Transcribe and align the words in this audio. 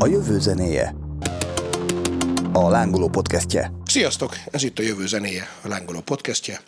A 0.00 0.06
jövő 0.06 0.38
zenéje. 0.38 0.94
A 2.52 2.68
lángoló 2.68 3.08
podcastje. 3.08 3.72
Sziasztok! 3.84 4.34
Ez 4.50 4.62
itt 4.62 4.78
a 4.78 4.82
Jövő 4.82 5.06
zenéje, 5.06 5.42
a 5.62 5.68
lángoló 5.68 6.00
podcastje. 6.00 6.60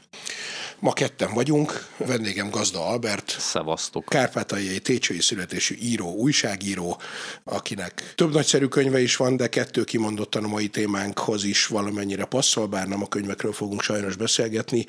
Ma 0.80 0.92
ketten 0.92 1.34
vagyunk, 1.34 1.86
vendégem 1.96 2.50
Gazda 2.50 2.86
Albert. 2.86 3.36
Szevasztok. 3.38 4.04
Kárpátaljai 4.04 4.78
técsői 4.78 5.20
születésű 5.20 5.76
író, 5.80 6.14
újságíró, 6.14 7.00
akinek 7.44 8.12
több 8.14 8.32
nagyszerű 8.32 8.66
könyve 8.66 9.00
is 9.00 9.16
van, 9.16 9.36
de 9.36 9.48
kettő 9.48 9.84
kimondottan 9.84 10.44
a 10.44 10.48
mai 10.48 10.68
témánkhoz 10.68 11.44
is 11.44 11.66
valamennyire 11.66 12.24
passzol, 12.24 12.66
bár 12.66 12.88
nem 12.88 13.02
a 13.02 13.08
könyvekről 13.08 13.52
fogunk 13.52 13.82
sajnos 13.82 14.16
beszélgetni, 14.16 14.86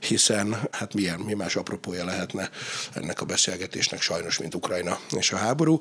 hiszen 0.00 0.56
hát 0.70 0.94
milyen, 0.94 1.20
mi 1.20 1.34
más 1.34 1.56
apropója 1.56 2.04
lehetne 2.04 2.50
ennek 2.92 3.20
a 3.20 3.24
beszélgetésnek 3.24 4.00
sajnos, 4.00 4.38
mint 4.38 4.54
Ukrajna 4.54 4.98
és 5.16 5.32
a 5.32 5.36
háború. 5.36 5.78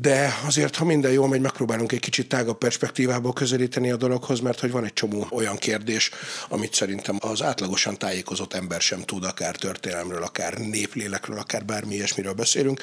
De 0.00 0.34
azért, 0.46 0.76
ha 0.76 0.84
minden 0.84 1.12
jól 1.12 1.28
megy, 1.28 1.40
megpróbálunk 1.40 1.92
egy 1.92 2.00
kicsit 2.00 2.28
tágabb 2.28 2.58
perspektívából 2.58 3.32
közelíteni 3.32 3.90
a 3.90 3.96
dologhoz, 3.96 4.40
mert 4.40 4.60
hogy 4.60 4.70
van 4.70 4.84
egy 4.84 4.92
csomó 4.92 5.26
olyan 5.30 5.56
kérdés, 5.56 6.10
amit 6.48 6.74
szerintem 6.74 7.16
az 7.20 7.42
átlagosan 7.42 7.98
tájékozott 7.98 8.54
ember 8.56 8.80
sem 8.80 9.00
tud, 9.00 9.24
akár 9.24 9.56
történelemről, 9.56 10.22
akár 10.22 10.58
néplélekről, 10.58 11.38
akár 11.38 11.64
bármi 11.64 11.94
ilyesmiről 11.94 12.32
beszélünk. 12.32 12.80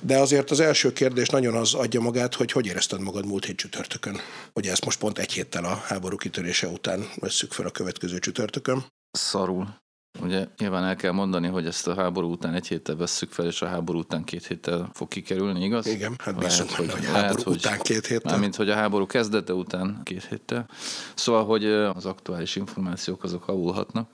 De 0.00 0.18
azért 0.18 0.50
az 0.50 0.60
első 0.60 0.92
kérdés 0.92 1.28
nagyon 1.28 1.54
az 1.54 1.74
adja 1.74 2.00
magát, 2.00 2.34
hogy 2.34 2.52
hogy 2.52 2.66
érezted 2.66 3.00
magad 3.00 3.26
múlt 3.26 3.44
hét 3.44 3.56
csütörtökön. 3.56 4.20
Ugye 4.54 4.70
ezt 4.70 4.84
most 4.84 4.98
pont 4.98 5.18
egy 5.18 5.32
héttel 5.32 5.64
a 5.64 5.74
háború 5.74 6.16
kitörése 6.16 6.66
után 6.66 7.08
vesszük 7.14 7.52
fel 7.52 7.66
a 7.66 7.70
következő 7.70 8.18
csütörtökön. 8.18 8.84
Szarul. 9.10 9.80
Ugye 10.20 10.46
nyilván 10.58 10.84
el 10.84 10.96
kell 10.96 11.12
mondani, 11.12 11.48
hogy 11.48 11.66
ezt 11.66 11.86
a 11.86 11.94
háború 11.94 12.30
után 12.30 12.54
egy 12.54 12.66
héttel 12.68 12.96
vesszük 12.96 13.32
fel, 13.32 13.46
és 13.46 13.62
a 13.62 13.66
háború 13.66 13.98
után 13.98 14.24
két 14.24 14.46
héttel 14.46 14.90
fog 14.94 15.08
kikerülni, 15.08 15.64
igaz? 15.64 15.86
Igen, 15.86 16.14
hát 16.18 16.38
bízunk 16.38 16.70
hogy, 16.70 16.92
hogy 16.92 17.04
a 17.04 17.08
háború 17.08 17.42
hogy, 17.42 17.56
után 17.56 17.78
két 17.78 18.06
héttel. 18.06 18.38
Mint 18.38 18.56
hogy 18.56 18.70
a 18.70 18.74
háború 18.74 19.06
kezdete 19.06 19.52
után 19.52 20.00
két 20.02 20.24
héttel. 20.24 20.68
Szóval, 21.14 21.44
hogy 21.44 21.64
az 21.66 22.06
aktuális 22.06 22.56
információk 22.56 23.24
azok 23.24 23.48
avulhatnak. 23.48 24.08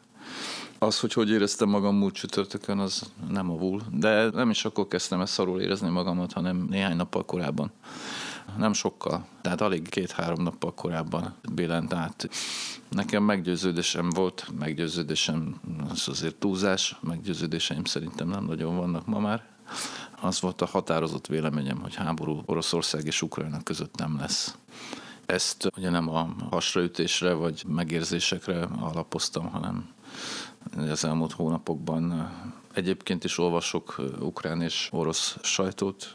Az, 0.79 1.01
hogy 1.01 1.12
hogy 1.12 1.31
éreztem 1.31 1.69
magam 1.69 1.97
múlt 1.97 2.15
csütörtökön, 2.15 2.79
az 2.79 3.12
nem 3.31 3.51
avul. 3.51 3.83
De 3.91 4.31
nem 4.31 4.51
is 4.51 4.65
akkor 4.65 4.89
kezdtem 4.89 5.21
ezt 5.21 5.33
szarul 5.33 5.61
érezni 5.61 5.89
magamat, 5.89 6.33
hanem 6.33 6.67
néhány 6.71 6.97
nappal 6.97 7.25
korábban. 7.25 7.71
Nem 8.57 8.73
sokkal, 8.73 9.27
tehát 9.41 9.61
alig 9.61 9.89
két-három 9.89 10.43
nappal 10.43 10.75
korábban 10.75 11.34
billent 11.53 11.93
át. 11.93 12.29
Nekem 12.89 13.23
meggyőződésem 13.23 14.11
volt, 14.11 14.47
meggyőződésem 14.59 15.61
az 15.91 16.09
azért 16.09 16.34
túlzás, 16.34 16.97
meggyőződéseim 17.01 17.84
szerintem 17.84 18.29
nem 18.29 18.45
nagyon 18.45 18.77
vannak 18.77 19.06
ma 19.06 19.19
már. 19.19 19.45
Az 20.21 20.41
volt 20.41 20.62
a 20.62 20.67
határozott 20.67 21.27
véleményem, 21.27 21.79
hogy 21.81 21.95
háború 21.95 22.43
Oroszország 22.47 23.06
és 23.06 23.23
Ukrajna 23.23 23.62
között 23.62 23.97
nem 23.97 24.17
lesz. 24.19 24.56
Ezt 25.27 25.71
ugye 25.77 25.91
nem 25.91 26.09
a 26.09 26.34
hasraütésre 26.51 27.33
vagy 27.33 27.65
megérzésekre 27.67 28.69
alapoztam, 28.81 29.49
hanem 29.51 29.97
az 30.77 31.05
elmúlt 31.05 31.33
hónapokban. 31.33 32.33
Egyébként 32.74 33.24
is 33.24 33.38
olvasok 33.38 34.00
ukrán 34.20 34.62
és 34.62 34.88
orosz 34.92 35.36
sajtót, 35.42 36.14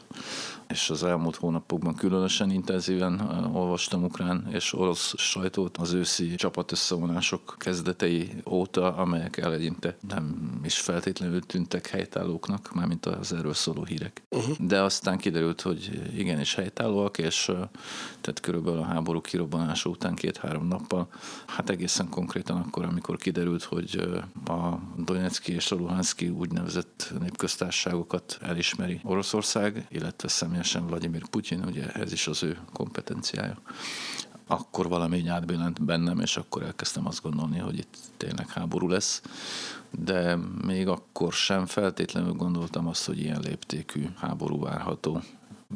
és 0.68 0.90
az 0.90 1.04
elmúlt 1.04 1.36
hónapokban 1.36 1.94
különösen 1.94 2.50
intenzíven 2.50 3.20
olvastam 3.52 4.04
ukrán 4.04 4.46
és 4.52 4.72
orosz 4.72 5.14
sajtót 5.16 5.76
az 5.76 5.92
őszi 5.92 6.34
csapatösszevonások 6.34 7.54
kezdetei 7.58 8.30
óta, 8.50 8.94
amelyek 8.96 9.36
eleinte 9.36 9.96
nem 10.08 10.60
is 10.64 10.80
feltétlenül 10.80 11.40
tűntek 11.40 11.86
helytállóknak, 11.86 12.74
mármint 12.74 13.06
az 13.06 13.32
erről 13.32 13.54
szóló 13.54 13.84
hírek. 13.84 14.22
Uh-huh. 14.30 14.56
De 14.58 14.82
aztán 14.82 15.18
kiderült, 15.18 15.60
hogy 15.60 16.10
igenis 16.16 16.54
helytállóak, 16.54 17.18
és 17.18 17.44
tehát 18.20 18.40
körülbelül 18.40 18.78
a 18.78 18.84
háború 18.84 19.20
kirobbanása 19.20 19.88
után 19.88 20.14
két-három 20.14 20.66
nappal, 20.66 21.08
hát 21.46 21.70
egészen 21.70 22.08
konkrétan 22.08 22.56
akkor, 22.56 22.84
amikor 22.84 23.16
kiderült, 23.16 23.62
hogy 23.62 24.08
a 24.46 24.78
Donetszki 24.96 25.52
és 25.52 25.72
a 25.72 25.76
Luhanszki 25.76 26.28
úgynevezett 26.28 27.12
népköztársaságokat 27.20 28.38
elismeri 28.40 29.00
Oroszország, 29.02 29.86
illetve 29.90 30.28
személyesen 30.54 30.86
Vladimir 30.86 31.28
Putyin, 31.28 31.64
ugye 31.64 31.86
ez 31.92 32.12
is 32.12 32.26
az 32.26 32.42
ő 32.42 32.58
kompetenciája. 32.72 33.56
Akkor 34.46 34.88
valami 34.88 35.28
átbillent 35.28 35.84
bennem, 35.84 36.20
és 36.20 36.36
akkor 36.36 36.62
elkezdtem 36.62 37.06
azt 37.06 37.22
gondolni, 37.22 37.58
hogy 37.58 37.78
itt 37.78 37.96
tényleg 38.16 38.48
háború 38.48 38.88
lesz. 38.88 39.22
De 39.90 40.36
még 40.64 40.88
akkor 40.88 41.32
sem 41.32 41.66
feltétlenül 41.66 42.32
gondoltam 42.32 42.86
azt, 42.86 43.06
hogy 43.06 43.18
ilyen 43.18 43.40
léptékű 43.40 44.06
háború 44.16 44.60
várható 44.60 45.22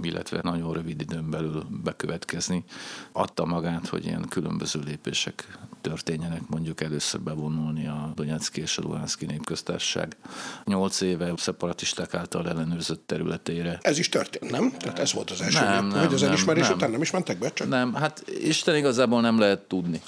illetve 0.05 0.41
nagyon 0.43 0.73
rövid 0.73 1.01
időn 1.01 1.31
belül 1.31 1.67
bekövetkezni. 1.83 2.65
Adta 3.13 3.45
magát, 3.45 3.89
hogy 3.89 4.05
ilyen 4.05 4.27
különböző 4.29 4.81
lépések 4.81 5.59
történjenek, 5.81 6.41
mondjuk 6.47 6.81
először 6.81 7.21
bevonulni 7.21 7.87
a 7.87 8.13
Donetszki 8.15 8.61
és 8.61 8.79
a 8.79 8.83
Luhanszki 8.83 9.27
népköztársaság 9.27 10.17
nyolc 10.65 11.01
éve 11.01 11.33
szeparatisták 11.37 12.15
által 12.15 12.49
ellenőrzött 12.49 13.07
területére. 13.07 13.79
Ez 13.83 13.99
is 13.99 14.09
történt, 14.09 14.51
nem? 14.51 14.73
Tehát 14.79 14.99
ez 14.99 15.13
volt 15.13 15.31
az 15.31 15.41
első 15.41 15.65
nem, 15.65 15.87
nem, 15.87 16.05
hogy 16.05 16.15
az 16.15 16.23
elismerés 16.23 16.67
nem, 16.67 16.77
után 16.77 16.91
nem 16.91 17.03
is 17.03 17.11
mentek 17.11 17.39
be? 17.39 17.53
Csak? 17.53 17.69
Nem, 17.69 17.95
hát 17.95 18.25
Isten 18.41 18.77
igazából 18.77 19.21
nem 19.21 19.39
lehet 19.39 19.61
tudni 19.61 20.01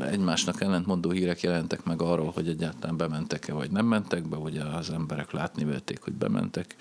egymásnak 0.00 0.60
ellentmondó 0.60 1.10
hírek 1.10 1.40
jelentek 1.40 1.84
meg 1.84 2.02
arról, 2.02 2.30
hogy 2.30 2.48
egyáltalán 2.48 2.96
bementek-e, 2.96 3.52
vagy 3.52 3.70
nem 3.70 3.86
mentek 3.86 4.28
be, 4.28 4.36
ugye 4.36 4.62
az 4.62 4.90
emberek 4.90 5.30
látni 5.30 5.64
vették, 5.64 6.00
hogy 6.02 6.12
bementek. 6.12 6.76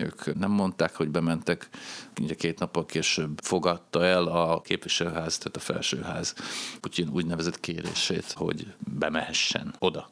Ők 0.00 0.38
nem 0.38 0.50
mondták, 0.50 0.94
hogy 0.94 1.08
bementek. 1.08 1.68
Ugye 2.20 2.34
két 2.34 2.58
nappal 2.58 2.86
később 2.86 3.40
fogadta 3.42 4.04
el 4.04 4.26
a 4.26 4.60
képviselőház, 4.60 5.38
tehát 5.38 5.56
a 5.56 5.60
felsőház 5.60 6.34
Putyin 6.80 7.08
úgynevezett 7.08 7.60
kérését, 7.60 8.32
hogy 8.32 8.74
bemehessen 8.98 9.74
oda. 9.78 10.08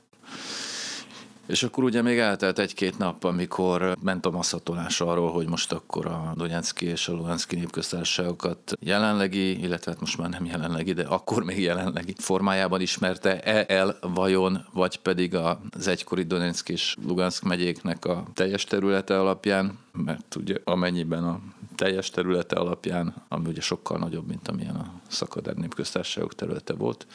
És 1.47 1.62
akkor 1.62 1.84
ugye 1.84 2.03
még 2.03 2.19
eltelt 2.19 2.59
egy-két 2.59 2.99
nap, 2.99 3.25
amikor 3.25 3.97
ment 4.03 4.27
a 4.27 4.31
masszatolás 4.31 5.00
arról, 5.00 5.32
hogy 5.32 5.49
most 5.49 5.72
akkor 5.72 6.06
a 6.06 6.32
Donetszki 6.37 6.87
és 6.87 7.09
a 7.09 7.12
Luhanszki 7.12 7.56
népköztársaságokat 7.56 8.72
jelenlegi, 8.81 9.62
illetve 9.62 9.91
hát 9.91 10.00
most 10.00 10.19
már 10.19 10.28
nem 10.28 10.44
jelenlegi, 10.44 10.93
de 10.93 11.03
akkor 11.03 11.44
még 11.44 11.60
jelenlegi 11.60 12.15
formájában 12.19 12.81
ismerte 12.81 13.41
-e 13.41 13.65
el 13.69 13.99
vajon, 14.00 14.66
vagy 14.72 14.97
pedig 14.97 15.34
az 15.71 15.87
egykori 15.87 16.22
Donetszki 16.22 16.72
és 16.72 16.97
Luganszk 17.06 17.43
megyéknek 17.43 18.05
a 18.05 18.25
teljes 18.34 18.65
területe 18.65 19.21
alapján, 19.21 19.78
mert 19.93 20.34
ugye 20.37 20.56
amennyiben 20.65 21.25
a 21.25 21.41
teljes 21.75 22.11
területe 22.11 22.56
alapján, 22.56 23.15
ami 23.28 23.49
ugye 23.49 23.61
sokkal 23.61 23.99
nagyobb, 23.99 24.26
mint 24.26 24.49
amilyen 24.49 24.75
a 24.75 24.93
szakadár 25.09 25.55
népköztársaságok 25.55 26.34
területe 26.34 26.72
volt, 26.72 27.06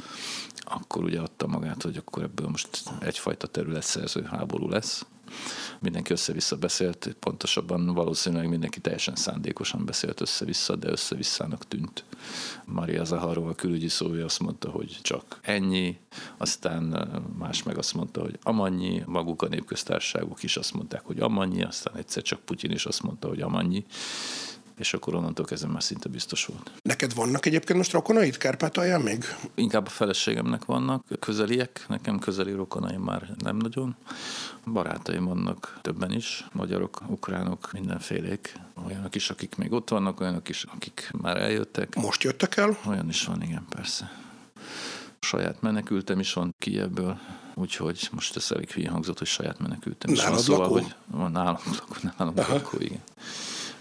akkor 0.70 1.04
ugye 1.04 1.20
adta 1.20 1.48
magát, 1.48 1.84
hogy 1.84 1.98
akkor 1.98 2.24
ebből 2.24 2.48
most 2.48 2.70
egyfajta 3.00 3.48
területszerző 3.48 4.24
háború 4.24 4.70
lesz. 4.70 5.06
Mindenki 5.80 6.12
össze-vissza 6.12 6.56
beszélt, 6.56 7.16
pontosabban 7.20 7.94
valószínűleg 7.94 8.50
mindenki 8.50 8.80
teljesen 8.80 9.16
szándékosan 9.16 9.86
beszélt 9.86 10.22
össze-vissza, 10.22 10.76
de 10.76 10.90
össze-visszának 10.90 11.68
tűnt. 11.68 12.04
Maria 12.66 13.04
Zaharova 13.04 13.56
külügyi 13.56 13.88
szója 13.88 14.26
azt 14.26 14.40
mondta, 14.40 14.70
hogy 14.70 15.00
csak 15.02 15.40
ennyi, 15.42 15.98
aztán 16.38 17.12
más 17.38 17.64
meg 17.64 17.78
azt 17.78 17.94
mondta, 17.94 18.22
hogy 18.22 18.40
amannyi, 18.44 19.04
maguk 19.06 19.42
a 19.42 19.48
népköztársaságok 19.48 20.44
is 20.44 20.58
azt 20.58 20.74
mondták, 20.74 21.02
hogy 21.06 21.20
amannyi, 21.20 21.64
aztán 21.64 21.96
egyszer 21.96 22.24
csak 22.24 22.40
Putyin 22.40 22.72
is 22.72 22.86
azt 22.86 23.04
mondta, 23.04 23.28
hogy 23.28 23.42
amannyi 23.42 23.86
és 24.80 24.94
akkor 24.94 25.16
onnantól 25.16 25.46
kezdve 25.46 25.72
már 25.72 25.84
szinte 25.84 26.10
biztos 26.10 26.46
volt. 26.46 26.72
Neked 26.82 27.14
vannak 27.14 27.46
egyébként 27.46 27.78
most 27.78 27.92
rokonaid 27.92 28.38
Kárpátalján 28.38 29.02
még? 29.02 29.24
Inkább 29.56 29.86
a 29.86 29.90
feleségemnek 29.90 30.66
vannak 30.66 31.06
közeliek, 31.20 31.86
nekem 31.88 32.20
közeli 32.20 32.52
rokonaim 32.52 33.02
már 33.02 33.36
nem 33.38 33.58
nagyon. 33.58 33.96
Barátaim 34.66 35.26
vannak 35.26 35.80
többen 35.82 36.12
is, 36.12 36.46
magyarok, 36.52 37.02
ukránok, 37.08 37.72
mindenfélék. 37.72 38.54
Olyanok 38.86 39.16
is, 39.16 39.30
akik 39.30 39.56
még 39.56 39.72
ott 39.72 39.90
vannak, 39.90 40.20
olyanok 40.20 40.50
is, 40.50 40.66
akik 40.76 41.12
már 41.22 41.38
eljöttek. 41.38 41.96
Most 41.96 42.24
jöttek 42.24 42.58
el? 42.58 42.78
Olyan 42.88 43.10
is 43.10 43.26
van, 43.26 43.42
igen, 43.42 43.66
persze. 43.70 44.12
Saját 45.20 45.62
menekültem 45.62 46.20
is 46.20 46.34
van 46.34 46.56
Kievből, 46.58 47.20
úgyhogy 47.54 48.10
most 48.12 48.36
ez 48.36 48.52
elég 48.52 48.72
hülye 48.72 48.90
hangzott, 48.90 49.18
hogy 49.18 49.28
saját 49.28 49.60
menekültem 49.60 50.14
is 50.14 50.26
van. 50.26 50.38
Szóval, 50.38 50.62
lakó? 50.62 50.74
hogy 50.74 50.96
van 51.06 51.32
nálam, 51.32 51.58
nálam 52.18 52.34
lakó, 52.36 52.78
igen. 52.80 53.02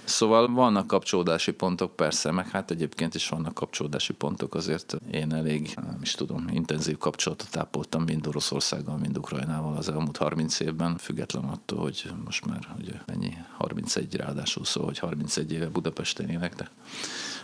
Szóval 0.08 0.52
vannak 0.52 0.86
kapcsolódási 0.86 1.52
pontok, 1.52 1.96
persze, 1.96 2.30
meg 2.30 2.48
hát 2.48 2.70
egyébként 2.70 3.14
is 3.14 3.28
vannak 3.28 3.54
kapcsolódási 3.54 4.12
pontok, 4.12 4.54
azért 4.54 4.96
én 5.10 5.32
elég, 5.32 5.72
nem 5.74 5.98
is 6.02 6.12
tudom, 6.12 6.48
intenzív 6.52 6.98
kapcsolatot 6.98 7.56
ápoltam 7.56 8.02
mind 8.02 8.26
Oroszországgal, 8.26 8.96
mind 8.96 9.18
Ukrajnával 9.18 9.76
az 9.76 9.88
elmúlt 9.88 10.16
30 10.16 10.60
évben, 10.60 10.96
független 10.96 11.44
attól, 11.44 11.78
hogy 11.78 12.10
most 12.24 12.46
már 12.46 12.68
ugye 12.78 12.92
ennyi 13.06 13.36
31 13.56 14.14
ráadásul 14.14 14.64
szó, 14.64 14.84
hogy 14.84 14.98
31 14.98 15.52
éve 15.52 15.68
Budapesten 15.68 16.28
élek, 16.28 16.54
de 16.54 16.70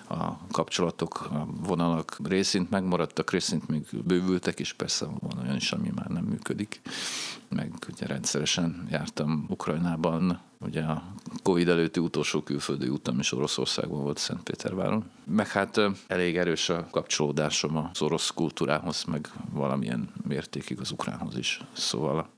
a 0.08 0.46
kapcsolatok, 0.50 1.20
a 1.20 1.46
vonalak 1.60 2.16
részint 2.24 2.70
megmaradtak, 2.70 3.30
részint 3.30 3.68
még 3.68 3.86
bővültek, 4.04 4.60
és 4.60 4.72
persze 4.72 5.04
van 5.04 5.38
olyan 5.42 5.56
is, 5.56 5.72
ami 5.72 5.90
már 5.94 6.06
nem 6.06 6.24
működik. 6.24 6.80
Meg 7.54 7.72
ugye 7.92 8.06
rendszeresen 8.06 8.86
jártam 8.90 9.44
Ukrajnában 9.48 10.40
ugye 10.64 10.82
a 10.82 11.02
Covid 11.42 11.68
előtti 11.68 12.00
utolsó 12.00 12.42
külföldi 12.42 12.88
utam 12.88 13.18
is 13.18 13.32
Oroszországban 13.32 14.02
volt 14.02 14.18
Szentpéterváron. 14.18 15.04
Meg 15.24 15.48
hát 15.48 15.80
elég 16.06 16.36
erős 16.36 16.68
a 16.68 16.86
kapcsolódásom 16.90 17.76
az 17.76 18.02
orosz 18.02 18.30
kultúrához, 18.30 19.04
meg 19.04 19.30
valamilyen 19.52 20.08
mértékig 20.28 20.80
az 20.80 20.90
ukránhoz 20.90 21.36
is. 21.36 21.60
Szóval 21.72 22.28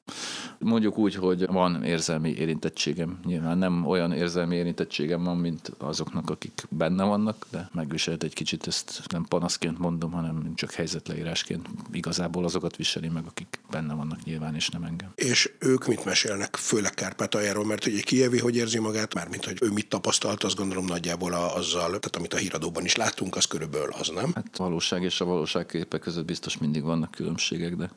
mondjuk 0.58 0.98
úgy, 0.98 1.14
hogy 1.14 1.46
van 1.46 1.84
érzelmi 1.84 2.30
érintettségem. 2.30 3.18
Nyilván 3.24 3.58
nem 3.58 3.86
olyan 3.86 4.12
érzelmi 4.12 4.56
érintettségem 4.56 5.22
van, 5.22 5.36
mint 5.36 5.72
azoknak, 5.78 6.30
akik 6.30 6.66
benne 6.68 7.04
vannak, 7.04 7.46
de 7.50 7.68
megviselt 7.72 8.22
egy 8.22 8.34
kicsit, 8.34 8.66
ezt 8.66 9.02
nem 9.12 9.24
panaszként 9.24 9.78
mondom, 9.78 10.10
hanem 10.10 10.54
csak 10.54 10.72
helyzetleírásként. 10.72 11.68
Igazából 11.92 12.44
azokat 12.44 12.76
viseli 12.76 13.08
meg, 13.08 13.24
akik 13.26 13.60
benne 13.70 13.94
vannak 13.94 14.24
nyilván, 14.24 14.54
és 14.54 14.68
nem 14.68 14.82
engem. 14.82 15.05
És 15.14 15.52
ők 15.58 15.86
mit 15.86 16.04
mesélnek, 16.04 16.56
főleg 16.56 16.94
Kárpátaljáról, 16.94 17.64
mert 17.64 17.86
ugye 17.86 18.00
Kievi 18.00 18.38
hogy 18.38 18.56
érzi 18.56 18.78
magát, 18.78 19.14
mármint 19.14 19.44
hogy 19.44 19.58
ő 19.60 19.70
mit 19.70 19.88
tapasztalt, 19.88 20.44
azt 20.44 20.56
gondolom 20.56 20.84
nagyjából 20.84 21.32
a, 21.32 21.56
azzal, 21.56 21.86
tehát 21.86 22.16
amit 22.16 22.34
a 22.34 22.36
híradóban 22.36 22.84
is 22.84 22.96
láttunk, 22.96 23.36
az 23.36 23.44
körülbelül 23.44 23.92
az, 23.98 24.08
nem? 24.08 24.32
Hát 24.34 24.46
a 24.56 24.62
valóság 24.62 25.02
és 25.02 25.20
a 25.20 25.24
valóság 25.24 25.66
képek 25.66 26.00
között 26.00 26.24
biztos 26.24 26.58
mindig 26.58 26.82
vannak 26.82 27.10
különbségek, 27.10 27.76
de 27.76 27.90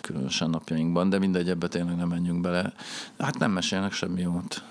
különösen 0.00 0.50
napjainkban, 0.50 1.08
de 1.08 1.18
mindegy, 1.18 1.48
ebbe 1.48 1.68
tényleg 1.68 1.96
nem 1.96 2.08
menjünk 2.08 2.40
bele. 2.40 2.72
Hát 3.18 3.38
nem 3.38 3.50
mesélnek 3.50 3.92
semmi 3.92 4.20
jót. 4.20 4.62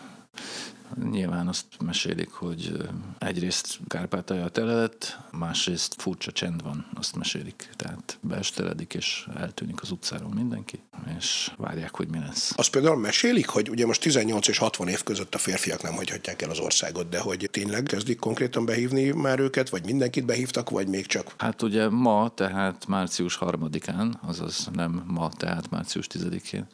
Nyilván 1.11 1.47
azt 1.47 1.65
mesélik, 1.85 2.31
hogy 2.31 2.71
egyrészt 3.17 3.79
Kárpátalja 3.87 4.47
telelett, 4.47 5.19
másrészt 5.31 5.95
furcsa 5.97 6.31
csend 6.31 6.63
van, 6.63 6.85
azt 6.93 7.15
mesélik. 7.15 7.69
Tehát 7.75 8.17
beesteledik, 8.21 8.93
és 8.93 9.27
eltűnik 9.35 9.81
az 9.81 9.91
utcáról 9.91 10.33
mindenki, 10.33 10.79
és 11.17 11.51
várják, 11.57 11.95
hogy 11.95 12.07
mi 12.07 12.19
lesz. 12.19 12.53
Azt 12.55 12.69
például 12.69 12.97
mesélik, 12.97 13.47
hogy 13.47 13.69
ugye 13.69 13.85
most 13.85 14.01
18 14.01 14.47
és 14.47 14.57
60 14.57 14.87
év 14.87 15.03
között 15.03 15.35
a 15.35 15.37
férfiak 15.37 15.81
nem 15.81 15.93
hagyhatják 15.93 16.41
el 16.41 16.49
az 16.49 16.59
országot, 16.59 17.09
de 17.09 17.19
hogy 17.19 17.49
tényleg 17.51 17.83
kezdik 17.83 18.19
konkrétan 18.19 18.65
behívni 18.65 19.09
már 19.09 19.39
őket, 19.39 19.69
vagy 19.69 19.85
mindenkit 19.85 20.25
behívtak, 20.25 20.69
vagy 20.69 20.87
még 20.87 21.05
csak? 21.05 21.33
Hát 21.37 21.61
ugye 21.61 21.89
ma, 21.89 22.31
tehát 22.35 22.87
március 22.87 23.37
3-án, 23.41 24.11
azaz 24.21 24.69
nem 24.73 25.03
ma, 25.07 25.29
tehát 25.29 25.69
március 25.69 26.07
10-én 26.13 26.67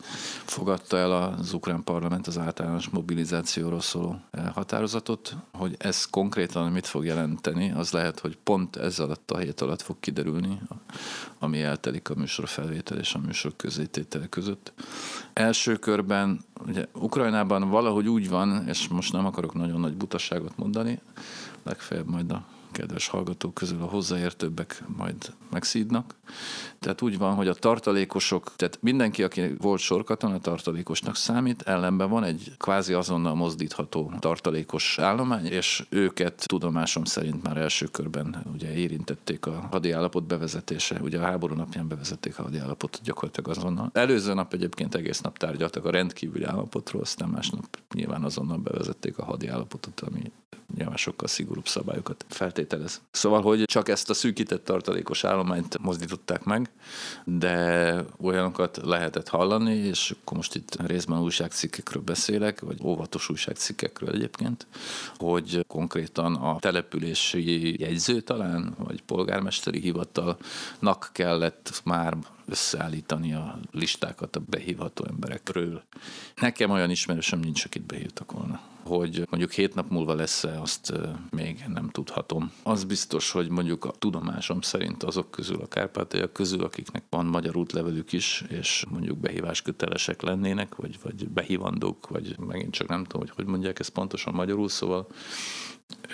fogadta 0.45 0.97
el 0.97 1.11
az 1.11 1.53
ukrán 1.53 1.83
parlament 1.83 2.27
az 2.27 2.37
általános 2.37 2.89
mobilizációról 2.89 3.81
szóló 3.81 4.10
határozatot, 4.53 5.35
hogy 5.53 5.75
ez 5.77 6.05
konkrétan 6.05 6.71
mit 6.71 6.87
fog 6.87 7.05
jelenteni, 7.05 7.71
az 7.71 7.91
lehet, 7.91 8.19
hogy 8.19 8.37
pont 8.43 8.75
ez 8.75 8.99
alatt 8.99 9.31
a 9.31 9.37
hét 9.37 9.61
alatt 9.61 9.81
fog 9.81 9.99
kiderülni, 9.99 10.61
ami 11.39 11.61
eltelik 11.61 12.09
a 12.09 12.15
műsor 12.15 12.47
felvétel 12.47 12.97
és 12.97 13.13
a 13.13 13.19
műsor 13.19 13.55
közététele 13.55 14.27
között. 14.27 14.73
Első 15.33 15.75
körben, 15.75 16.39
ugye 16.67 16.85
Ukrajnában 16.93 17.69
valahogy 17.69 18.07
úgy 18.07 18.29
van, 18.29 18.67
és 18.67 18.87
most 18.87 19.13
nem 19.13 19.25
akarok 19.25 19.53
nagyon 19.53 19.79
nagy 19.79 19.93
butaságot 19.93 20.57
mondani, 20.57 20.99
legfeljebb 21.63 22.09
majd 22.09 22.31
a 22.31 22.45
kedves 22.71 23.07
hallgatók 23.07 23.53
közül 23.53 23.81
a 23.81 23.85
hozzáértőbbek 23.85 24.83
majd 24.97 25.33
megszídnak. 25.49 26.15
Tehát 26.85 27.01
úgy 27.01 27.17
van, 27.17 27.33
hogy 27.35 27.47
a 27.47 27.53
tartalékosok, 27.53 28.55
tehát 28.55 28.77
mindenki, 28.81 29.23
aki 29.23 29.55
volt 29.57 29.79
sorkaton, 29.79 30.31
a 30.31 30.39
tartalékosnak 30.39 31.15
számít, 31.15 31.61
ellenben 31.61 32.09
van 32.09 32.23
egy 32.23 32.51
kvázi 32.57 32.93
azonnal 32.93 33.35
mozdítható 33.35 34.13
tartalékos 34.19 34.99
állomány, 34.99 35.45
és 35.45 35.85
őket 35.89 36.43
tudomásom 36.47 37.03
szerint 37.03 37.43
már 37.43 37.57
első 37.57 37.85
körben 37.85 38.45
ugye 38.53 38.73
érintették 38.73 39.45
a 39.45 39.67
hadi 39.71 39.91
állapot 39.91 40.23
bevezetése, 40.23 40.99
ugye 41.01 41.19
a 41.19 41.23
háború 41.23 41.55
napján 41.55 41.87
bevezették 41.87 42.39
a 42.39 42.43
hadi 42.43 42.57
állapotot 42.57 43.01
gyakorlatilag 43.03 43.49
azonnal. 43.49 43.89
Előző 43.93 44.33
nap 44.33 44.53
egyébként 44.53 44.95
egész 44.95 45.21
nap 45.21 45.37
tárgyaltak 45.37 45.85
a 45.85 45.91
rendkívüli 45.91 46.43
állapotról, 46.43 47.01
aztán 47.01 47.29
másnap 47.29 47.77
nyilván 47.93 48.23
azonnal 48.23 48.57
bevezették 48.57 49.17
a 49.17 49.25
hadi 49.25 49.47
állapotot, 49.47 49.99
ami 49.99 50.31
nyilván 50.75 50.97
sokkal 50.97 51.27
szigorúbb 51.27 51.67
szabályokat 51.67 52.25
feltételez. 52.29 53.01
Szóval, 53.11 53.41
hogy 53.41 53.63
csak 53.63 53.89
ezt 53.89 54.09
a 54.09 54.13
szűkített 54.13 54.65
tartalékos 54.65 55.23
állományt 55.23 55.77
mozdították 55.77 56.43
meg, 56.43 56.70
de 57.23 57.95
olyanokat 58.17 58.79
lehetett 58.83 59.27
hallani, 59.27 59.75
és 59.75 60.13
akkor 60.21 60.37
most 60.37 60.55
itt 60.55 60.87
részben 60.87 61.19
újságcikkekről 61.19 62.03
beszélek, 62.03 62.59
vagy 62.59 62.77
óvatos 62.83 63.29
újságcikkekről 63.29 64.09
egyébként, 64.09 64.67
hogy 65.17 65.65
konkrétan 65.67 66.35
a 66.35 66.59
települési 66.59 67.79
jegyző 67.81 68.21
talán, 68.21 68.75
vagy 68.77 69.01
polgármesteri 69.01 69.79
hivatalnak 69.79 71.09
kellett 71.11 71.81
már 71.83 72.17
összeállítani 72.45 73.33
a 73.33 73.59
listákat 73.71 74.35
a 74.35 74.41
behívható 74.49 75.05
emberekről. 75.09 75.83
Nekem 76.35 76.69
olyan 76.69 76.89
ismerősöm 76.89 77.39
nincs, 77.39 77.65
akit 77.65 77.85
behívtak 77.85 78.31
volna. 78.31 78.70
Hogy 78.83 79.27
mondjuk 79.29 79.51
hét 79.51 79.75
nap 79.75 79.89
múlva 79.89 80.13
lesz-e, 80.13 80.61
azt 80.61 80.93
még 81.29 81.63
nem 81.67 81.89
tudhatom. 81.89 82.51
Az 82.63 82.83
biztos, 82.83 83.31
hogy 83.31 83.49
mondjuk 83.49 83.85
a 83.85 83.91
tudomásom 83.91 84.61
szerint 84.61 85.03
azok 85.03 85.31
közül, 85.31 85.61
a 85.61 85.67
kárpátaljak 85.67 86.33
közül, 86.33 86.63
akiknek 86.63 87.03
van 87.09 87.25
magyar 87.25 87.55
útlevelük 87.55 88.13
is, 88.13 88.43
és 88.49 88.85
mondjuk 88.89 89.17
behívás 89.17 89.61
kötelesek 89.61 90.21
lennének, 90.21 90.75
vagy, 90.75 90.99
vagy 91.03 91.29
behívandók, 91.29 92.07
vagy 92.07 92.35
megint 92.39 92.73
csak 92.73 92.87
nem 92.87 93.03
tudom, 93.03 93.21
hogy 93.21 93.35
hogy 93.35 93.45
mondják 93.45 93.79
ezt 93.79 93.89
pontosan 93.89 94.33
magyarul, 94.33 94.69
szóval 94.69 95.07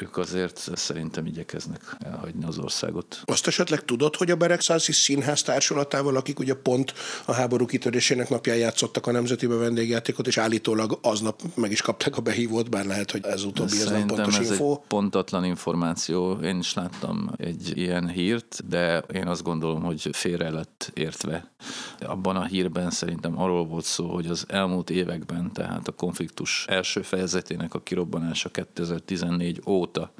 ők 0.02 0.18
azért 0.18 0.70
szerintem 0.76 1.26
igyekeznek 1.26 1.96
elhagyni 2.00 2.46
az 2.46 2.58
országot. 2.58 3.22
Azt 3.26 3.48
esetleg 3.48 3.86
tudod, 3.86 4.16
hogy 4.16 4.32
a 4.32 4.36
Beregszázi 4.36 4.92
Színház 4.92 5.42
társulatával, 5.42 6.16
akik 6.16 6.40
ugye 6.40 6.54
pont 6.54 6.94
a 7.26 7.32
háború 7.34 7.66
kitörésének 7.66 8.30
napján 8.30 8.58
játszottak 8.58 9.08
a 9.08 9.12
Nemzetibe 9.12 9.56
vendégjátékot, 9.56 10.28
és 10.28 10.38
állítólag 10.38 11.00
aznap 11.02 11.42
meg 11.56 11.72
is 11.72 11.82
kapták 11.82 12.18
a 12.18 12.22
behívót, 12.22 12.70
bár 12.70 12.86
lehet, 12.86 13.12
hogy 13.12 13.26
ez 13.26 13.44
utóbbi 13.44 13.82
ez 13.82 13.90
nem 13.90 14.08
pontos 14.08 14.40
ez 14.40 14.50
info. 14.50 14.72
egy 14.72 14.88
pontatlan 14.88 15.44
információ. 15.44 16.32
Én 16.32 16.58
is 16.58 16.74
láttam 16.74 17.32
egy 17.38 17.72
ilyen 17.76 18.10
hírt, 18.10 18.68
de 18.68 19.04
én 19.14 19.28
azt 19.28 19.44
gondolom, 19.44 19.84
hogy 19.84 20.10
félre 20.12 20.50
lett 20.50 20.92
értve. 20.94 21.52
Abban 22.00 22.36
a 22.36 22.46
hírben 22.46 22.90
szerintem 22.90 23.42
arról 23.42 23.66
volt 23.66 23.86
szó, 23.86 24.14
hogy 24.14 24.28
az 24.28 24.46
elmúlt 24.48 24.90
években, 24.90 25.52
tehát 25.54 25.88
a 25.88 25.92
konfliktus 25.92 26.66
első 26.68 27.02
fejezetének 27.02 27.74
a 27.74 27.82
kirobbanása 27.82 28.50
2014 28.50 29.62
óta 29.68 30.14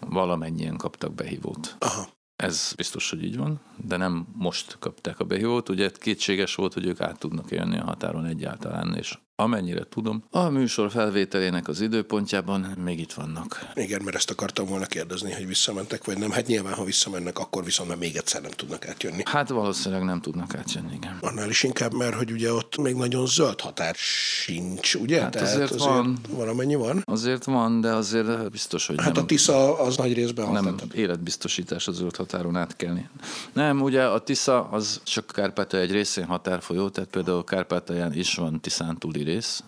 valamennyien 0.00 0.76
kaptak 0.76 1.14
behívót. 1.14 1.76
Aha. 1.78 2.06
Ez 2.36 2.72
biztos, 2.76 3.10
hogy 3.10 3.24
így 3.24 3.36
van, 3.36 3.60
de 3.76 3.96
nem 3.96 4.26
most 4.32 4.76
kapták 4.78 5.20
a 5.20 5.24
behívót. 5.24 5.68
Ugye 5.68 5.90
kétséges 5.90 6.54
volt, 6.54 6.72
hogy 6.72 6.86
ők 6.86 7.00
át 7.00 7.18
tudnak 7.18 7.50
élni 7.50 7.78
a 7.78 7.84
határon 7.84 8.24
egyáltalán, 8.24 8.94
és 8.94 9.18
amennyire 9.36 9.84
tudom, 9.88 10.24
a 10.30 10.48
műsor 10.48 10.90
felvételének 10.90 11.68
az 11.68 11.80
időpontjában 11.80 12.60
még 12.84 13.00
itt 13.00 13.12
vannak. 13.12 13.66
Igen, 13.74 14.02
mert 14.02 14.16
ezt 14.16 14.30
akartam 14.30 14.66
volna 14.66 14.86
kérdezni, 14.86 15.32
hogy 15.32 15.46
visszamentek, 15.46 16.04
vagy 16.04 16.18
nem. 16.18 16.30
Hát 16.30 16.46
nyilván, 16.46 16.72
ha 16.72 16.84
visszamennek, 16.84 17.38
akkor 17.38 17.64
viszont 17.64 17.88
már 17.88 17.98
még 17.98 18.16
egyszer 18.16 18.42
nem 18.42 18.50
tudnak 18.50 18.88
átjönni. 18.88 19.22
Hát 19.24 19.48
valószínűleg 19.48 20.04
nem 20.04 20.20
tudnak 20.20 20.54
átjönni, 20.54 20.94
igen. 20.94 21.18
Annál 21.20 21.48
is 21.48 21.62
inkább, 21.62 21.94
mert 21.94 22.14
hogy 22.14 22.30
ugye 22.32 22.52
ott 22.52 22.76
még 22.76 22.94
nagyon 22.94 23.26
zöld 23.26 23.60
határ 23.60 23.94
sincs, 23.98 24.94
ugye? 24.94 25.20
Hát 25.20 25.36
azért, 25.40 25.62
azért 25.62 25.80
van. 25.80 26.18
Valamennyi 26.28 26.74
van. 26.74 27.02
Azért 27.04 27.44
van, 27.44 27.80
de 27.80 27.92
azért 27.92 28.50
biztos, 28.50 28.86
hogy 28.86 28.96
Hát 29.02 29.14
nem, 29.14 29.22
a 29.22 29.26
Tisza 29.26 29.78
az 29.78 29.96
nagy 29.96 30.12
részben 30.14 30.52
nem 30.52 30.64
határ. 30.64 30.86
életbiztosítás 30.94 31.88
a 31.88 31.92
zöld 31.92 32.16
határon 32.16 32.56
átkelni. 32.56 33.08
Nem, 33.52 33.82
ugye 33.82 34.04
a 34.04 34.18
Tisza 34.18 34.68
az 34.70 35.00
csak 35.04 35.26
Kárpátalja 35.26 35.86
egy 35.86 35.92
részén 35.92 36.24
határfolyó, 36.24 36.88
tehát 36.88 37.10
például 37.10 37.44
Kárpátalján 37.44 38.12
is 38.12 38.34
van 38.34 38.60
Tiszán 38.60 38.98
túli 38.98 39.22
rész, 39.24 39.62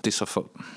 Tisza, 0.00 0.26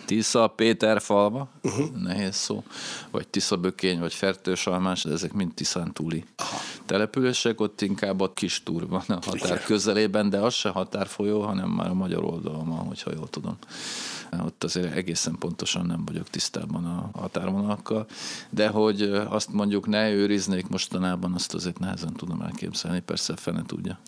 Tisza 0.06 0.48
Péter 0.48 1.02
falva, 1.02 1.50
uh-huh. 1.64 1.92
nehéz 1.96 2.36
szó, 2.36 2.64
vagy 3.12 3.28
Tisza 3.28 3.58
Bökény, 3.58 4.00
vagy 4.00 4.14
Fertősalmás, 4.14 5.04
de 5.04 5.12
ezek 5.12 5.34
mind 5.34 5.54
Tiszán 5.54 5.94
túli 5.94 6.24
Aha. 6.38 6.58
települések, 6.86 7.62
ott 7.62 7.82
inkább 7.82 8.20
a 8.22 8.34
kis 8.34 8.64
túr 8.64 8.88
van 8.88 9.04
a 9.08 9.14
határ 9.14 9.36
Igen. 9.36 9.62
közelében, 9.66 10.30
de 10.30 10.38
az 10.38 10.54
se 10.54 10.70
határfolyó, 10.70 11.42
hanem 11.42 11.70
már 11.70 11.90
a 11.90 11.94
magyar 11.94 12.24
oldalon 12.24 12.68
van, 12.68 12.86
hogyha 12.86 13.12
jól 13.16 13.28
tudom. 13.30 13.58
Ott 14.46 14.64
azért 14.64 14.96
egészen 14.96 15.36
pontosan 15.40 15.86
nem 15.86 16.06
vagyok 16.06 16.30
tisztában 16.30 16.86
a 16.86 17.20
határvonalakkal, 17.20 18.08
de 18.50 18.68
hogy 18.68 19.02
azt 19.30 19.52
mondjuk 19.52 19.88
ne 19.88 20.12
őriznék 20.12 20.68
mostanában, 20.68 21.34
azt 21.34 21.54
azért 21.54 21.80
nehezen 21.80 22.14
tudom 22.14 22.42
elképzelni, 22.42 23.00
persze 23.00 23.36
fene 23.36 23.64
tudja. 23.66 24.00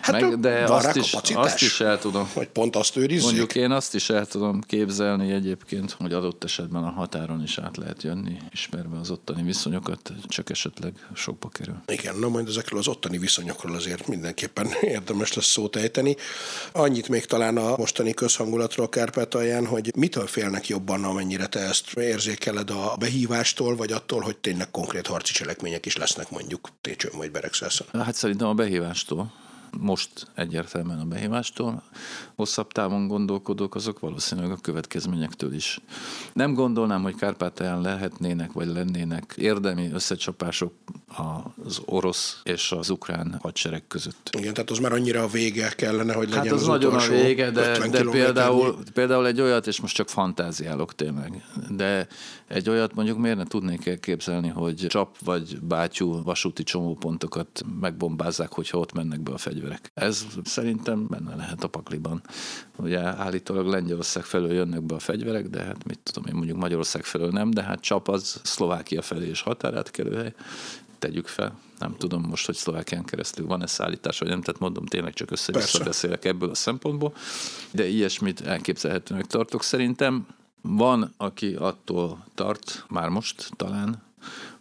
Hát 0.00 0.20
Meg, 0.20 0.40
de 0.40 0.64
azt 0.64 0.96
is, 0.96 1.14
azt 1.34 1.62
is 1.62 1.80
el 1.80 1.98
tudom. 1.98 2.28
Hogy 2.32 2.48
pont 2.48 2.76
azt 2.76 2.96
őrizzék? 2.96 3.24
Mondjuk 3.24 3.54
én 3.54 3.70
azt 3.70 3.94
is 3.94 4.10
el 4.10 4.26
tudom 4.26 4.60
képzelni 4.60 5.32
egyébként, 5.32 5.90
hogy 5.90 6.12
adott 6.12 6.44
esetben 6.44 6.84
a 6.84 6.90
határon 6.90 7.42
is 7.42 7.58
át 7.58 7.76
lehet 7.76 8.02
jönni, 8.02 8.36
ismerve 8.52 8.98
az 8.98 9.10
ottani 9.10 9.42
viszonyokat, 9.42 10.12
csak 10.28 10.50
esetleg 10.50 11.08
sokba 11.14 11.48
kerül. 11.48 11.76
Igen, 11.86 12.16
na 12.16 12.28
majd 12.28 12.48
ezekről 12.48 12.78
az 12.78 12.88
ottani 12.88 13.18
viszonyokról 13.18 13.74
azért 13.74 14.06
mindenképpen 14.06 14.66
érdemes 14.96 15.32
lesz 15.32 15.46
szót 15.46 15.76
ejteni. 15.76 16.16
Annyit 16.72 17.08
még 17.08 17.24
talán 17.24 17.56
a 17.56 17.76
mostani 17.76 18.14
közhangulatról 18.14 18.88
Kárpátalján, 18.88 19.59
hogy 19.66 19.92
mitől 19.96 20.26
félnek 20.26 20.68
jobban, 20.68 21.04
amennyire 21.04 21.46
te 21.46 21.60
ezt 21.60 21.92
érzékeled 21.96 22.70
a 22.70 22.96
behívástól, 22.98 23.76
vagy 23.76 23.92
attól, 23.92 24.20
hogy 24.20 24.36
tényleg 24.36 24.70
konkrét 24.70 25.06
harci 25.06 25.32
cselekmények 25.32 25.86
is 25.86 25.96
lesznek 25.96 26.30
mondjuk 26.30 26.68
Técsőn 26.80 27.12
vagy 27.16 27.30
Beregszászon? 27.30 27.86
Hát 27.92 28.14
szerintem 28.14 28.48
a 28.48 28.54
behívástól 28.54 29.32
most 29.78 30.10
egyértelműen 30.34 30.98
a 30.98 31.04
behívástól, 31.04 31.82
hosszabb 32.34 32.72
távon 32.72 33.08
gondolkodók, 33.08 33.74
azok 33.74 33.98
valószínűleg 33.98 34.50
a 34.50 34.56
következményektől 34.56 35.54
is. 35.54 35.80
Nem 36.32 36.54
gondolnám, 36.54 37.02
hogy 37.02 37.14
Kárpátalján 37.14 37.80
lehetnének, 37.80 38.52
vagy 38.52 38.66
lennének 38.66 39.34
érdemi 39.36 39.90
összecsapások 39.92 40.72
az 41.64 41.80
orosz 41.84 42.40
és 42.42 42.72
az 42.72 42.90
ukrán 42.90 43.38
hadsereg 43.42 43.82
között. 43.88 44.30
Igen, 44.38 44.54
tehát 44.54 44.70
az 44.70 44.78
már 44.78 44.92
annyira 44.92 45.22
a 45.22 45.28
vége 45.28 45.68
kellene, 45.68 46.12
hogy 46.12 46.28
legyen 46.28 46.44
Hát 46.44 46.52
az, 46.52 46.60
az 46.60 46.66
nagyon 46.66 46.94
a 46.94 47.08
vége, 47.08 47.50
de, 47.50 47.70
50 47.70 47.90
de 47.90 48.04
például, 48.10 48.78
például 48.94 49.26
egy 49.26 49.40
olyat, 49.40 49.66
és 49.66 49.80
most 49.80 49.94
csak 49.94 50.08
fantáziálok 50.08 50.94
tényleg, 50.94 51.44
de 51.68 52.06
egy 52.50 52.70
olyat 52.70 52.94
mondjuk 52.94 53.18
miért 53.18 53.36
ne 53.36 53.44
tudnék 53.44 53.86
elképzelni, 53.86 54.48
hogy 54.48 54.86
csap 54.88 55.18
vagy 55.18 55.60
bátyú 55.60 56.22
vasúti 56.22 56.62
csomópontokat 56.62 57.62
megbombázzák, 57.80 58.52
hogyha 58.52 58.78
ott 58.78 58.92
mennek 58.92 59.20
be 59.20 59.32
a 59.32 59.38
fegyverek. 59.38 59.90
Ez 59.94 60.26
szerintem 60.44 61.06
benne 61.06 61.34
lehet 61.34 61.64
a 61.64 61.68
pakliban. 61.68 62.22
Ugye 62.76 62.98
állítólag 62.98 63.66
Lengyelország 63.66 64.24
felől 64.24 64.52
jönnek 64.52 64.82
be 64.82 64.94
a 64.94 64.98
fegyverek, 64.98 65.48
de 65.48 65.62
hát 65.62 65.84
mit 65.84 65.98
tudom 66.02 66.28
én, 66.28 66.34
mondjuk 66.34 66.58
Magyarország 66.58 67.04
felől 67.04 67.30
nem, 67.30 67.50
de 67.50 67.62
hát 67.62 67.80
csap 67.80 68.08
az 68.08 68.40
Szlovákia 68.42 69.02
felé 69.02 69.28
és 69.28 69.40
határátkelőhely, 69.40 70.34
tegyük 70.98 71.26
fel. 71.26 71.58
Nem 71.78 71.94
tudom 71.98 72.22
most, 72.22 72.46
hogy 72.46 72.54
Szlovákián 72.54 73.04
keresztül 73.04 73.46
van-e 73.46 73.66
szállítás, 73.66 74.18
vagy 74.18 74.28
nem, 74.28 74.42
tehát 74.42 74.60
mondom, 74.60 74.86
tényleg 74.86 75.12
csak 75.12 75.30
össze-vissza 75.30 75.78
Persze. 75.78 75.84
beszélek 75.84 76.24
ebből 76.24 76.50
a 76.50 76.54
szempontból, 76.54 77.14
de 77.70 77.88
ilyesmit 77.88 78.40
elképzelhetőnek 78.40 79.26
tartok. 79.26 79.62
Szerintem 79.62 80.26
van, 80.62 81.14
aki 81.16 81.54
attól 81.54 82.24
tart, 82.34 82.84
már 82.88 83.08
most 83.08 83.50
talán, 83.56 84.02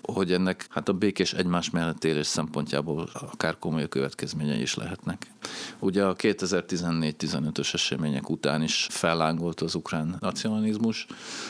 hogy 0.02 0.32
ennek 0.32 0.68
hát 0.70 0.90
a 0.90 0.94
békés 0.94 1.34
egymás 1.34 1.70
mellett 1.70 2.04
élés 2.04 2.28
szempontjából 2.28 3.10
akár 3.14 3.60
komoly 3.60 3.88
következményei 3.88 4.62
is 4.62 4.76
lehetnek. 4.76 5.32
Ugye 5.80 6.06
a 6.06 6.16
2014-15-ös 6.16 7.74
események 7.74 8.30
után 8.30 8.64
is 8.64 8.88
fellángolt 8.90 9.62
az 9.62 9.76
ukrán 9.76 10.18
nacionalizmus, 10.20 11.06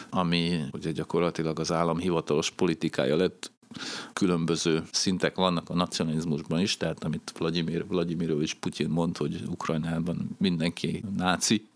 ami 0.10 0.63
ugye 0.72 0.91
gyakorlatilag 0.91 1.60
az 1.60 1.72
állam 1.72 1.98
hivatalos 1.98 2.51
politikája 2.51 3.15
lett, 3.15 3.51
különböző 4.13 4.84
szintek 4.91 5.36
vannak 5.36 5.70
a 5.70 5.75
nacionalizmusban 5.75 6.60
is, 6.60 6.77
tehát 6.77 7.03
amit 7.03 7.34
Vladimir 7.38 7.88
Vladimirovics 7.88 8.56
Putyin 8.56 8.89
mond, 8.89 9.18
hogy 9.18 9.44
Ukrajnában 9.48 10.36
mindenki 10.38 11.03
náci, 11.18 11.68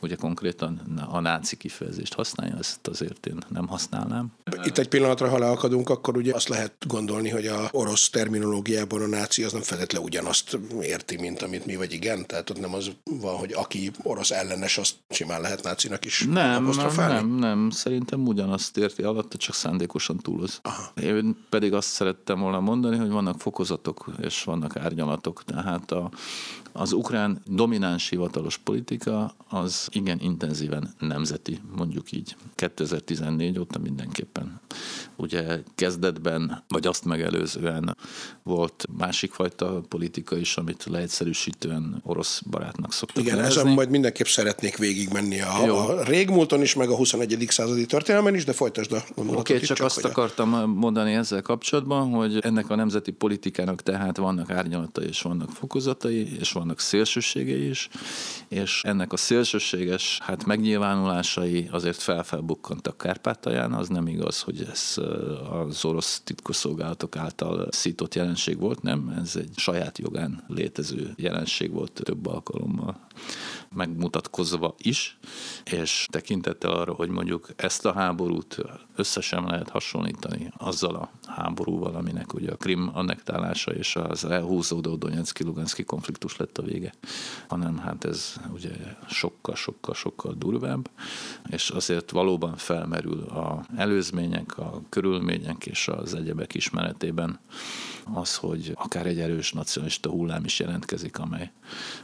ugye 0.00 0.14
konkrétan 0.14 0.80
a 1.10 1.20
náci 1.20 1.56
kifejezést 1.56 2.14
használja, 2.14 2.56
ezt 2.58 2.86
azért 2.86 3.26
én 3.26 3.38
nem 3.48 3.66
használnám. 3.66 4.32
Itt 4.64 4.78
egy 4.78 4.88
pillanatra, 4.88 5.28
ha 5.28 5.38
leakadunk, 5.38 5.90
akkor 5.90 6.16
ugye 6.16 6.34
azt 6.34 6.48
lehet 6.48 6.72
gondolni, 6.86 7.28
hogy 7.28 7.46
a 7.46 7.68
orosz 7.72 8.10
terminológiában 8.10 9.02
a 9.02 9.06
náci 9.06 9.42
az 9.42 9.52
nem 9.52 9.62
feltétlenül 9.62 10.06
ugyanazt 10.06 10.58
érti, 10.80 11.16
mint 11.16 11.42
amit 11.42 11.66
mi 11.66 11.76
vagy 11.76 11.92
igen. 11.92 12.26
Tehát 12.26 12.50
ott 12.50 12.60
nem 12.60 12.74
az 12.74 12.90
van, 13.04 13.36
hogy 13.36 13.52
aki 13.52 13.90
orosz 14.02 14.30
ellenes, 14.30 14.78
azt 14.78 14.94
simán 15.08 15.40
lehet 15.40 15.62
nácinak 15.62 16.04
is 16.04 16.24
Nem, 16.30 16.64
nem, 16.64 16.94
nem, 16.96 17.28
nem, 17.28 17.70
szerintem 17.70 18.26
ugyanazt 18.26 18.76
érti 18.76 19.02
alatta, 19.02 19.36
csak 19.36 19.54
szándékosan 19.54 20.18
túloz. 20.18 20.60
Aha. 20.62 20.92
Én 21.02 21.36
pedig 21.48 21.72
azt 21.72 21.88
szerettem 21.88 22.40
volna 22.40 22.60
mondani, 22.60 22.96
hogy 22.96 23.10
vannak 23.10 23.40
fokozatok 23.40 24.06
és 24.22 24.44
vannak 24.44 24.76
árnyalatok. 24.76 25.44
Tehát 25.44 25.90
a, 25.90 26.10
az 26.76 26.92
ukrán 26.92 27.42
domináns 27.46 28.08
hivatalos 28.08 28.56
politika 28.56 29.34
az 29.48 29.88
igen 29.92 30.20
intenzíven 30.20 30.94
nemzeti, 30.98 31.60
mondjuk 31.76 32.12
így. 32.12 32.36
2014 32.54 33.58
óta 33.58 33.78
mindenképpen. 33.78 34.60
Ugye 35.16 35.62
kezdetben, 35.74 36.64
vagy 36.68 36.86
azt 36.86 37.04
megelőzően 37.04 37.96
volt 38.42 38.84
másik 38.98 39.32
fajta 39.32 39.80
politika 39.88 40.36
is, 40.36 40.56
amit 40.56 40.84
leegyszerűsítően 40.84 42.00
orosz 42.04 42.40
barátnak 42.50 42.92
szoktak 42.92 43.22
Igen, 43.22 43.36
nevezni. 43.36 43.60
ezen 43.60 43.72
majd 43.72 43.90
mindenképp 43.90 44.26
szeretnék 44.26 44.76
végigmenni 44.76 45.40
a, 45.40 45.66
Jó. 45.66 45.76
a 45.76 46.02
régmúlton 46.02 46.62
is, 46.62 46.74
meg 46.74 46.88
a 46.90 46.96
21. 46.96 47.46
századi 47.48 47.86
történelmen 47.86 48.34
is, 48.34 48.44
de 48.44 48.52
folytasd 48.52 48.92
a 48.92 48.96
Oké, 48.96 49.12
gondolatot 49.14 49.48
okay, 49.48 49.56
itt, 49.56 49.66
csak 49.66 49.80
azt 49.80 50.04
a- 50.04 50.08
akartam 50.08 50.70
mondani 50.70 51.12
ezzel 51.14 51.42
kapcsolatban, 51.42 52.10
hogy 52.10 52.38
ennek 52.40 52.70
a 52.70 52.74
nemzeti 52.74 53.10
politikának 53.10 53.82
tehát 53.82 54.16
vannak 54.16 54.50
árnyalatai 54.50 55.06
és 55.06 55.22
vannak 55.22 55.50
fokozatai, 55.50 56.38
és 56.38 56.52
vannak 56.66 56.80
szélsőségei 56.80 57.68
is, 57.68 57.88
és 58.48 58.82
ennek 58.84 59.12
a 59.12 59.16
szélsőséges 59.16 60.18
hát 60.22 60.44
megnyilvánulásai 60.44 61.68
azért 61.70 62.02
felfelbukkantak 62.02 62.98
Kárpátalján, 62.98 63.72
az 63.72 63.88
nem 63.88 64.06
igaz, 64.06 64.40
hogy 64.40 64.66
ez 64.70 64.94
ö, 64.96 65.34
az 65.38 65.84
orosz 65.84 66.20
titkosszolgálatok 66.24 67.16
által 67.16 67.68
szított 67.70 68.14
jelenség 68.14 68.58
volt, 68.58 68.82
nem, 68.82 69.14
ez 69.22 69.36
egy 69.36 69.50
saját 69.56 69.98
jogán 69.98 70.44
létező 70.48 71.12
jelenség 71.16 71.72
volt 71.72 72.00
több 72.04 72.26
alkalommal 72.26 73.06
megmutatkozva 73.76 74.74
is, 74.78 75.18
és 75.64 76.06
tekintettel 76.10 76.70
arra, 76.70 76.92
hogy 76.92 77.08
mondjuk 77.08 77.48
ezt 77.56 77.86
a 77.86 77.92
háborút 77.92 78.58
összesen 78.96 79.44
lehet 79.44 79.68
hasonlítani 79.68 80.52
azzal 80.56 80.94
a 80.94 81.10
háborúval, 81.26 81.94
aminek 81.94 82.34
ugye 82.34 82.50
a 82.52 82.56
Krim 82.56 82.90
annektálása 82.92 83.74
és 83.74 83.96
az 83.96 84.24
elhúzódó 84.24 84.94
Donetszki-Luganszki 84.94 85.84
konfliktus 85.84 86.36
lett 86.36 86.58
a 86.58 86.62
vége, 86.62 86.92
hanem 87.48 87.78
hát 87.78 88.04
ez 88.04 88.34
ugye 88.52 88.70
sokkal-sokkal-sokkal 89.08 90.34
durvább, 90.38 90.90
és 91.50 91.70
azért 91.70 92.10
valóban 92.10 92.56
felmerül 92.56 93.22
a 93.22 93.64
előzmények, 93.76 94.58
a 94.58 94.82
körülmények 94.88 95.66
és 95.66 95.88
az 95.88 96.14
egyebek 96.14 96.54
ismeretében 96.54 97.40
az, 98.14 98.36
hogy 98.36 98.72
akár 98.74 99.06
egy 99.06 99.20
erős 99.20 99.52
nacionalista 99.52 100.10
hullám 100.10 100.44
is 100.44 100.58
jelentkezik, 100.58 101.18
amely 101.18 101.50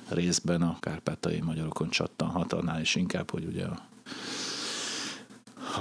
részben 0.09 0.63
a 0.63 0.77
kárpátai 0.81 1.41
magyarokon 1.41 1.91
csattanhat, 1.91 2.53
annál 2.53 2.81
is 2.81 2.95
inkább, 2.95 3.31
hogy 3.31 3.45
ugye 3.45 3.65
a 3.65 3.91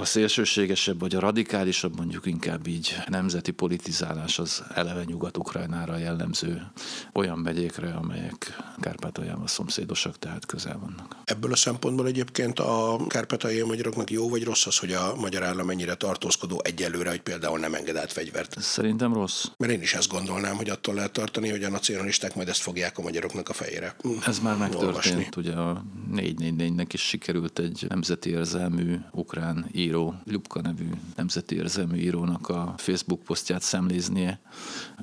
a 0.00 0.04
szélsőségesebb, 0.04 1.00
vagy 1.00 1.14
a 1.14 1.20
radikálisabb, 1.20 1.96
mondjuk 1.96 2.26
inkább 2.26 2.66
így 2.66 2.96
nemzeti 3.06 3.50
politizálás 3.50 4.38
az 4.38 4.62
eleve 4.74 5.04
Nyugat-Ukrajnára 5.04 5.96
jellemző 5.96 6.70
olyan 7.12 7.38
megyékre, 7.38 7.92
amelyek 7.92 8.56
Kárpátaljával 8.80 9.46
szomszédosak, 9.46 10.18
tehát 10.18 10.46
közel 10.46 10.78
vannak. 10.78 11.16
Ebből 11.24 11.52
a 11.52 11.56
szempontból 11.56 12.06
egyébként 12.06 12.58
a 12.58 13.00
kárpátaljai 13.08 13.66
magyaroknak 13.66 14.10
jó 14.10 14.28
vagy 14.28 14.44
rossz 14.44 14.66
az, 14.66 14.78
hogy 14.78 14.92
a 14.92 15.14
magyar 15.16 15.42
állam 15.42 15.70
ennyire 15.70 15.94
tartózkodó 15.94 16.60
egyelőre, 16.64 17.10
hogy 17.10 17.20
például 17.20 17.58
nem 17.58 17.74
enged 17.74 17.96
át 17.96 18.12
fegyvert. 18.12 18.60
Szerintem 18.60 19.14
rossz. 19.14 19.44
Mert 19.56 19.72
én 19.72 19.82
is 19.82 19.94
ezt 19.94 20.08
gondolnám, 20.08 20.56
hogy 20.56 20.68
attól 20.68 20.94
lehet 20.94 21.12
tartani, 21.12 21.50
hogy 21.50 21.64
a 21.64 21.70
nacionalisták 21.70 22.34
majd 22.34 22.48
ezt 22.48 22.60
fogják 22.60 22.98
a 22.98 23.02
magyaroknak 23.02 23.48
a 23.48 23.52
fejére. 23.52 23.96
Ez 24.26 24.38
már 24.38 24.56
megtörtént. 24.56 24.86
olvasni. 24.86 25.28
Ugye 25.36 25.52
a 25.52 25.84
444-nek 26.12 26.86
is 26.92 27.00
sikerült 27.00 27.58
egy 27.58 27.84
nemzeti 27.88 28.30
érzelmű 28.30 28.96
ukrán 29.12 29.66
író, 29.74 30.14
Ljubka 30.24 30.60
nevű 30.60 30.88
nemzeti 31.16 31.54
érzelmű 31.54 31.96
írónak 31.96 32.48
a 32.48 32.74
Facebook 32.76 33.22
posztját 33.22 33.62
szemléznie. 33.62 34.40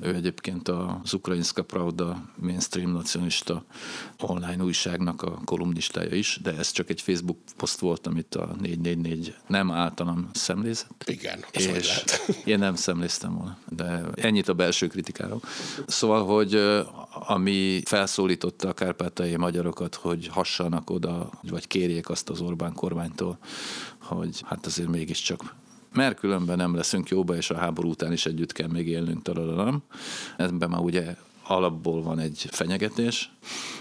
Ő 0.02 0.14
egyébként 0.14 0.68
az 0.68 1.14
Ukrajinska 1.14 1.62
Pravda 1.62 2.30
mainstream 2.34 2.90
nacionalista 2.90 3.64
online 4.20 4.64
újságnak 4.64 5.22
a 5.22 5.40
kolumnistája 5.44 6.14
is, 6.14 6.38
de 6.42 6.56
ez 6.56 6.70
csak 6.70 6.90
egy 6.90 7.00
Facebook 7.00 7.38
poszt 7.56 7.80
volt, 7.80 8.06
amit 8.06 8.34
a 8.34 8.56
444 8.60 9.34
nem 9.46 9.70
általam 9.70 10.28
szemlézett. 10.32 11.04
Igen, 11.06 11.44
És 11.50 11.66
lehet. 11.66 12.28
én 12.44 12.58
nem 12.58 12.74
szemléztem 12.74 13.34
volna, 13.34 13.58
de 13.68 14.02
ennyit 14.14 14.48
a 14.48 14.54
belső 14.54 14.86
kritikáról. 14.86 15.42
Szóval, 15.86 16.24
hogy 16.24 16.60
ami 17.10 17.82
felszólította 17.84 18.68
a 18.68 18.72
kárpátai 18.72 19.36
magyarokat, 19.36 19.94
hogy 19.94 20.26
hassanak 20.26 20.90
oda, 20.90 21.30
vagy 21.42 21.66
kérjék 21.66 22.08
azt 22.08 22.28
az 22.28 22.40
Orbán 22.40 22.72
kormánytól, 22.72 23.38
hogy 24.14 24.42
hát 24.44 24.66
azért 24.66 24.88
mégiscsak 24.88 25.54
mert 25.92 26.18
különben 26.18 26.56
nem 26.56 26.74
leszünk 26.74 27.08
jóba, 27.08 27.36
és 27.36 27.50
a 27.50 27.56
háború 27.56 27.88
után 27.88 28.12
is 28.12 28.26
együtt 28.26 28.52
kell 28.52 28.68
még 28.68 28.88
élnünk, 28.88 29.22
talalalom. 29.22 29.82
Ebben 30.36 30.70
már 30.70 30.80
ugye 30.80 31.16
alapból 31.50 32.02
van 32.02 32.18
egy 32.18 32.46
fenyegetés. 32.50 33.32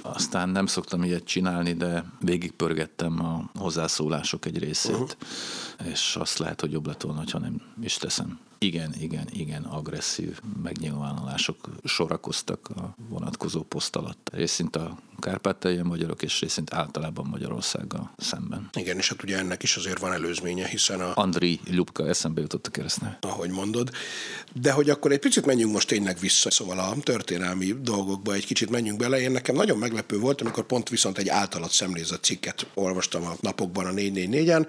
Aztán 0.01 0.49
nem 0.49 0.65
szoktam 0.65 1.03
ilyet 1.03 1.23
csinálni, 1.23 1.73
de 1.73 2.05
végigpörgettem 2.19 3.25
a 3.25 3.49
hozzászólások 3.59 4.45
egy 4.45 4.57
részét, 4.57 4.91
uh-huh. 4.91 5.91
és 5.91 6.15
azt 6.19 6.37
lehet, 6.37 6.61
hogy 6.61 6.71
jobb 6.71 6.87
lett 6.87 7.01
volna, 7.01 7.23
ha 7.31 7.39
nem 7.39 7.61
is 7.81 7.97
teszem. 7.97 8.39
Igen, 8.61 8.93
igen, 8.99 9.27
igen, 9.31 9.63
agresszív 9.63 10.39
megnyilvánulások 10.63 11.69
sorakoztak 11.83 12.69
a 12.75 12.95
vonatkozó 13.09 13.61
poszt 13.61 13.95
alatt. 13.95 14.29
Részint 14.33 14.75
a 14.75 14.97
kárpátaljai 15.19 15.81
magyarok, 15.81 16.21
és 16.21 16.39
részint 16.39 16.73
általában 16.73 17.27
Magyarországgal 17.27 18.11
szemben. 18.17 18.69
Igen, 18.73 18.97
és 18.97 19.09
hát 19.09 19.23
ugye 19.23 19.37
ennek 19.37 19.63
is 19.63 19.75
azért 19.75 19.99
van 19.99 20.13
előzménye, 20.13 20.67
hiszen 20.67 21.01
a, 21.01 21.11
Andri 21.15 21.59
Lubka 21.71 22.07
eszembe 22.07 22.41
jutott 22.41 22.67
a 22.67 22.69
keresztneve. 22.69 23.17
ahogy 23.21 23.49
mondod. 23.49 23.91
De 24.53 24.71
hogy 24.71 24.89
akkor 24.89 25.11
egy 25.11 25.19
picit 25.19 25.45
menjünk 25.45 25.73
most 25.73 25.87
tényleg 25.87 26.19
vissza, 26.19 26.51
szóval 26.51 26.79
a 26.79 26.95
történelmi 27.03 27.75
dolgokba 27.81 28.33
egy 28.33 28.45
kicsit 28.45 28.69
menjünk 28.69 28.99
bele. 28.99 29.21
Én 29.21 29.31
nekem 29.31 29.55
nagyon 29.55 29.77
meglepő 29.77 30.19
volt, 30.19 30.41
amikor 30.41 30.65
pont 30.65 30.89
viszont 30.89 31.17
egy 31.17 31.29
általat 31.29 31.71
szemlézett 31.71 32.23
cikket 32.23 32.67
olvastam 32.73 33.25
a 33.25 33.35
napokban 33.39 33.85
a 33.85 33.91
444-en, 33.91 34.67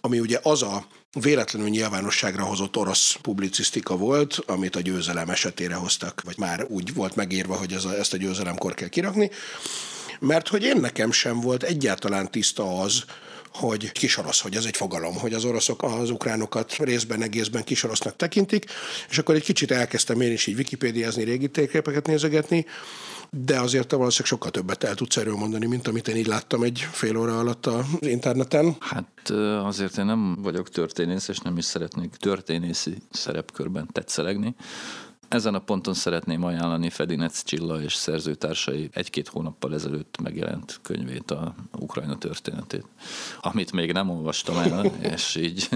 ami 0.00 0.20
ugye 0.20 0.38
az 0.42 0.62
a 0.62 0.86
véletlenül 1.20 1.68
nyilvánosságra 1.68 2.44
hozott 2.44 2.76
orosz 2.76 3.16
publicisztika 3.22 3.96
volt, 3.96 4.38
amit 4.46 4.76
a 4.76 4.80
győzelem 4.80 5.28
esetére 5.28 5.74
hoztak, 5.74 6.22
vagy 6.24 6.38
már 6.38 6.64
úgy 6.68 6.94
volt 6.94 7.16
megírva, 7.16 7.54
hogy 7.56 7.72
ez 7.72 7.84
a, 7.84 7.98
ezt 7.98 8.12
a 8.12 8.16
győzelemkor 8.16 8.74
kell 8.74 8.88
kirakni. 8.88 9.30
Mert 10.20 10.48
hogy 10.48 10.62
én 10.62 10.76
nekem 10.76 11.12
sem 11.12 11.40
volt 11.40 11.62
egyáltalán 11.62 12.30
tiszta 12.30 12.80
az, 12.80 13.04
hogy 13.56 13.92
kisorosz, 13.92 14.40
hogy 14.40 14.56
ez 14.56 14.64
egy 14.64 14.76
fogalom, 14.76 15.14
hogy 15.18 15.32
az 15.34 15.44
oroszok 15.44 15.82
az 15.82 16.10
ukránokat 16.10 16.74
részben, 16.78 17.22
egészben 17.22 17.64
kisorosznak 17.64 18.16
tekintik, 18.16 18.64
és 19.10 19.18
akkor 19.18 19.34
egy 19.34 19.42
kicsit 19.42 19.70
elkezdtem 19.70 20.20
én 20.20 20.32
is 20.32 20.46
így 20.46 20.56
wikipédiázni, 20.56 21.24
régi 21.24 21.48
térképeket 21.48 22.06
nézegetni, 22.06 22.66
de 23.30 23.60
azért 23.60 23.88
te 23.88 23.96
valószínűleg 23.96 24.32
sokkal 24.32 24.50
többet 24.50 24.84
el 24.84 24.94
tudsz 24.94 25.16
erről 25.16 25.36
mondani, 25.36 25.66
mint 25.66 25.88
amit 25.88 26.08
én 26.08 26.16
így 26.16 26.26
láttam 26.26 26.62
egy 26.62 26.86
fél 26.92 27.16
óra 27.16 27.38
alatt 27.38 27.66
az 27.66 27.84
interneten. 28.00 28.76
Hát 28.80 29.30
azért 29.64 29.98
én 29.98 30.04
nem 30.04 30.42
vagyok 30.42 30.70
történész, 30.70 31.28
és 31.28 31.38
nem 31.38 31.56
is 31.56 31.64
szeretnék 31.64 32.14
történészi 32.14 32.96
szerepkörben 33.10 33.88
tetszelegni. 33.92 34.54
Ezen 35.28 35.54
a 35.54 35.58
ponton 35.58 35.94
szeretném 35.94 36.44
ajánlani 36.44 36.90
Fedinec 36.90 37.42
Csilla 37.42 37.82
és 37.82 37.94
szerzőtársai 37.94 38.88
egy-két 38.92 39.28
hónappal 39.28 39.74
ezelőtt 39.74 40.20
megjelent 40.22 40.78
könyvét, 40.82 41.30
a 41.30 41.54
Ukrajna 41.78 42.18
történetét, 42.18 42.86
amit 43.40 43.72
még 43.72 43.92
nem 43.92 44.10
olvastam 44.10 44.56
el, 44.56 44.84
és 45.14 45.36
így, 45.36 45.68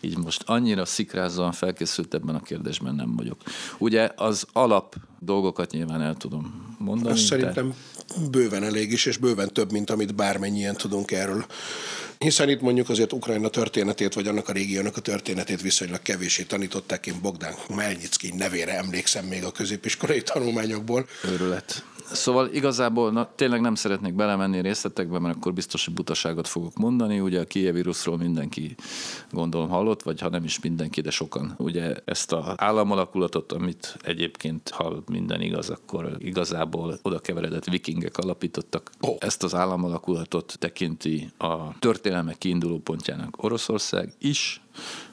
így 0.00 0.18
most 0.18 0.42
annyira 0.46 0.84
szikrázóan 0.84 1.52
felkészült 1.52 2.14
ebben 2.14 2.34
a 2.34 2.42
kérdésben 2.42 2.94
nem 2.94 3.16
vagyok. 3.16 3.42
Ugye 3.78 4.10
az 4.16 4.46
alap 4.52 4.96
dolgokat 5.20 5.70
nyilván 5.70 6.02
el 6.02 6.16
tudom 6.16 6.74
mondani. 6.78 7.14
Azt 7.14 7.24
szerintem 7.24 7.74
bőven 8.30 8.62
elég 8.62 8.92
is, 8.92 9.06
és 9.06 9.16
bőven 9.16 9.52
több, 9.52 9.72
mint 9.72 9.90
amit 9.90 10.14
bármennyien 10.14 10.76
tudunk 10.76 11.10
erről 11.10 11.46
hiszen 12.24 12.48
itt 12.48 12.60
mondjuk 12.60 12.88
azért 12.88 13.12
Ukrajna 13.12 13.48
történetét, 13.48 14.14
vagy 14.14 14.26
annak 14.26 14.48
a 14.48 14.52
régiónak 14.52 14.96
a 14.96 15.00
történetét 15.00 15.60
viszonylag 15.60 16.02
kevésé 16.02 16.42
tanították. 16.42 17.06
Én 17.06 17.14
Bogdán 17.22 17.54
Melnyicki 17.74 18.32
nevére 18.36 18.76
emlékszem 18.76 19.24
még 19.24 19.44
a 19.44 19.50
középiskolai 19.50 20.22
tanulmányokból. 20.22 21.06
Őrület. 21.24 21.84
Szóval 22.12 22.48
igazából 22.52 23.12
na, 23.12 23.30
tényleg 23.34 23.60
nem 23.60 23.74
szeretnék 23.74 24.14
belemenni 24.14 24.60
részletekbe, 24.60 25.18
mert 25.18 25.36
akkor 25.36 25.52
biztos, 25.52 25.84
hogy 25.84 25.94
butaságot 25.94 26.48
fogok 26.48 26.76
mondani. 26.76 27.20
Ugye 27.20 27.40
a 27.40 27.44
Kiev 27.44 27.74
vírusról 27.74 28.16
mindenki 28.16 28.74
gondolom 29.30 29.68
hallott, 29.68 30.02
vagy 30.02 30.20
ha 30.20 30.28
nem 30.28 30.44
is 30.44 30.60
mindenki, 30.60 31.00
de 31.00 31.10
sokan. 31.10 31.54
Ugye 31.56 31.94
ezt 32.04 32.32
az 32.32 32.54
államalakulatot, 32.56 33.52
amit 33.52 33.96
egyébként, 34.02 34.68
ha 34.68 35.02
minden 35.10 35.40
igaz, 35.40 35.70
akkor 35.70 36.16
igazából 36.18 36.98
oda 37.02 37.18
keveredett 37.18 37.64
vikingek 37.64 38.18
alapítottak. 38.18 38.90
Oh. 39.00 39.16
Ezt 39.18 39.42
az 39.42 39.54
államalakulatot 39.54 40.56
tekinti 40.58 41.30
a 41.38 41.78
történelmek 41.78 42.38
kiinduló 42.38 42.78
pontjának 42.78 43.42
Oroszország 43.42 44.12
is, 44.18 44.60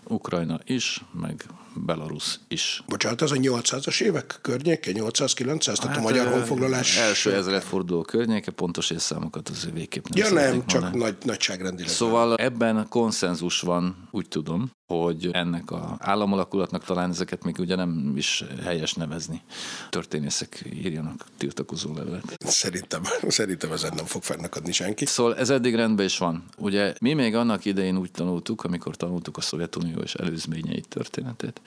Ukrajna 0.08 0.60
is, 0.66 1.04
meg 1.20 1.46
Belarus 1.76 2.40
is. 2.48 2.84
Bocsánat, 2.88 3.22
ez 3.22 3.32
a 3.32 3.36
800-as 3.36 4.02
évek 4.02 4.40
környéke, 4.42 4.92
800-900, 4.94 5.66
hát, 5.66 5.80
tehát 5.80 5.98
a 5.98 6.02
magyar 6.02 6.28
honfoglalás... 6.28 6.98
Első 6.98 7.34
ezredforduló 7.34 8.02
környéke, 8.02 8.52
pontos 8.52 8.90
évszámokat 8.90 9.50
az 9.50 9.70
végképp 9.74 10.06
nem 10.08 10.26
Ja 10.26 10.34
nem, 10.34 10.66
csak 10.66 10.82
mondani. 10.82 11.04
nagy, 11.04 11.16
nagyságrendileg. 11.24 11.92
Szóval 11.92 12.36
ebben 12.36 12.86
konszenzus 12.90 13.62
van, 13.62 14.08
úgy 14.12 14.28
tudom, 14.28 14.72
hogy 14.88 15.30
ennek 15.32 15.72
a 15.72 15.96
államalakulatnak 16.00 16.84
talán 16.84 17.10
ezeket 17.10 17.44
még 17.44 17.56
ugye 17.60 17.76
nem 17.76 18.14
is 18.16 18.44
helyes 18.64 18.94
nevezni. 18.94 19.42
Történészek 19.90 20.66
írjanak 20.74 21.26
tiltakozó 21.38 21.94
levelet. 21.94 22.36
Szerintem, 22.40 23.02
szerintem 23.28 23.72
ezen 23.72 23.94
nem 23.96 24.06
fog 24.06 24.24
fennakadni 24.24 24.72
senki. 24.72 25.06
Szóval 25.06 25.36
ez 25.36 25.50
eddig 25.50 25.76
rendben 25.76 26.06
is 26.06 26.18
van. 26.18 26.44
Ugye 26.58 26.94
mi 27.00 27.14
még 27.14 27.36
annak 27.36 27.66
idején 27.66 27.98
úgy 27.98 28.12
tanultuk, 28.12 28.64
amikor 28.64 28.96
tanultuk 28.96 29.38
a 29.38 29.42
Szovjetunió 29.42 29.98
és 29.98 30.14
előzményei 30.14 30.82
történetét, 30.82 31.62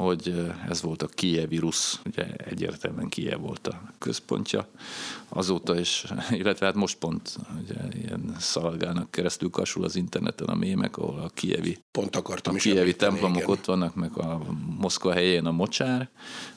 hogy 0.00 0.52
ez 0.68 0.82
volt 0.82 1.02
a 1.02 1.06
Kievi 1.06 1.56
Rusz, 1.56 2.00
ugye 2.06 2.26
egyértelműen 2.36 3.08
Kiev 3.08 3.40
volt 3.40 3.66
a 3.66 3.82
központja, 3.98 4.68
azóta 5.28 5.78
is, 5.78 6.04
illetve 6.40 6.66
hát 6.66 6.74
most 6.74 6.98
pont 6.98 7.36
ugye, 7.62 7.74
ilyen 8.02 8.36
szaladgálnak 8.38 9.10
keresztül 9.10 9.50
kasul 9.50 9.84
az 9.84 9.96
interneten 9.96 10.46
a 10.46 10.54
mémek, 10.54 10.96
ahol 10.96 11.18
a 11.20 11.30
kievi, 11.34 11.78
pont 11.90 12.16
akartam 12.16 12.54
a 12.54 12.58
kievi 12.58 12.96
templomok 12.96 13.36
igen. 13.36 13.50
ott 13.50 13.64
vannak, 13.64 13.94
meg 13.94 14.18
a 14.18 14.42
Moszkva 14.78 15.12
helyén 15.12 15.46
a 15.46 15.50
mocsár. 15.50 16.08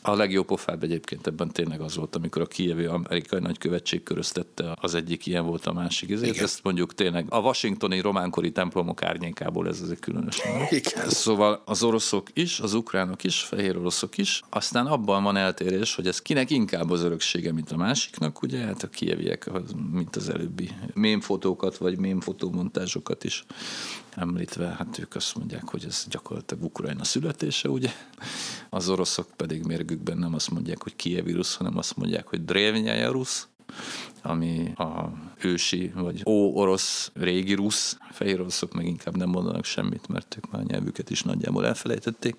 A 0.02 0.16
legjobb 0.16 0.46
pofább 0.46 0.84
egyébként 0.84 1.28
ebben 1.28 1.52
tényleg 1.52 1.82
az 1.82 1.96
volt, 1.96 2.16
amikor 2.16 2.42
a 2.42 2.46
kievi 2.46 2.86
amerikai 2.86 3.40
nagykövetség 3.40 4.04
köröztette, 4.04 4.76
az 4.82 4.96
egyik 4.96 5.26
ilyen 5.26 5.46
volt 5.46 5.66
a 5.66 5.74
másik. 5.74 6.12
Ezért 6.12 6.34
igen. 6.34 6.44
ezt 6.44 6.64
mondjuk 6.64 6.94
tényleg 6.94 7.26
a 7.30 7.40
washingtoni 7.40 8.00
románkori 8.00 8.52
templomok 8.52 9.04
árnyékából 9.04 9.68
ez 9.68 9.82
azért 9.82 10.00
különösen. 10.00 10.52
Igen. 10.70 11.10
Szóval 11.10 11.62
az 11.66 11.84
oroszok 11.84 12.28
is, 12.34 12.60
az 12.60 12.74
ukránok 12.74 13.24
is, 13.24 13.33
fehér 13.42 13.78
oroszok 13.78 14.18
is, 14.18 14.42
aztán 14.50 14.86
abban 14.86 15.24
van 15.24 15.38
eltérés, 15.38 15.96
hogy 15.96 16.08
ez 16.08 16.22
kinek 16.22 16.50
inkább 16.50 16.90
az 16.90 17.04
öröksége, 17.04 17.52
mint 17.52 17.72
a 17.72 17.78
másiknak, 17.78 18.42
ugye 18.42 18.60
hát 18.60 18.84
a 18.84 18.90
kieviek, 18.90 19.50
mint 19.92 20.16
az 20.16 20.30
előbbi 20.30 20.70
mémfotókat, 20.94 21.78
vagy 21.78 21.98
mémfotómontázsokat 21.98 23.24
is 23.24 23.44
említve, 24.16 24.76
hát 24.78 25.00
ők 25.00 25.16
azt 25.16 25.36
mondják, 25.36 25.70
hogy 25.70 25.86
ez 25.88 26.06
gyakorlatilag 26.10 26.64
Ukrajna 26.64 27.04
születése, 27.04 27.70
ugye? 27.70 27.90
Az 28.70 28.90
oroszok 28.90 29.28
pedig 29.36 29.64
mérgükben 29.64 30.18
nem 30.18 30.34
azt 30.34 30.52
mondják, 30.52 30.84
hogy 30.84 30.96
kievirus, 30.96 31.56
hanem 31.56 31.78
azt 31.78 31.98
mondják, 31.98 32.28
hogy 32.28 32.46
Drevnyája 32.46 33.12
rusz, 33.12 33.48
ami 34.22 34.74
a 34.76 35.10
ősi, 35.42 35.92
vagy 35.96 36.22
ó-orosz, 36.26 37.12
régi 37.14 37.54
rusz, 37.54 37.98
fehér 38.12 38.40
oroszok 38.40 38.74
meg 38.74 38.86
inkább 38.86 39.18
nem 39.18 39.30
mondanak 39.30 39.66
semmit, 39.66 40.08
mert 40.08 40.36
ők 40.38 40.52
már 40.52 40.62
a 40.62 40.66
nyelvüket 40.68 41.10
is 41.10 41.24
nagyjából 41.24 41.66
elfelejtették. 41.66 42.36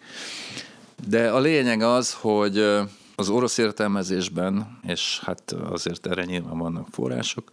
De 1.08 1.30
a 1.30 1.38
lényeg 1.38 1.82
az, 1.82 2.14
hogy 2.14 2.58
az 3.16 3.28
orosz 3.28 3.58
értelmezésben, 3.58 4.78
és 4.86 5.20
hát 5.24 5.52
azért 5.52 6.06
erre 6.06 6.24
nyilván 6.24 6.58
vannak 6.58 6.88
források, 6.90 7.50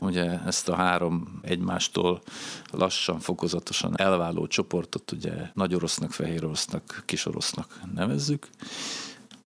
ugye 0.00 0.38
ezt 0.46 0.68
a 0.68 0.74
három 0.74 1.40
egymástól 1.42 2.22
lassan, 2.70 3.20
fokozatosan 3.20 3.98
elváló 3.98 4.46
csoportot 4.46 5.12
ugye 5.12 5.32
nagy 5.54 5.74
orosznak, 5.74 6.12
fehér 6.12 6.44
orosznak, 6.44 7.02
kis 7.06 7.26
orosznak 7.26 7.80
nevezzük. 7.94 8.48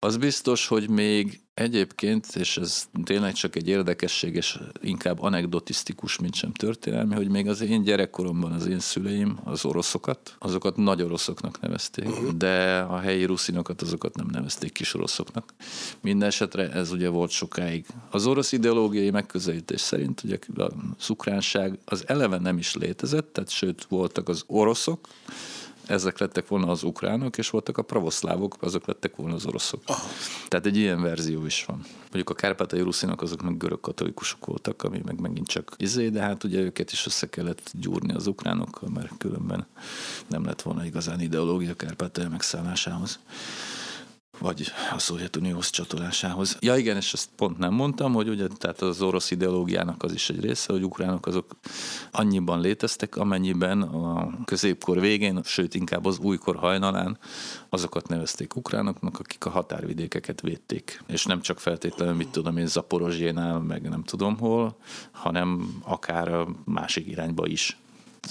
Az 0.06 0.16
biztos, 0.16 0.66
hogy 0.66 0.88
még 0.88 1.40
Egyébként, 1.56 2.26
és 2.34 2.56
ez 2.56 2.88
tényleg 3.04 3.32
csak 3.32 3.56
egy 3.56 3.68
érdekesség, 3.68 4.34
és 4.34 4.58
inkább 4.80 5.22
anekdotisztikus, 5.22 6.18
mint 6.18 6.34
sem 6.34 6.52
történelmi, 6.52 7.14
hogy 7.14 7.28
még 7.28 7.48
az 7.48 7.60
én 7.60 7.82
gyerekkoromban 7.82 8.52
az 8.52 8.66
én 8.66 8.78
szüleim 8.80 9.38
az 9.44 9.64
oroszokat, 9.64 10.36
azokat 10.38 10.76
nagy 10.76 11.02
oroszoknak 11.02 11.60
nevezték, 11.60 12.08
de 12.36 12.78
a 12.78 12.98
helyi 12.98 13.24
ruszinokat 13.24 13.82
azokat 13.82 14.16
nem 14.16 14.26
nevezték 14.30 14.72
kis 14.72 14.94
oroszoknak. 14.94 15.54
Minden 16.00 16.28
esetre 16.28 16.70
ez 16.70 16.92
ugye 16.92 17.08
volt 17.08 17.30
sokáig. 17.30 17.86
Az 18.10 18.26
orosz 18.26 18.52
ideológiai 18.52 19.10
megközelítés 19.10 19.80
szerint 19.80 20.22
ugye 20.24 20.38
a 20.56 20.72
szukránság 20.98 21.78
az 21.84 22.04
eleve 22.06 22.38
nem 22.38 22.58
is 22.58 22.74
létezett, 22.74 23.32
tehát 23.32 23.50
sőt 23.50 23.84
voltak 23.84 24.28
az 24.28 24.44
oroszok, 24.46 25.08
ezek 25.86 26.18
lettek 26.18 26.48
volna 26.48 26.70
az 26.70 26.82
ukránok, 26.82 27.38
és 27.38 27.50
voltak 27.50 27.78
a 27.78 27.82
pravoszlávok, 27.82 28.56
azok 28.60 28.86
lettek 28.86 29.16
volna 29.16 29.34
az 29.34 29.46
oroszok. 29.46 29.82
Oh. 29.86 29.96
Tehát 30.48 30.66
egy 30.66 30.76
ilyen 30.76 31.02
verzió 31.02 31.46
is 31.46 31.64
van. 31.64 31.84
Mondjuk 32.00 32.30
a 32.30 32.34
kárpátai 32.34 32.80
ruszinok 32.80 33.22
azok 33.22 33.42
meg 33.42 33.56
görög 33.56 33.80
katolikusok 33.80 34.46
voltak, 34.46 34.82
ami 34.82 35.00
meg 35.04 35.20
megint 35.20 35.46
csak 35.46 35.74
izé, 35.76 36.08
de 36.08 36.20
hát 36.20 36.44
ugye 36.44 36.60
őket 36.60 36.92
is 36.92 37.06
össze 37.06 37.28
kellett 37.28 37.70
gyúrni 37.72 38.14
az 38.14 38.26
ukránokkal, 38.26 38.88
mert 38.88 39.16
különben 39.18 39.66
nem 40.26 40.44
lett 40.44 40.62
volna 40.62 40.84
igazán 40.84 41.20
ideológia 41.20 41.74
kárpátai 41.74 42.26
megszállásához 42.26 43.18
vagy 44.38 44.72
a 44.94 44.98
Szovjetunióhoz 44.98 45.70
csatolásához. 45.70 46.56
Ja 46.60 46.76
igen, 46.76 46.96
és 46.96 47.12
ezt 47.12 47.28
pont 47.36 47.58
nem 47.58 47.74
mondtam, 47.74 48.12
hogy 48.12 48.28
ugye 48.28 48.46
tehát 48.46 48.80
az 48.80 49.02
orosz 49.02 49.30
ideológiának 49.30 50.02
az 50.02 50.12
is 50.12 50.30
egy 50.30 50.40
része, 50.40 50.72
hogy 50.72 50.82
ukránok 50.82 51.26
azok 51.26 51.56
annyiban 52.10 52.60
léteztek, 52.60 53.16
amennyiben 53.16 53.82
a 53.82 54.30
középkor 54.44 55.00
végén, 55.00 55.40
sőt 55.44 55.74
inkább 55.74 56.06
az 56.06 56.18
újkor 56.18 56.56
hajnalán 56.56 57.18
azokat 57.68 58.08
nevezték 58.08 58.56
ukránoknak, 58.56 59.18
akik 59.18 59.44
a 59.44 59.50
határvidékeket 59.50 60.40
védték. 60.40 61.02
És 61.06 61.24
nem 61.24 61.40
csak 61.40 61.60
feltétlenül, 61.60 62.14
mit 62.14 62.28
tudom 62.28 62.56
én, 62.56 62.66
Zaporozsénál, 62.66 63.58
meg 63.58 63.88
nem 63.88 64.02
tudom 64.02 64.38
hol, 64.38 64.76
hanem 65.10 65.80
akár 65.82 66.28
a 66.28 66.48
másik 66.64 67.06
irányba 67.06 67.46
is 67.46 67.78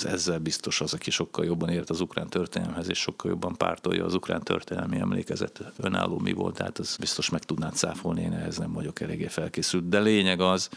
ezzel 0.04 0.40
biztos 0.40 0.82
az, 0.82 0.94
aki 0.94 1.12
sokkal 1.12 1.46
jobban 1.46 1.70
ért 1.70 1.90
az 1.90 2.02
ukrán 2.02 2.28
történelmhez, 2.28 2.90
és 2.90 2.98
sokkal 2.98 3.32
jobban 3.32 3.56
pártolja 3.56 4.06
az 4.06 4.14
ukrán 4.14 4.44
történelmi 4.44 5.00
emlékezet 5.00 5.64
önálló 5.78 6.20
mi 6.20 6.34
volt, 6.34 6.56
tehát 6.56 6.80
az 6.80 6.96
biztos 7.00 7.30
meg 7.30 7.44
tudnád 7.44 7.76
száfolni, 7.76 8.22
én 8.22 8.34
ehhez 8.34 8.58
nem 8.58 8.74
vagyok 8.74 9.02
eléggé 9.02 9.28
felkészült. 9.28 9.90
De 9.90 10.00
lényeg 10.00 10.42
az, 10.42 10.70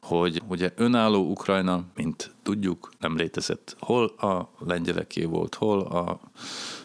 hogy 0.00 0.42
ugye 0.48 0.72
önálló 0.76 1.30
Ukrajna, 1.30 1.84
mint 1.94 2.34
tudjuk, 2.42 2.92
nem 3.00 3.16
létezett. 3.16 3.76
Hol 3.80 4.04
a 4.04 4.50
lengyeleké 4.58 5.24
volt, 5.24 5.54
hol 5.54 5.80
a 5.80 6.20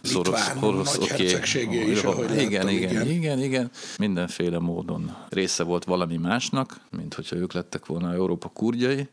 Litván 0.02 0.58
nagy 0.60 1.08
hercegségé 1.08 1.92
is, 1.92 2.02
hol, 2.02 2.26
igen, 2.26 2.52
láttam, 2.52 2.70
igen, 2.70 2.92
igen. 2.92 3.08
igen, 3.08 3.40
igen. 3.40 3.72
Mindenféle 3.98 4.60
módon 4.60 5.16
része 5.30 5.64
volt 5.64 5.84
valami 5.84 6.18
másnak, 6.18 6.80
mint 6.92 7.14
hogyha 7.14 7.36
ők 7.36 7.54
lettek 7.54 7.86
volna 7.86 8.14
Európa 8.14 8.48
kurdjai, 8.48 9.08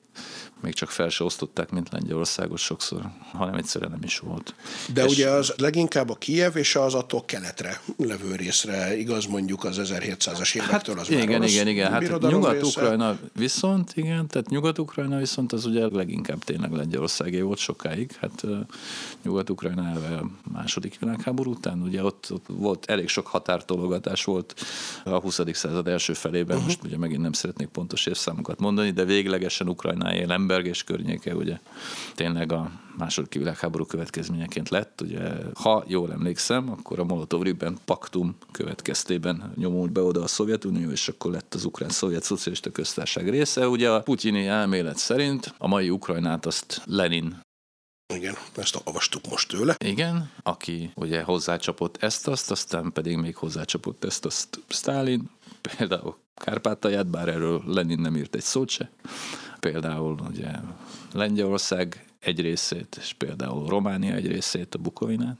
még 0.60 0.74
csak 0.74 0.90
fel 0.90 1.08
se 1.08 1.24
osztották, 1.24 1.70
mint 1.70 1.88
Lengyelországot 1.90 2.58
sokszor, 2.58 3.02
hanem 3.32 3.54
egyszerűen 3.54 3.90
nem 3.90 4.02
is 4.02 4.18
volt. 4.18 4.54
De 4.92 5.04
És- 5.04 5.12
ugye 5.12 5.30
az 5.30 5.54
leginkább 5.56 6.10
a 6.10 6.14
Kiev 6.14 6.56
és 6.56 6.76
az 6.76 6.94
attól 6.94 7.24
keletre 7.24 7.80
levő 7.96 8.34
részre 8.34 8.96
igaz 8.96 9.26
mondjuk 9.26 9.64
az 9.64 9.80
1700-as 9.82 10.54
évektől 10.54 10.98
az 10.98 11.08
már 11.08 11.18
Hát 11.18 11.28
igen, 11.28 11.40
orosz 11.40 11.52
igen, 11.52 11.68
igen. 11.68 11.90
Hát 11.90 12.00
birodalom 12.00 12.40
része. 12.40 12.54
Nyugat-Ukrajna 12.54 13.18
viszont, 13.32 13.92
igen, 13.94 14.26
tehát 14.26 14.48
Nyugat-Ukrajna 14.48 15.18
viszont 15.18 15.52
az 15.52 15.66
ugye 15.66 15.86
leginkább 15.86 16.44
tényleg 16.44 16.72
Lengyelországé 16.72 17.40
volt 17.40 17.58
sokáig. 17.58 18.16
Hát 18.20 18.44
Nyugat-Ukrajna 19.22 19.88
elve 19.88 20.16
a 20.16 20.30
második 20.52 20.98
világháború 21.00 21.50
után, 21.50 21.82
ugye 21.82 22.04
ott, 22.04 22.26
ott 22.30 22.44
volt 22.48 22.84
elég 22.84 23.08
sok 23.08 23.26
határtologatás 23.26 24.24
volt 24.24 24.54
a 25.04 25.20
20. 25.20 25.40
század 25.52 25.88
első 25.88 26.12
felében, 26.12 26.56
uh-huh. 26.56 26.64
most 26.64 26.84
ugye 26.84 26.98
megint 26.98 27.22
nem 27.22 27.32
szeretnék 27.32 27.68
pontos 27.68 28.06
évszámokat 28.06 28.60
mondani, 28.60 28.90
de 28.90 29.04
véglegesen 29.04 29.68
Ukrajnáé, 29.68 30.24
Lemberg 30.54 30.74
és 30.74 30.84
környéke 30.84 31.34
ugye 31.34 31.58
tényleg 32.14 32.52
a 32.52 32.70
második 32.96 33.34
világháború 33.34 33.84
következményeként 33.84 34.68
lett. 34.68 35.00
Ugye, 35.00 35.20
ha 35.54 35.84
jól 35.86 36.12
emlékszem, 36.12 36.70
akkor 36.70 36.98
a 36.98 37.04
Molotov-Ribben 37.04 37.78
paktum 37.84 38.36
következtében 38.52 39.52
nyomult 39.56 39.92
be 39.92 40.02
oda 40.02 40.22
a 40.22 40.26
Szovjetunió, 40.26 40.90
és 40.90 41.08
akkor 41.08 41.32
lett 41.32 41.54
az 41.54 41.64
Ukrán-Szovjet 41.64 42.22
Szocialista 42.22 42.70
Köztársaság 42.70 43.30
része. 43.30 43.68
Ugye 43.68 43.90
a 43.90 44.02
putyini 44.02 44.46
elmélet 44.46 44.96
szerint 44.96 45.54
a 45.58 45.66
mai 45.66 45.90
Ukrajnát 45.90 46.46
azt 46.46 46.82
Lenin 46.84 47.40
Igen, 48.14 48.34
ezt 48.56 48.80
olvastuk 48.84 49.22
most 49.30 49.48
tőle. 49.48 49.76
igen, 49.84 50.30
aki 50.42 50.90
ugye 50.94 51.22
hozzácsapott 51.22 52.02
ezt, 52.02 52.28
azt, 52.28 52.50
aztán 52.50 52.92
pedig 52.92 53.16
még 53.16 53.36
hozzácsapott 53.36 54.04
ezt, 54.04 54.24
azt 54.24 54.60
Stalin, 54.68 55.30
például 55.60 56.16
Kárpátalját, 56.34 57.06
bár 57.06 57.28
erről 57.28 57.62
Lenin 57.66 57.98
nem 57.98 58.16
írt 58.16 58.34
egy 58.34 58.42
szót 58.42 58.68
se, 58.68 58.90
például 59.70 60.16
ugye 60.30 60.50
Lengyelország 61.12 62.04
egy 62.20 62.40
részét, 62.40 62.96
és 63.00 63.12
például 63.18 63.68
Románia 63.68 64.14
egy 64.14 64.26
részét, 64.26 64.74
a 64.74 64.78
Bukovinát, 64.78 65.38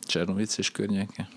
Csernovic 0.00 0.58
és 0.58 0.70
környéke. 0.70 1.28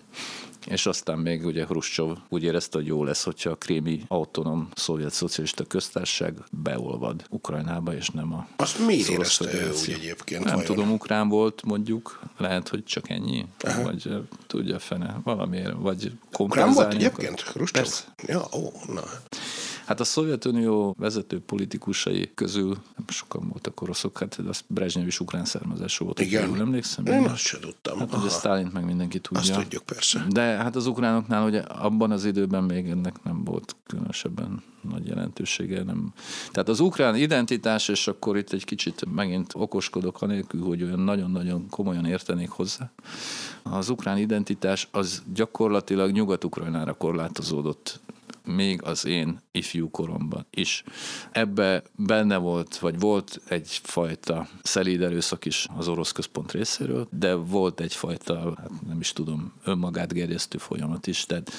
És 0.66 0.86
aztán 0.86 1.20
még 1.20 1.46
ugye 1.46 1.66
Hruscsov 1.66 2.18
úgy 2.30 2.44
érezte, 2.44 2.78
hogy 2.78 2.88
jó 2.88 3.04
lesz, 3.04 3.24
hogyha 3.24 3.50
a 3.50 3.56
krémi 3.56 4.04
autonóm 4.08 4.70
szovjet 4.76 5.12
szocialista 5.14 5.64
köztársaság 5.66 6.34
beolvad 6.52 7.26
Ukrajnába, 7.30 7.96
és 7.96 8.10
nem 8.10 8.34
a 8.34 8.48
Azt 8.56 8.86
miért 8.86 9.10
érezte 9.10 9.54
ő 9.54 9.72
úgy 9.82 9.92
egyébként? 9.94 10.44
Nem 10.44 10.54
vajon? 10.54 10.74
tudom, 10.74 10.92
ukrán 10.92 11.30
volt 11.30 11.64
mondjuk, 11.66 12.20
lehet, 12.38 12.68
hogy 12.68 12.84
csak 12.84 13.10
ennyi, 13.10 13.46
Aha. 13.60 13.84
vagy 13.84 14.02
ö, 14.06 14.20
tudja 14.48 14.80
fene, 14.80 15.20
valamiért, 15.24 15.74
vagy 15.78 16.06
Ukrán 16.06 16.14
volt 16.38 16.52
kompenzálni 16.52 16.96
egyébként? 16.96 17.42
Hruscsov? 17.42 17.88
Ja, 18.28 18.48
ó, 18.54 18.72
na. 18.94 19.04
Hát 19.88 20.00
a 20.00 20.04
Szovjetunió 20.04 20.96
vezető 21.00 21.40
politikusai 21.40 22.32
közül 22.36 22.68
nem 22.68 23.06
sokan 23.08 23.48
voltak 23.50 23.82
oroszok, 23.82 24.20
hát 24.20 24.42
az 24.48 24.64
Brezsnyev 24.68 25.08
is 25.08 25.20
ukrán 25.20 25.46
származású 25.46 26.06
volt, 26.06 26.20
Igen. 26.20 26.48
Jól 26.48 26.60
emlékszem. 26.60 27.06
Én 27.06 27.24
azt 27.24 27.38
se 27.38 27.60
tudtam. 27.60 28.00
Hát 28.00 28.14
ugye 28.14 28.30
Sztálint 28.30 28.74
meg 28.74 28.86
mindenki 28.86 29.22
Azt 29.30 29.46
tudja. 29.48 29.62
tudjuk 29.62 29.84
persze. 29.84 30.26
De 30.30 30.42
hát 30.42 30.76
az 30.76 30.86
ukránoknál 30.88 31.46
ugye 31.46 31.60
abban 31.60 32.12
az 32.12 32.26
időben 32.26 32.64
még 32.64 32.88
ennek 32.90 33.24
nem 33.24 33.44
volt 33.44 33.76
különösebben 33.86 34.64
nagy 34.90 35.08
jelentősége. 35.08 35.84
Nem. 35.84 36.14
Tehát 36.52 36.70
az 36.70 36.80
ukrán 36.80 37.16
identitás, 37.16 37.88
és 37.88 38.08
akkor 38.08 38.38
itt 38.38 38.54
egy 38.54 38.66
kicsit 38.66 39.06
megint 39.16 39.52
okoskodok 39.56 40.22
anélkül, 40.22 40.62
hogy 40.62 40.84
olyan 40.84 41.00
nagyon-nagyon 41.00 41.70
komolyan 41.70 42.06
értenék 42.06 42.50
hozzá. 42.50 42.92
Az 43.64 43.90
ukrán 43.90 44.18
identitás 44.18 44.88
az 44.92 45.24
gyakorlatilag 45.34 46.12
Nyugat-Ukrajnára 46.12 46.94
korlátozódott 46.94 48.00
még 48.48 48.84
az 48.84 49.06
én 49.06 49.42
ifjú 49.52 49.90
koromban 49.90 50.46
is. 50.50 50.84
Ebbe 51.32 51.84
benne 51.96 52.38
volt, 52.38 52.78
vagy 52.78 53.00
volt 53.00 53.42
egyfajta 53.48 54.48
szelíd 54.64 55.02
erőszak 55.02 55.46
is 55.46 55.68
az 55.78 55.88
orosz 55.88 56.12
központ 56.12 56.52
részéről, 56.52 57.08
de 57.12 57.34
volt 57.34 57.80
egyfajta, 57.80 58.54
hát 58.58 58.72
nem 58.88 59.00
is 59.00 59.14
tudom, 59.14 59.54
önmagát 59.64 60.14
gerjesztő 60.14 60.58
folyamat 60.58 61.08
is. 61.08 61.26
Tehát 61.26 61.52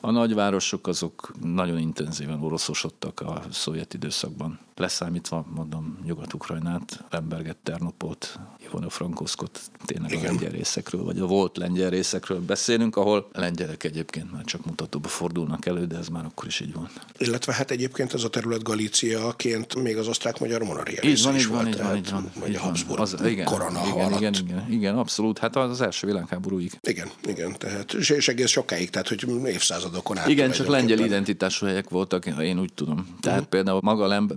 a 0.00 0.10
nagyvárosok 0.10 0.86
azok 0.86 1.32
nagyon 1.42 1.78
intenzíven 1.78 2.42
oroszosodtak 2.42 3.20
a 3.20 3.42
szovjet 3.50 3.94
időszakban. 3.94 4.65
Leszámítva, 4.76 5.46
mondom, 5.54 5.98
Nyugat-Ukrajnát, 6.04 7.04
Lemberget, 7.10 7.56
Ternopolt, 7.56 8.38
Ivano-Frankovszkot, 8.66 9.60
tényleg 9.84 10.12
Igen. 10.12 10.24
a 10.24 10.26
lengyel 10.28 10.50
részekről, 10.50 11.04
vagy 11.04 11.18
a 11.18 11.26
volt 11.26 11.56
lengyel 11.56 11.90
részekről 11.90 12.40
beszélünk, 12.40 12.96
ahol 12.96 13.28
lengyelek 13.32 13.84
egyébként 13.84 14.32
már 14.32 14.44
csak 14.44 14.64
mutatóba 14.64 15.08
fordulnak 15.08 15.66
elő, 15.66 15.86
de 15.86 15.96
ez 15.96 16.08
már 16.08 16.24
akkor 16.24 16.46
is 16.46 16.60
így 16.60 16.74
volt. 16.74 16.90
Illetve 17.18 17.52
hát 17.52 17.70
egyébként 17.70 18.14
ez 18.14 18.24
a 18.24 18.28
terület 18.28 18.62
Galíciaként 18.62 19.82
még 19.82 19.96
az 19.96 20.08
osztrák-magyar 20.08 20.62
monarchia 20.62 21.02
Így 21.02 21.22
van, 21.22 21.34
is 21.34 21.46
van, 21.46 21.62
volt, 21.62 21.74
így 21.74 21.82
van, 21.82 21.96
így 21.96 22.10
van. 22.10 22.30
Vagy 22.38 22.48
így 22.48 22.54
a 22.54 22.58
van. 22.58 22.68
Habsburg 22.68 23.00
az, 23.00 23.16
igen, 23.24 23.44
korona 23.44 23.82
igen, 23.86 24.06
alatt. 24.06 24.20
igen, 24.20 24.34
igen, 24.34 24.66
igen, 24.70 24.98
abszolút. 24.98 25.38
Hát 25.38 25.56
az 25.56 25.80
első 25.80 26.06
világháborúig. 26.06 26.78
Igen, 26.80 27.08
igen, 27.26 27.58
tehát, 27.58 27.92
és, 27.92 28.10
és 28.10 28.28
egész 28.28 28.50
sokáig, 28.50 28.90
tehát 28.90 29.08
hogy 29.08 29.26
évszázadokon 29.46 30.18
át. 30.18 30.28
Igen, 30.28 30.50
csak 30.50 30.66
lengyel 30.66 30.98
identitású 30.98 31.66
helyek 31.66 31.88
voltak, 31.88 32.26
én 32.26 32.60
úgy 32.60 32.72
tudom. 32.72 33.16
Tehát 33.20 33.38
uh-huh. 33.38 33.52
például 33.54 33.80
maga 33.82 34.06
Lemb, 34.06 34.32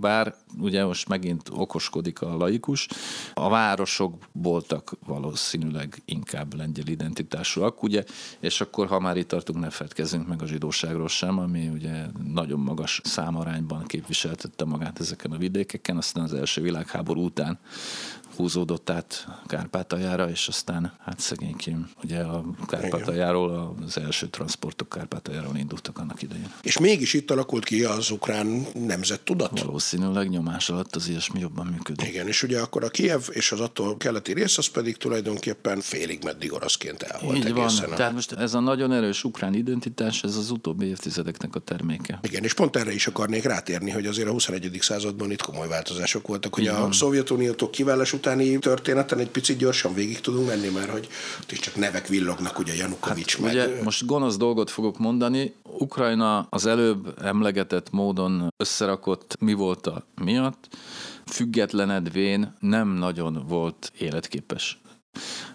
ugye 0.60 0.86
most 0.86 1.08
megint 1.08 1.50
okoskodik 1.52 2.22
a 2.22 2.38
laikus, 2.38 2.88
a 3.34 3.50
városok 3.50 4.28
voltak 4.32 4.92
valószínűleg 5.06 6.02
inkább 6.06 6.54
lengyel 6.54 6.88
identitásúak, 6.88 7.84
ugye, 7.84 8.04
és 8.39 8.62
akkor, 8.62 8.88
ha 8.88 9.00
már 9.00 9.18
itt 9.18 9.28
tartunk, 9.28 9.60
ne 9.60 9.70
feledkezzünk 9.70 10.28
meg 10.28 10.42
a 10.42 10.48
zsidóságról 10.48 11.08
sem, 11.08 11.39
ami 11.39 11.68
ugye 11.68 12.06
nagyon 12.24 12.60
magas 12.60 13.02
számarányban 13.04 13.84
képviseltette 13.86 14.65
magát 14.65 15.00
ezeken 15.00 15.32
a 15.32 15.38
vidékeken, 15.38 15.98
aztán 15.98 16.24
az 16.24 16.34
első 16.34 16.62
világháború 16.62 17.24
után 17.24 17.60
húzódott 18.39 18.89
át 18.89 19.28
Kárpátaljára, 19.47 20.30
és 20.30 20.47
aztán 20.47 20.93
hát 20.99 21.19
szegénykém, 21.19 21.89
ugye 22.04 22.19
a 22.19 22.45
Kárpátaljáról 22.67 23.75
az 23.86 23.97
első 23.97 24.28
transportok 24.28 24.89
Kárpátaljáról 24.89 25.58
indultak 25.58 25.97
annak 25.97 26.21
idején. 26.21 26.52
És 26.62 26.78
mégis 26.78 27.13
itt 27.13 27.32
alakult 27.32 27.63
ki 27.63 27.84
az 27.84 28.12
ukrán 28.12 28.65
nemzettudat. 28.73 29.60
Valószínűleg 29.60 30.30
nyomás 30.30 30.69
alatt 30.69 30.95
az 30.95 31.08
ilyesmi 31.08 31.39
jobban 31.39 31.65
működik. 31.65 32.08
Igen, 32.08 32.28
és 32.28 32.43
ugye 32.43 32.60
akkor 32.60 32.84
a 32.84 32.89
Kiev 32.89 33.21
és 33.30 33.52
az 33.52 33.60
attól 33.60 33.97
keleti 33.97 34.34
rész, 34.34 34.58
az 34.58 34.67
pedig 34.67 34.97
tulajdonképpen 34.97 35.82
félig 35.82 36.23
meddig 36.23 36.54
oroszként 36.54 37.04
el 37.04 37.19
volt 37.23 37.38
Így 37.38 37.54
van. 37.54 37.67
A... 37.67 37.95
Tehát 37.95 38.13
most 38.13 38.32
ez 38.32 38.54
a 38.54 38.60
nagyon 38.60 38.91
erős 38.91 39.23
ukrán 39.23 39.54
identitás, 39.54 40.23
ez 40.23 40.36
az 40.36 40.52
utóbbi 40.52 40.86
évtizedeknek 40.86 41.56
a 41.56 41.60
terméke. 41.60 42.19
Igen, 42.21 42.43
és 42.43 42.54
pont 42.54 42.75
erre 42.75 42.93
is 42.93 43.08
akarnék 43.08 43.43
rátérni, 43.43 43.91
hogy 43.91 44.06
azért 44.06 44.28
a 44.28 44.32
21. 44.32 44.78
században 44.82 45.32
itt 45.32 45.41
komoly 45.41 45.67
változások 45.67 46.28
voltak, 46.28 46.54
hogy 46.56 46.63
Így 46.63 46.69
a 46.69 46.80
van. 46.80 46.91
Szovjetuniótól 46.91 47.69
kiválás 47.69 48.13
utáni 48.30 48.60
történeten 48.60 49.20
egy 49.20 49.30
picit 49.30 49.58
gyorsan 49.58 49.94
végig 49.94 50.22
tudunk 50.22 50.48
menni, 50.48 50.68
mert 50.68 50.89
hogy 50.89 51.08
ott 51.42 51.52
is 51.52 51.60
csak 51.60 51.76
nevek 51.76 52.08
villognak, 52.08 52.60
ugye 52.60 52.76
Janukovics 52.76 53.36
hát, 53.36 53.42
meg. 53.42 53.52
Ugye 53.54 53.84
most 53.84 54.06
gonosz 54.06 54.38
dolgot 54.38 54.70
fogok 54.70 54.98
mondani. 54.98 55.54
Ukrajna 55.63 56.48
az 56.50 56.65
előbb 56.65 57.13
emlegetett 57.22 57.92
módon 57.92 58.54
összerakott 58.58 59.36
mi 59.39 59.54
volt 59.54 59.88
a 59.88 60.06
miatt, 60.22 60.68
függetlenedvén 61.26 62.56
nem 62.60 62.88
nagyon 62.88 63.46
volt 63.48 63.92
életképes. 63.98 64.80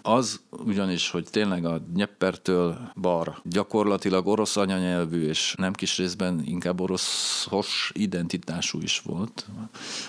Az 0.01 0.39
ugyanis, 0.49 1.09
hogy 1.09 1.25
tényleg 1.31 1.65
a 1.65 1.81
Nyeppertől 1.95 2.91
bar 2.95 3.35
gyakorlatilag 3.43 4.27
orosz 4.27 4.57
anyanyelvű, 4.57 5.27
és 5.27 5.53
nem 5.57 5.73
kis 5.73 5.97
részben 5.97 6.41
inkább 6.45 6.81
oroszos 6.81 7.91
identitású 7.93 8.81
is 8.81 9.01
volt, 9.05 9.45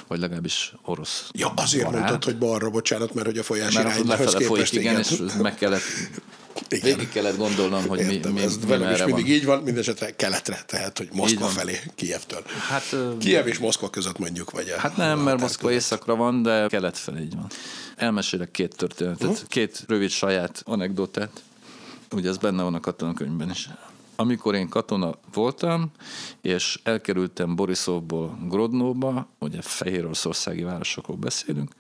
vagy 0.07 0.19
legalábbis 0.19 0.73
orosz 0.85 1.29
Ja, 1.33 1.53
azért 1.57 1.85
barát. 1.85 1.99
mondtad, 2.01 2.25
hogy 2.25 2.39
balra, 2.39 2.71
bocsánat, 2.71 3.15
mert 3.15 3.27
hogy 3.27 3.39
a 3.39 3.43
folyás 3.43 3.75
Mert 3.75 3.87
irányához 3.87 4.09
lefele 4.09 4.31
folyik, 4.47 4.49
képest, 4.49 4.73
igen, 4.75 4.99
és 4.99 5.33
meg 5.43 5.55
kellett, 5.55 5.83
Igen. 6.69 6.97
végig 6.97 7.09
kellett 7.13 7.37
gondolnom, 7.37 7.89
hogy 7.89 8.07
mi, 8.07 8.13
Értem, 8.13 8.33
mi, 8.33 8.41
ez 8.41 8.57
mi 8.57 8.67
velem 8.67 8.93
is 8.93 9.05
mindig 9.05 9.25
van. 9.25 9.35
így 9.35 9.45
van, 9.45 9.63
mindesetre 9.63 10.15
keletre, 10.17 10.65
tehát 10.67 10.99
hogy 10.99 11.09
Moszkva 11.13 11.47
felé, 11.47 11.79
Kijevtől. 11.95 12.43
Hát, 12.69 12.93
ö, 12.93 13.17
Kiev 13.19 13.47
és 13.47 13.59
Moszkva 13.59 13.91
között 13.91 14.19
mondjuk, 14.19 14.51
vagy 14.51 14.75
Hát 14.79 14.97
nem, 14.97 15.19
mert 15.19 15.41
Moszkva 15.41 15.63
határ 15.63 15.77
északra 15.77 16.17
van, 16.17 16.43
de 16.43 16.67
kelet 16.67 16.99
felé 16.99 17.23
így 17.23 17.35
van. 17.35 17.47
Elmesélek 17.97 18.51
két 18.51 18.77
történetet, 18.77 19.47
két 19.49 19.85
rövid 19.89 20.11
saját 20.11 20.63
anekdotát. 20.65 21.43
Ugye 22.13 22.29
ez 22.29 22.37
benne 22.37 22.63
van 22.63 22.75
a 22.75 22.81
katonakönyvben 22.81 23.51
is. 23.51 23.69
amikor 24.17 24.55
én 24.55 24.69
katona 24.69 25.15
voltam, 25.33 25.91
és 26.41 26.81
elkerültem 26.83 27.57
Borisovból 27.57 28.39
Grodnóba, 28.49 29.29
ugye 29.39 29.63
fehér 29.63 30.05
oroszországi 30.05 30.63
városokról 30.63 31.17
beszélünk, 31.17 31.71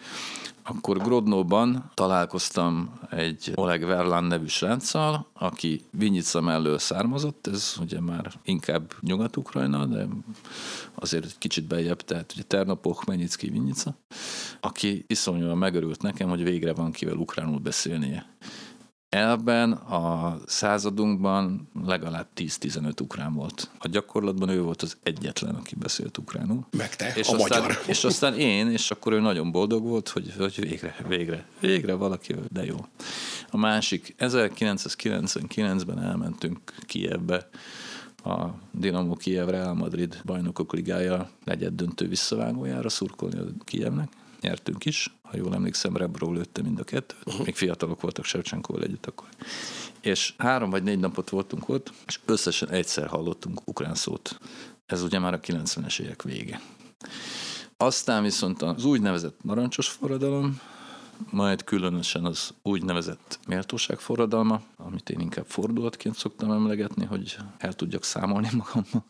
akkor 0.66 0.98
Grodnóban 0.98 1.90
találkoztam 1.94 2.98
egy 3.10 3.52
Oleg 3.54 3.84
Verlan 3.84 4.24
nevű 4.24 4.46
sráccal, 4.46 5.26
aki 5.32 5.84
Vinyica 5.90 6.40
mellől 6.40 6.78
származott, 6.78 7.46
ez 7.46 7.74
ugye 7.80 8.00
már 8.00 8.32
inkább 8.44 8.92
Nyugat-Ukrajna, 9.00 9.86
de 9.86 10.06
azért 10.94 11.24
egy 11.24 11.38
kicsit 11.38 11.66
bejebb, 11.66 12.00
tehát 12.00 12.32
ugye 12.32 12.42
Ternopok, 12.42 13.04
Menyicki, 13.04 13.48
Vinyica, 13.48 13.96
aki 14.60 15.04
iszonyúan 15.06 15.58
megörült 15.58 16.02
nekem, 16.02 16.28
hogy 16.28 16.42
végre 16.42 16.72
van 16.72 16.92
kivel 16.92 17.16
ukránul 17.16 17.58
beszélnie 17.58 18.26
elben 19.08 19.72
a 19.72 20.36
századunkban 20.46 21.68
legalább 21.84 22.26
10-15 22.36 23.02
ukrán 23.02 23.32
volt. 23.32 23.70
A 23.78 23.88
gyakorlatban 23.88 24.48
ő 24.48 24.62
volt 24.62 24.82
az 24.82 24.96
egyetlen, 25.02 25.54
aki 25.54 25.74
beszélt 25.74 26.18
ukránul. 26.18 26.66
Meg 26.76 26.96
te, 26.96 27.12
és 27.14 27.28
a 27.28 27.32
aztán, 27.32 27.60
magyar. 27.60 27.78
És 27.86 28.04
aztán 28.04 28.34
én, 28.34 28.70
és 28.70 28.90
akkor 28.90 29.12
ő 29.12 29.20
nagyon 29.20 29.52
boldog 29.52 29.82
volt, 29.82 30.08
hogy, 30.08 30.32
hogy 30.38 30.60
végre, 30.60 30.96
végre, 31.08 31.46
végre 31.60 31.94
valaki, 31.94 32.34
de 32.52 32.64
jó. 32.64 32.76
A 33.50 33.56
másik, 33.56 34.14
1999-ben 34.18 36.02
elmentünk 36.02 36.58
Kievbe, 36.80 37.48
a 38.24 38.54
Dinamo 38.70 39.14
Kiev 39.14 39.48
Real 39.48 39.74
Madrid 39.74 40.20
bajnokok 40.24 40.72
ligája 40.72 41.30
negyed 41.44 41.74
döntő 41.74 42.08
visszavágójára 42.08 42.88
szurkolni 42.88 43.38
a 43.38 43.44
Kievnek. 43.64 44.08
Nyertünk 44.46 44.84
is, 44.84 45.16
ha 45.22 45.36
jól 45.36 45.54
emlékszem, 45.54 45.96
Rebro 45.96 46.32
lőtte 46.32 46.62
mind 46.62 46.78
a 46.78 46.84
kettőt. 46.84 47.18
Uh-huh. 47.24 47.44
Még 47.44 47.56
fiatalok 47.56 48.00
voltak 48.00 48.24
Sevcsenkóval 48.24 48.82
együtt 48.82 49.06
akkor. 49.06 49.28
És 50.00 50.34
három 50.38 50.70
vagy 50.70 50.82
négy 50.82 50.98
napot 50.98 51.30
voltunk 51.30 51.68
ott, 51.68 51.92
és 52.06 52.20
összesen 52.24 52.70
egyszer 52.70 53.06
hallottunk 53.06 53.60
ukrán 53.64 53.94
szót. 53.94 54.38
Ez 54.86 55.02
ugye 55.02 55.18
már 55.18 55.34
a 55.34 55.40
90-es 55.40 56.00
évek 56.00 56.22
vége. 56.22 56.60
Aztán 57.76 58.22
viszont 58.22 58.62
az 58.62 58.84
úgynevezett 58.84 59.42
narancsos 59.42 59.88
forradalom, 59.88 60.60
majd 61.30 61.64
különösen 61.64 62.24
az 62.24 62.54
úgynevezett 62.62 63.38
méltóság 63.46 63.98
forradalma, 63.98 64.62
amit 64.76 65.10
én 65.10 65.20
inkább 65.20 65.46
fordulatként 65.46 66.16
szoktam 66.16 66.50
emlegetni, 66.50 67.04
hogy 67.04 67.36
el 67.58 67.72
tudjak 67.72 68.04
számolni 68.04 68.48
magammal 68.52 69.04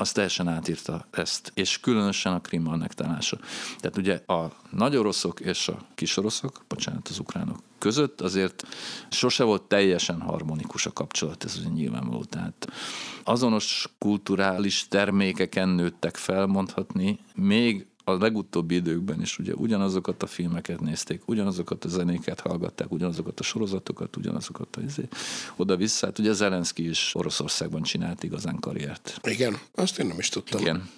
az 0.00 0.12
teljesen 0.12 0.48
átírta 0.48 1.06
ezt, 1.10 1.52
és 1.54 1.80
különösen 1.80 2.32
a 2.32 2.40
Krim 2.40 2.68
annektálása. 2.68 3.38
Tehát 3.80 3.96
ugye 3.96 4.14
a 4.26 4.52
nagy 4.70 4.96
oroszok 4.96 5.40
és 5.40 5.68
a 5.68 5.78
kis 5.94 6.16
oroszok, 6.16 6.64
bocsánat, 6.68 7.08
az 7.08 7.18
ukránok 7.18 7.62
között 7.78 8.20
azért 8.20 8.66
sose 9.10 9.44
volt 9.44 9.62
teljesen 9.62 10.20
harmonikus 10.20 10.86
a 10.86 10.92
kapcsolat, 10.92 11.44
ez 11.44 11.56
ugye 11.58 11.68
nyilvánvaló. 11.68 12.24
Tehát 12.24 12.72
azonos 13.24 13.88
kulturális 13.98 14.88
termékeken 14.88 15.68
nőttek 15.68 16.16
fel, 16.16 16.46
mondhatni, 16.46 17.18
még 17.34 17.86
a 18.10 18.18
legutóbbi 18.18 18.74
időkben 18.74 19.20
is 19.20 19.38
ugye 19.38 19.54
ugyanazokat 19.54 20.22
a 20.22 20.26
filmeket 20.26 20.80
nézték, 20.80 21.28
ugyanazokat 21.28 21.84
a 21.84 21.88
zenéket 21.88 22.40
hallgatták, 22.40 22.92
ugyanazokat 22.92 23.40
a 23.40 23.42
sorozatokat, 23.42 24.16
ugyanazokat 24.16 24.76
a 24.76 24.80
izé, 24.80 25.08
oda-vissza. 25.56 26.06
Hát 26.06 26.18
ugye 26.18 26.32
Zelenszky 26.32 26.88
is 26.88 27.14
Oroszországban 27.14 27.82
csinált 27.82 28.22
igazán 28.22 28.58
karriert. 28.60 29.20
Igen, 29.24 29.58
azt 29.74 29.98
én 29.98 30.06
nem 30.06 30.18
is 30.18 30.28
tudtam. 30.28 30.60
Igen. 30.60 30.88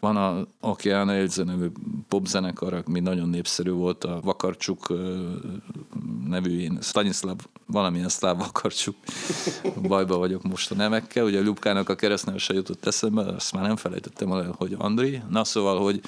Van 0.00 0.16
a 0.16 0.46
Okean 0.60 1.10
Elze 1.10 1.44
nevű 1.44 1.70
popzenekar, 2.08 2.82
ami 2.86 3.00
nagyon 3.00 3.28
népszerű 3.28 3.70
volt, 3.70 4.04
a 4.04 4.20
Vakarcsuk 4.22 4.92
nevű 6.26 6.60
én, 6.60 6.78
Stanislav, 6.80 7.38
valamilyen 7.66 8.08
szláv 8.08 8.38
Vakarcsuk. 8.38 8.96
Bajba 9.88 10.16
vagyok 10.16 10.42
most 10.42 10.70
a 10.70 10.74
nemekkel. 10.74 11.24
Ugye 11.24 11.40
Lubkának 11.40 11.88
a 11.88 11.94
keresztneve 11.94 12.38
se 12.38 12.54
jutott 12.54 12.86
eszembe, 12.86 13.22
azt 13.22 13.52
már 13.52 13.62
nem 13.66 13.76
felejtettem 13.76 14.32
el, 14.32 14.54
hogy 14.58 14.74
Andri. 14.78 15.22
Na 15.30 15.44
szóval, 15.44 15.82
hogy 15.82 16.00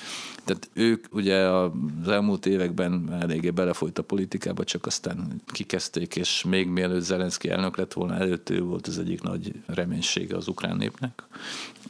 tehát 0.44 0.70
ők 0.72 1.06
ugye 1.10 1.36
az 1.36 2.08
elmúlt 2.08 2.46
években 2.46 3.12
eléggé 3.20 3.50
belefolyt 3.50 3.98
a 3.98 4.02
politikába, 4.02 4.64
csak 4.64 4.86
aztán 4.86 5.42
kikezdték, 5.46 6.16
és 6.16 6.44
még 6.48 6.68
mielőtt 6.68 7.02
Zelenszky 7.02 7.48
elnök 7.50 7.76
lett 7.76 7.92
volna, 7.92 8.14
előtt 8.14 8.50
ő 8.50 8.62
volt 8.62 8.86
az 8.86 8.98
egyik 8.98 9.22
nagy 9.22 9.52
reménysége 9.66 10.36
az 10.36 10.48
ukrán 10.48 10.76
népnek, 10.76 11.22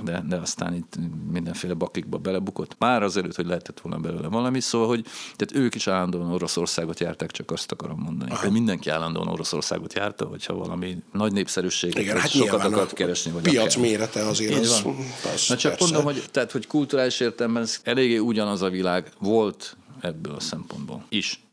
de, 0.02 0.24
de 0.28 0.36
aztán 0.36 0.74
itt 0.74 0.98
mindenféle 1.32 1.74
bakikba 1.74 2.18
belebukott. 2.18 2.76
Már 2.78 3.02
azelőtt, 3.02 3.36
hogy 3.36 3.46
lehetett 3.46 3.80
volna 3.80 3.98
belőle 3.98 4.28
valami, 4.28 4.60
szóval, 4.60 4.88
hogy 4.88 5.04
tehát 5.36 5.64
ők 5.64 5.74
is 5.74 5.86
állandóan 5.86 6.32
Oroszországot 6.32 7.00
járták, 7.00 7.30
csak 7.30 7.50
azt 7.50 7.72
akarom 7.72 7.98
mondani. 7.98 8.30
Aha. 8.30 8.50
mindenki 8.50 8.90
állandóan 8.90 9.28
Oroszországot 9.28 9.94
járta, 9.94 10.24
hogyha 10.24 10.54
valami 10.54 10.96
nagy 11.12 11.32
népszerűséget, 11.32 11.98
Igen, 11.98 12.18
hát 12.18 12.30
sokat 12.30 12.64
akart 12.64 12.92
keresni. 12.92 13.30
Vagy 13.30 13.42
piac 13.42 13.74
akár. 13.74 13.88
mérete 13.88 14.26
azért 14.26 14.52
Így 14.52 14.58
az, 14.58 14.82
van. 14.82 14.96
az 15.34 15.48
Na 15.48 15.56
csak 15.56 15.76
persze. 15.76 15.94
mondom, 15.94 16.12
hogy, 16.12 16.24
tehát, 16.30 16.52
hogy 16.52 16.66
kulturális 16.66 17.20
értelemben 17.20 17.62
ez 17.62 17.80
eléggé 17.82 18.16
ugyanaz 18.44 18.62
a 18.62 18.70
világ 18.70 19.12
volt 19.18 19.76
ebből 20.00 20.34
a 20.34 20.40
szempontból 20.40 21.04
is. 21.08 21.44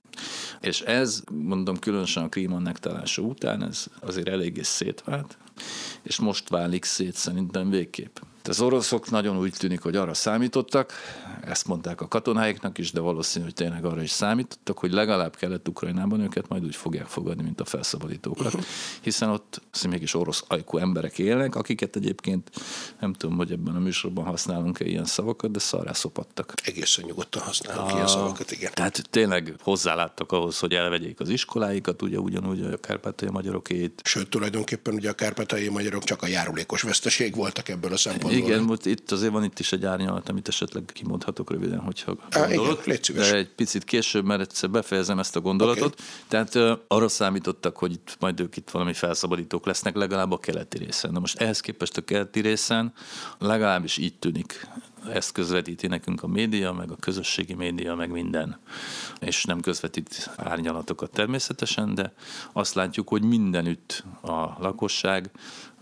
És 0.61 0.81
ez, 0.81 1.23
mondom, 1.31 1.79
különösen 1.79 2.23
a 2.23 2.29
Krím 2.29 2.53
annektálása 2.53 3.21
után, 3.21 3.63
ez 3.63 3.85
azért 3.99 4.27
eléggé 4.27 4.61
szétvált, 4.61 5.37
és 6.03 6.19
most 6.19 6.49
válik 6.49 6.83
szét 6.83 7.15
szerintem 7.15 7.69
végképp. 7.69 8.17
Az 8.43 8.61
oroszok 8.61 9.09
nagyon 9.09 9.37
úgy 9.37 9.53
tűnik, 9.57 9.81
hogy 9.81 9.95
arra 9.95 10.13
számítottak, 10.13 10.93
ezt 11.41 11.67
mondták 11.67 12.01
a 12.01 12.07
katonáiknak 12.07 12.77
is, 12.77 12.91
de 12.91 12.99
valószínű, 12.99 13.45
hogy 13.45 13.53
tényleg 13.53 13.85
arra 13.85 14.01
is 14.01 14.11
számítottak, 14.11 14.77
hogy 14.77 14.91
legalább 14.91 15.35
Kelet-Ukrajnában 15.35 16.19
őket 16.19 16.47
majd 16.47 16.63
úgy 16.63 16.75
fogják 16.75 17.05
fogadni, 17.05 17.43
mint 17.43 17.61
a 17.61 17.65
felszabadítókat. 17.65 18.65
Hiszen 19.01 19.29
ott 19.29 19.61
mégis 19.89 20.13
orosz 20.13 20.43
ajkú 20.47 20.77
emberek 20.77 21.19
élnek, 21.19 21.55
akiket 21.55 21.95
egyébként 21.95 22.51
nem 22.99 23.13
tudom, 23.13 23.37
hogy 23.37 23.51
ebben 23.51 23.75
a 23.75 23.79
műsorban 23.79 24.25
használunk-e 24.25 24.85
ilyen 24.85 25.05
szavakat, 25.05 25.51
de 25.51 25.59
szarrá 25.59 25.93
szopadtak. 25.93 26.53
Egészen 26.63 27.05
nyugodtan 27.05 27.41
használunk 27.41 27.91
ilyen 27.91 28.07
szavakat, 28.07 28.51
igen. 28.51 28.71
Tehát 28.73 29.09
tényleg 29.09 29.55
hozzáláttak 29.59 30.31
ahhoz, 30.31 30.59
hogy 30.59 30.73
elvegyék 30.73 31.19
az 31.19 31.29
iskoláikat, 31.29 32.01
ugye 32.01 32.17
ugyanúgy 32.17 32.61
a 32.61 32.77
kárpátai 32.77 33.29
magyarokét. 33.29 34.01
Sőt, 34.03 34.29
tulajdonképpen 34.29 34.93
ugye 34.93 35.09
a 35.09 35.13
kárpátai 35.13 35.67
magyarok 35.67 36.03
csak 36.03 36.21
a 36.21 36.27
járulékos 36.27 36.81
veszteség 36.81 37.35
voltak 37.35 37.69
ebből 37.69 37.93
a 37.93 37.97
szempontból. 37.97 38.30
Igen, 38.31 38.63
most 38.63 38.85
itt 38.85 39.11
azért 39.11 39.31
van 39.31 39.43
itt 39.43 39.59
is 39.59 39.71
egy 39.71 39.85
árnyalat, 39.85 40.29
amit 40.29 40.47
esetleg 40.47 40.83
kimondhatok 40.93 41.51
röviden, 41.51 41.79
hogyha 41.79 42.15
igen, 42.29 42.55
gondolod. 42.55 42.99
szíves. 43.01 43.29
De 43.29 43.37
egy 43.37 43.49
picit 43.49 43.83
később, 43.83 44.25
mert 44.25 44.41
egyszer 44.41 44.69
befejezem 44.69 45.19
ezt 45.19 45.35
a 45.35 45.41
gondolatot. 45.41 45.93
Okay. 45.93 46.05
Tehát 46.27 46.55
uh, 46.55 46.71
arra 46.87 47.07
számítottak, 47.07 47.77
hogy 47.77 47.91
itt 47.91 48.15
majd 48.19 48.39
ők 48.39 48.57
itt 48.57 48.69
valami 48.69 48.93
felszabadítók 48.93 49.65
lesznek, 49.65 49.95
legalább 49.95 50.31
a 50.31 50.37
keleti 50.37 50.77
részen. 50.77 51.11
Na 51.11 51.19
most 51.19 51.41
ehhez 51.41 51.59
képest 51.59 51.97
a 51.97 52.01
keleti 52.01 52.39
részen 52.39 52.93
legalábbis 53.37 53.97
így 53.97 54.15
tűnik 54.19 54.67
ezt 55.09 55.31
közvetíti 55.31 55.87
nekünk 55.87 56.23
a 56.23 56.27
média, 56.27 56.71
meg 56.71 56.91
a 56.91 56.95
közösségi 56.95 57.53
média, 57.53 57.95
meg 57.95 58.11
minden. 58.11 58.59
És 59.19 59.43
nem 59.43 59.59
közvetít 59.59 60.29
árnyalatokat 60.35 61.11
természetesen, 61.11 61.95
de 61.95 62.13
azt 62.53 62.73
látjuk, 62.73 63.07
hogy 63.07 63.23
mindenütt 63.23 64.03
a 64.21 64.61
lakosság 64.61 65.31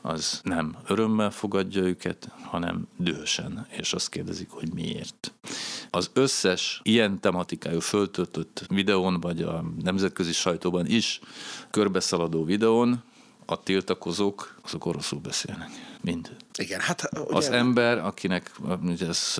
az 0.01 0.39
nem 0.43 0.77
örömmel 0.87 1.31
fogadja 1.31 1.81
őket, 1.81 2.29
hanem 2.41 2.87
dühösen, 2.97 3.67
és 3.69 3.93
azt 3.93 4.09
kérdezik, 4.09 4.49
hogy 4.49 4.73
miért. 4.73 5.33
Az 5.89 6.09
összes 6.13 6.79
ilyen 6.83 7.19
tematikájú 7.19 7.79
föltöltött 7.79 8.63
videón, 8.67 9.19
vagy 9.19 9.41
a 9.41 9.63
nemzetközi 9.81 10.33
sajtóban 10.33 10.85
is 10.85 11.19
körbeszaladó 11.69 12.43
videón 12.43 13.03
a 13.45 13.63
tiltakozók, 13.63 14.59
azok 14.63 14.85
oroszul 14.85 15.19
beszélnek. 15.19 15.88
Mind. 16.01 16.35
Igen, 16.57 16.79
hát 16.79 17.09
ugye, 17.13 17.35
Az 17.37 17.49
ember, 17.49 17.97
akinek 17.97 18.51
ugye 18.83 19.07
ez 19.07 19.35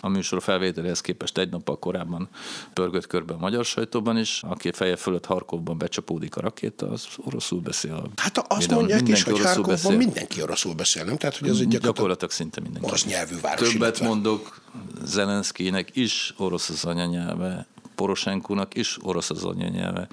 a 0.00 0.08
műsor 0.08 0.42
felvételéhez 0.42 1.00
képest 1.00 1.38
egy 1.38 1.50
nappal 1.50 1.78
korábban 1.78 2.28
pörgött 2.72 3.06
körbe 3.06 3.34
a 3.34 3.36
magyar 3.38 3.64
sajtóban 3.64 4.18
is, 4.18 4.40
aki 4.42 4.70
feje 4.72 4.96
fölött 4.96 5.26
Harkovban 5.26 5.78
becsapódik 5.78 6.36
a 6.36 6.40
rakéta, 6.40 6.90
az 6.90 7.06
oroszul 7.16 7.60
beszél. 7.60 8.10
Hát 8.16 8.38
azt 8.38 8.58
Mindenhol 8.58 8.86
mondják 8.86 9.08
is, 9.08 9.22
hogy 9.22 9.40
Harkovban 9.40 9.70
beszél. 9.74 9.96
mindenki 9.96 10.42
oroszul 10.42 10.74
beszél, 10.74 11.04
nem? 11.04 11.16
Tehát, 11.16 11.36
hogy 11.36 11.48
ez 11.48 11.54
egy 11.54 11.60
gyakorlatilag 11.60 11.94
Gyakorlatilag 11.94 12.30
szinte 12.32 12.60
mindenki. 12.60 12.86
orosz 12.88 13.04
nyelvű 13.04 13.40
város. 13.40 13.58
Többet 13.68 13.74
illetve- 13.80 14.06
mondok, 14.08 14.60
Zelenszkijnek 15.04 15.96
is 15.96 16.34
orosz 16.36 16.68
az 16.68 16.84
anyanyelve, 16.84 17.66
Poroshenkunak 17.94 18.76
is 18.76 18.98
orosz 19.02 19.30
az 19.30 19.44
anyanyelve. 19.44 20.08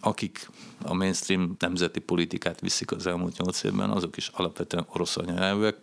Akik 0.00 0.50
a 0.82 0.94
mainstream 0.94 1.56
nemzeti 1.58 2.00
politikát 2.00 2.60
viszik 2.60 2.92
az 2.92 3.06
elmúlt 3.06 3.38
nyolc 3.38 3.62
évben, 3.62 3.90
azok 3.90 4.16
is 4.16 4.30
alapvetően 4.32 4.86
orosz 4.92 5.16
anyanyelvűek. 5.16 5.76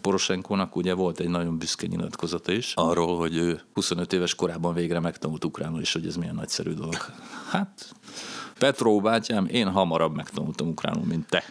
Poroshenkónak 0.00 0.76
ugye 0.76 0.94
volt 0.94 1.20
egy 1.20 1.28
nagyon 1.28 1.58
büszke 1.58 1.86
nyilatkozata 1.86 2.52
is 2.52 2.72
arról, 2.74 3.18
hogy 3.18 3.36
ő 3.36 3.60
25 3.72 4.12
éves 4.12 4.34
korában 4.34 4.74
végre 4.74 5.00
megtanult 5.00 5.44
ukránul, 5.44 5.80
és 5.80 5.92
hogy 5.92 6.06
ez 6.06 6.16
milyen 6.16 6.34
nagyszerű 6.34 6.72
dolog. 6.72 6.96
Hát 7.50 7.94
Petró 8.64 9.00
bátyám, 9.00 9.46
én 9.46 9.70
hamarabb 9.70 10.16
megtanultam 10.16 10.68
ukránul, 10.68 11.04
mint 11.04 11.28
te. 11.28 11.44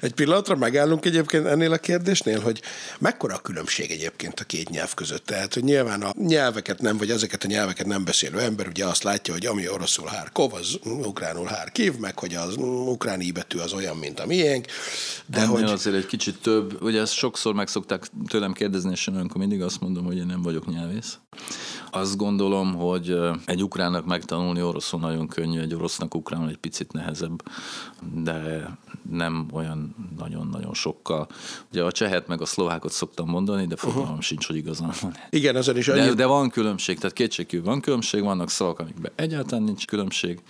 Egy 0.00 0.12
pillanatra 0.12 0.56
megállunk 0.56 1.04
egyébként 1.04 1.46
ennél 1.46 1.72
a 1.72 1.76
kérdésnél, 1.76 2.40
hogy 2.40 2.62
mekkora 2.98 3.34
a 3.34 3.38
különbség 3.38 3.90
egyébként 3.90 4.40
a 4.40 4.44
két 4.44 4.68
nyelv 4.68 4.94
között. 4.94 5.26
Tehát, 5.26 5.54
hogy 5.54 5.64
nyilván 5.64 6.02
a 6.02 6.12
nyelveket 6.18 6.80
nem, 6.80 6.96
vagy 6.96 7.10
ezeket 7.10 7.44
a 7.44 7.46
nyelveket 7.46 7.86
nem 7.86 8.04
beszélő 8.04 8.38
ember 8.38 8.68
ugye 8.68 8.84
azt 8.84 9.02
látja, 9.02 9.32
hogy 9.32 9.46
ami 9.46 9.68
oroszul 9.68 10.06
Harkov, 10.06 10.54
az 10.54 10.78
ukránul 10.84 11.46
Harkiv, 11.46 11.98
meg 11.98 12.18
hogy 12.18 12.34
az 12.34 12.56
ukrán 12.86 13.20
íbetű 13.20 13.58
az 13.58 13.72
olyan, 13.72 13.96
mint 13.96 14.20
a 14.20 14.26
miénk. 14.26 14.66
De 15.26 15.38
Ennél 15.38 15.50
hogy... 15.50 15.62
azért 15.62 15.96
egy 15.96 16.06
kicsit 16.06 16.40
több, 16.42 16.82
ugye 16.82 17.00
ezt 17.00 17.12
sokszor 17.12 17.54
meg 17.54 17.68
szokták 17.68 18.06
tőlem 18.28 18.52
kérdezni, 18.52 18.90
és 18.90 19.06
én 19.06 19.30
mindig 19.34 19.62
azt 19.62 19.80
mondom, 19.80 20.04
hogy 20.04 20.16
én 20.16 20.26
nem 20.26 20.42
vagyok 20.42 20.66
nyelvész. 20.66 21.18
Azt 21.90 22.16
gondolom, 22.16 22.74
hogy 22.74 23.18
egy 23.44 23.62
ukránnak 23.62 24.06
megtanulni 24.06 24.62
oroszul 24.62 25.00
nagyon 25.00 25.28
könnyű, 25.28 25.60
egy 25.60 25.74
orosznak 25.74 26.14
ukránul 26.14 26.48
egy 26.48 26.56
picit 26.56 26.92
nehezebb, 26.92 27.42
de 28.14 28.68
nem 29.10 29.48
olyan 29.52 29.94
nagyon-nagyon 30.18 30.74
sokkal. 30.74 31.28
Ugye 31.72 31.82
a 31.82 31.92
csehet 31.92 32.26
meg 32.26 32.40
a 32.40 32.44
szlovákot 32.44 32.92
szoktam 32.92 33.28
mondani, 33.28 33.66
de 33.66 33.76
fogalmam 33.76 34.08
uh-huh. 34.08 34.20
sincs, 34.20 34.46
hogy 34.46 34.56
igazán 34.56 34.92
van. 35.00 35.14
Igen, 35.30 35.56
ezen 35.56 35.76
is 35.76 35.88
annyi... 35.88 36.00
de, 36.00 36.14
de 36.14 36.26
van 36.26 36.50
különbség, 36.50 36.98
tehát 36.98 37.16
kétségkívül 37.16 37.64
van 37.64 37.80
különbség, 37.80 38.22
vannak 38.22 38.50
szavak, 38.50 38.78
amikben 38.78 39.12
egyáltalán 39.14 39.64
nincs 39.64 39.86
különbség, 39.86 40.42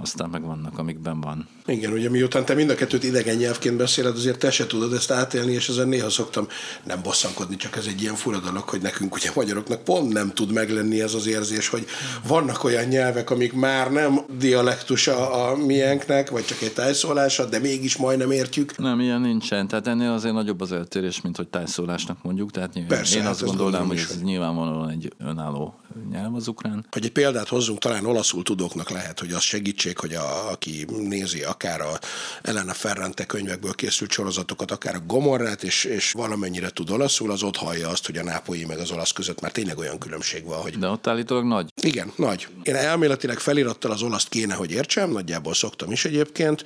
aztán 0.00 0.28
meg 0.28 0.44
vannak, 0.44 0.78
amikben 0.78 1.20
van. 1.20 1.48
Igen, 1.66 1.92
ugye 1.92 2.10
miután 2.10 2.44
te 2.44 2.54
mind 2.54 2.70
a 2.70 2.74
kettőt 2.74 3.04
idegen 3.04 3.36
nyelvként 3.36 3.76
beszéled, 3.76 4.16
azért 4.16 4.38
te 4.38 4.50
se 4.50 4.66
tudod 4.66 4.92
ezt 4.92 5.10
átélni, 5.10 5.52
és 5.52 5.68
ezen 5.68 5.88
néha 5.88 6.10
szoktam 6.10 6.46
nem 6.84 7.02
bosszankodni, 7.02 7.56
csak 7.56 7.76
ez 7.76 7.86
egy 7.86 8.02
ilyen 8.02 8.14
fura 8.14 8.38
dolog, 8.38 8.68
hogy 8.68 8.82
nekünk 8.82 9.14
ugye 9.14 9.30
magyaroknak 9.34 9.84
pont 9.84 10.12
nem 10.12 10.30
tud 10.30 10.52
meglenni 10.52 11.02
ez 11.02 11.14
az 11.14 11.26
érzés, 11.26 11.68
hogy 11.68 11.86
vannak 12.26 12.64
olyan 12.64 12.84
nyelvek, 12.84 13.30
amik 13.30 13.52
már 13.52 13.92
nem 13.92 14.20
dialektusa 14.38 15.30
a 15.30 15.56
miénknek, 15.56 16.30
vagy 16.30 16.44
csak 16.44 16.62
egy 16.62 16.72
tájszólása, 16.72 17.44
de 17.44 17.58
mégis 17.58 17.96
majdnem 17.96 18.30
értjük. 18.30 18.78
Nem, 18.78 19.00
ilyen 19.00 19.20
nincsen. 19.20 19.68
Tehát 19.68 19.86
ennél 19.86 20.10
azért 20.10 20.34
nagyobb 20.34 20.60
az 20.60 20.72
eltérés, 20.72 21.20
mint 21.20 21.36
hogy 21.36 21.48
tájszólásnak 21.48 22.22
mondjuk. 22.22 22.50
Tehát 22.50 22.72
nyilván, 22.72 22.96
Persze, 22.96 23.16
én 23.16 23.22
hát 23.22 23.30
azt 23.30 23.44
gondolnám, 23.44 23.86
hogy 23.86 23.98
ez 23.98 24.22
nyilvánvalóan 24.22 24.90
egy 24.90 25.12
önálló 25.18 25.74
nyelv 26.10 26.34
az 26.34 26.48
ukrán. 26.48 26.86
Hogy 26.90 27.04
egy 27.04 27.12
példát 27.12 27.48
hozzunk, 27.48 27.78
talán 27.78 28.06
olaszul 28.06 28.42
tudóknak 28.42 28.90
lehet, 28.90 29.20
hogy 29.20 29.32
az 29.32 29.42
segítség, 29.42 29.98
hogy 29.98 30.14
a, 30.14 30.50
aki 30.50 30.86
nézi 30.88 31.42
akár 31.42 31.80
a 31.80 31.98
Elena 32.42 32.72
Ferrante 32.72 33.24
könyvekből 33.24 33.72
készült 33.72 34.10
sorozatokat, 34.10 34.70
akár 34.70 34.94
a 34.94 35.02
Gomorrát, 35.06 35.62
és, 35.62 35.84
és 35.84 36.12
valamennyire 36.12 36.70
tud 36.70 36.90
olaszul, 36.90 37.30
az 37.30 37.42
ott 37.42 37.56
hallja 37.56 37.88
azt, 37.88 38.06
hogy 38.06 38.16
a 38.16 38.22
nápolyi 38.22 38.64
meg 38.64 38.78
az 38.78 38.90
olasz 38.90 39.12
között 39.12 39.40
már 39.40 39.52
tényleg 39.52 39.78
olyan 39.78 39.98
különbség 39.98 40.44
van, 40.44 40.60
hogy... 40.60 40.78
De 40.78 40.88
ott 40.88 41.06
állítólag 41.06 41.44
nagy. 41.44 41.72
Igen, 41.82 42.12
nagy. 42.16 42.48
Én 42.62 42.74
elméletileg 42.74 43.38
felirattal 43.38 43.90
az 43.90 44.02
olaszt 44.02 44.28
kéne, 44.28 44.54
hogy 44.54 44.70
értsem, 44.70 45.10
nagyjából 45.10 45.54
szoktam 45.54 45.92
is 45.92 46.04
egyébként, 46.04 46.64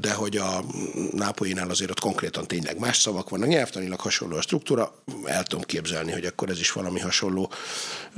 de 0.00 0.12
hogy 0.12 0.36
a 0.36 0.64
nápolyinál 1.12 1.70
azért 1.70 1.90
ott 1.90 2.00
konkrétan 2.00 2.46
tényleg 2.46 2.78
más 2.78 2.96
szavak 2.96 3.28
vannak, 3.28 3.48
nyelvtanilag 3.48 4.00
hasonló 4.00 4.36
a 4.36 4.40
struktúra, 4.40 4.94
el 5.24 5.42
tudom 5.42 5.64
képzelni, 5.64 6.12
hogy 6.12 6.24
akkor 6.24 6.50
ez 6.50 6.58
is 6.58 6.72
valami 6.72 7.00
hasonló 7.00 7.50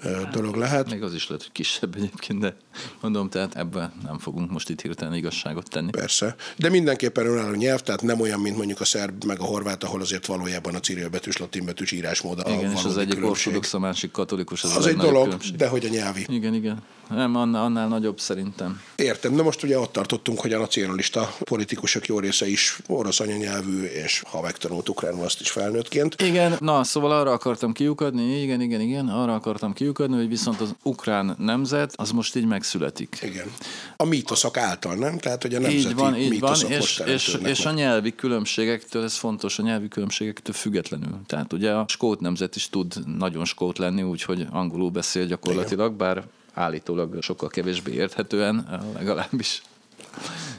hát, 0.03 0.37
dolog 0.51 0.71
lehet. 0.71 0.91
Még 0.91 1.03
az 1.03 1.15
is 1.15 1.29
lehet, 1.29 1.43
hogy 1.43 1.53
kisebb 1.53 1.97
egyébként, 1.97 2.39
de 2.39 2.57
mondom, 3.01 3.29
tehát 3.29 3.57
ebben 3.57 3.93
nem 4.05 4.19
fogunk 4.19 4.51
most 4.51 4.69
itt 4.69 4.81
hirtelen 4.81 5.15
igazságot 5.15 5.71
tenni. 5.71 5.91
Persze, 5.91 6.35
de 6.57 6.69
mindenképpen 6.69 7.27
önálló 7.27 7.55
nyelv, 7.55 7.81
tehát 7.81 8.03
nem 8.03 8.21
olyan, 8.21 8.41
mint 8.41 8.57
mondjuk 8.57 8.81
a 8.81 8.85
szerb 8.85 9.25
meg 9.25 9.41
a 9.41 9.45
horvát, 9.45 9.85
ahol 9.85 10.01
azért 10.01 10.27
valójában 10.27 10.75
a 10.75 10.81
cirilbetűs, 10.81 11.37
latinbetűs 11.37 11.93
írásmód 11.93 12.39
a 12.39 12.51
Igen, 12.51 12.73
és 12.73 12.85
az 12.85 12.97
egyik 12.97 13.25
ortodox, 13.25 13.75
a 13.75 13.79
másik 13.79 14.11
katolikus. 14.11 14.65
Az, 14.65 14.77
az 14.77 14.87
egy 14.87 14.97
dolog, 14.97 15.25
különbség. 15.25 15.57
de 15.57 15.69
hogy 15.69 15.85
a 15.85 15.89
nyelvi. 15.89 16.27
Igen, 16.29 16.55
igen. 16.55 16.83
Nem, 17.09 17.37
annál, 17.37 17.65
annál 17.65 17.89
nagyobb 17.89 18.21
szerintem. 18.21 18.81
Értem, 18.97 19.37
de 19.37 19.43
most 19.43 19.63
ugye 19.63 19.79
ott 19.79 19.93
tartottunk, 19.93 20.41
hogy 20.41 20.53
a 20.53 20.59
nacionalista 20.59 21.35
politikusok 21.45 22.07
jó 22.07 22.19
része 22.19 22.49
is 22.49 22.79
orosz 22.87 23.21
anyanyelvű, 23.21 23.83
és 23.83 24.23
ha 24.27 24.41
megtanult 24.41 24.89
ukránul, 24.89 25.25
azt 25.25 25.41
is 25.41 25.51
felnőttként. 25.51 26.23
Igen, 26.23 26.57
na, 26.61 26.85
szóval 26.85 27.13
arra 27.13 27.31
akartam 27.31 27.73
kiukadni, 27.73 28.41
igen, 28.43 28.61
igen, 28.61 28.81
igen, 28.81 29.09
arra 29.09 29.35
akartam 29.35 29.73
kiukadni, 29.73 30.17
hogy 30.17 30.29
viszont 30.29 30.61
az 30.61 30.75
ukrán 30.83 31.37
nemzet, 31.39 31.93
az 31.97 32.11
most 32.11 32.37
így 32.37 32.47
megszületik. 32.47 33.19
Igen. 33.23 33.53
A 33.97 34.05
mítoszok 34.05 34.57
által, 34.57 34.95
nem? 34.95 35.19
Tehát, 35.19 35.43
hogy 35.43 35.55
a 35.55 35.61
nemzeti 35.61 35.89
így 35.89 35.95
van, 35.95 36.17
így 36.17 36.41
van, 36.41 36.57
és, 36.69 37.03
és, 37.07 37.39
és 37.45 37.65
a 37.65 37.71
nyelvi 37.71 38.15
különbségektől, 38.15 39.05
ez 39.05 39.17
fontos, 39.17 39.59
a 39.59 39.63
nyelvi 39.63 39.89
különbségektől 39.89 40.55
függetlenül. 40.55 41.21
Tehát 41.27 41.53
ugye 41.53 41.73
a 41.73 41.85
skót 41.89 42.21
nemzet 42.21 42.57
is 42.57 42.69
tud 42.69 42.95
nagyon 43.19 43.45
skót 43.45 43.79
lenni, 43.79 44.03
úgyhogy 44.03 44.47
angolul 44.51 44.91
beszél 44.91 45.27
gyakorlatilag, 45.27 45.87
igen. 45.87 45.97
bár 45.97 46.25
állítólag 46.59 47.23
sokkal 47.23 47.49
kevésbé 47.49 47.93
érthetően, 47.93 48.83
legalábbis, 48.95 49.63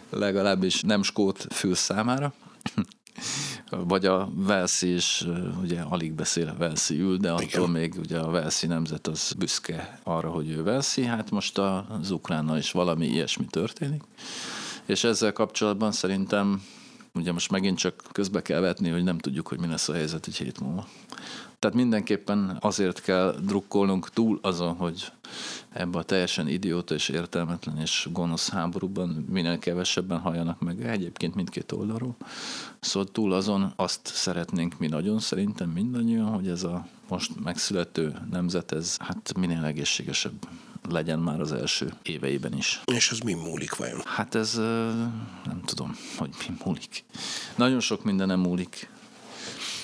legalábbis 0.09 0.81
nem 0.81 1.03
skót 1.03 1.45
fül 1.49 1.75
számára. 1.75 2.33
Vagy 3.69 4.05
a 4.05 4.29
Velszi 4.35 4.93
is 4.93 5.25
ugye 5.61 5.81
alig 5.81 6.13
beszél 6.13 6.47
a 6.47 6.57
Velszi 6.57 6.99
ül, 6.99 7.17
de 7.17 7.31
attól 7.31 7.45
Igen. 7.45 7.69
még 7.69 7.95
ugye 7.99 8.19
a 8.19 8.29
Velszi 8.29 8.67
nemzet 8.67 9.07
az 9.07 9.33
büszke 9.37 9.99
arra, 10.03 10.29
hogy 10.29 10.49
ő 10.49 10.63
Velszi. 10.63 11.03
Hát 11.03 11.31
most 11.31 11.57
az 11.57 12.11
Ukránnal 12.11 12.57
is 12.57 12.71
valami 12.71 13.05
ilyesmi 13.05 13.45
történik. 13.45 14.03
És 14.85 15.03
ezzel 15.03 15.33
kapcsolatban 15.33 15.91
szerintem 15.91 16.63
ugye 17.13 17.31
most 17.31 17.51
megint 17.51 17.77
csak 17.77 18.03
közbe 18.11 18.41
kell 18.41 18.59
vetni, 18.59 18.89
hogy 18.89 19.03
nem 19.03 19.17
tudjuk, 19.17 19.47
hogy 19.47 19.59
mi 19.59 19.67
lesz 19.67 19.89
a 19.89 19.93
helyzet 19.93 20.27
egy 20.27 20.37
hét 20.37 20.59
múlva. 20.59 20.87
Tehát 21.59 21.75
mindenképpen 21.75 22.57
azért 22.59 23.01
kell 23.01 23.35
drukkolnunk 23.41 24.09
túl 24.09 24.39
azon, 24.41 24.75
hogy 24.75 25.11
ebbe 25.73 25.97
a 25.97 26.03
teljesen 26.03 26.47
idióta 26.47 26.93
és 26.93 27.09
értelmetlen 27.09 27.77
és 27.77 28.07
gonosz 28.11 28.49
háborúban 28.49 29.25
minél 29.29 29.59
kevesebben 29.59 30.19
halljanak 30.19 30.59
meg 30.59 30.85
egyébként 30.85 31.35
mindkét 31.35 31.71
oldalról. 31.71 32.15
Szóval 32.79 33.11
túl 33.11 33.33
azon 33.33 33.73
azt 33.75 34.01
szeretnénk 34.03 34.79
mi 34.79 34.87
nagyon, 34.87 35.19
szerintem 35.19 35.69
mindannyian, 35.69 36.25
hogy 36.25 36.47
ez 36.47 36.63
a 36.63 36.87
most 37.09 37.39
megszülető 37.43 38.19
nemzet, 38.31 38.71
ez 38.71 38.97
hát 38.99 39.33
minél 39.37 39.63
egészségesebb 39.63 40.47
legyen 40.89 41.19
már 41.19 41.39
az 41.39 41.51
első 41.51 41.93
éveiben 42.03 42.53
is. 42.53 42.81
És 42.85 43.11
ez 43.11 43.19
mi 43.19 43.33
múlik 43.33 43.75
vajon? 43.75 44.01
Hát 44.05 44.35
ez 44.35 44.53
nem 45.45 45.61
tudom, 45.65 45.95
hogy 46.17 46.29
mi 46.47 46.55
múlik. 46.65 47.03
Nagyon 47.55 47.79
sok 47.79 48.03
minden 48.03 48.27
nem 48.27 48.39
múlik. 48.39 48.89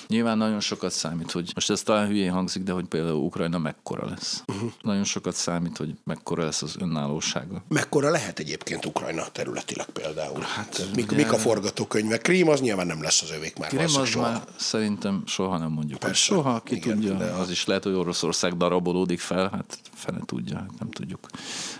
Nyilván 0.08 0.38
nagyon 0.38 0.60
sokat 0.60 0.92
számít, 0.92 1.30
hogy 1.30 1.50
most 1.54 1.70
ez 1.70 1.82
talán 1.82 2.06
hülyén 2.06 2.32
hangzik, 2.32 2.62
de 2.62 2.72
hogy 2.72 2.84
például 2.84 3.16
Ukrajna 3.16 3.58
mekkora 3.58 4.08
lesz. 4.08 4.42
Uh-huh. 4.46 4.72
Nagyon 4.82 5.04
sokat 5.04 5.34
számít, 5.34 5.76
hogy 5.76 5.94
mekkora 6.04 6.44
lesz 6.44 6.62
az 6.62 6.76
önállósága. 6.80 7.62
Mekkora 7.68 8.10
lehet 8.10 8.38
egyébként 8.38 8.84
Ukrajna 8.86 9.26
területileg 9.32 9.86
például? 9.86 10.40
Hát, 10.40 10.86
mik, 10.94 11.06
ugye... 11.06 11.16
mik 11.16 11.32
a 11.32 11.38
forgatókönyvek? 11.38 12.22
Krím 12.22 12.48
az 12.48 12.60
nyilván 12.60 12.86
nem 12.86 13.02
lesz 13.02 13.22
az 13.22 13.30
övék 13.30 13.58
már. 13.58 13.68
Krím 13.68 13.84
az 13.84 14.08
soha. 14.08 14.30
már 14.30 14.42
szerintem 14.56 15.22
soha 15.26 15.58
nem 15.58 15.70
mondjuk. 15.70 15.98
Persze. 15.98 16.14
Soha, 16.16 16.60
ki 16.60 16.74
Igen, 16.74 16.94
tudja. 16.94 17.14
De 17.14 17.24
az 17.24 17.50
is 17.50 17.66
lehet, 17.66 17.84
hogy 17.84 17.94
Oroszország 17.94 18.56
darabolódik 18.56 19.20
fel, 19.20 19.48
hát 19.50 19.78
fene 19.94 20.20
tudja, 20.26 20.56
hát 20.56 20.78
nem 20.78 20.90
tudjuk. 20.90 21.28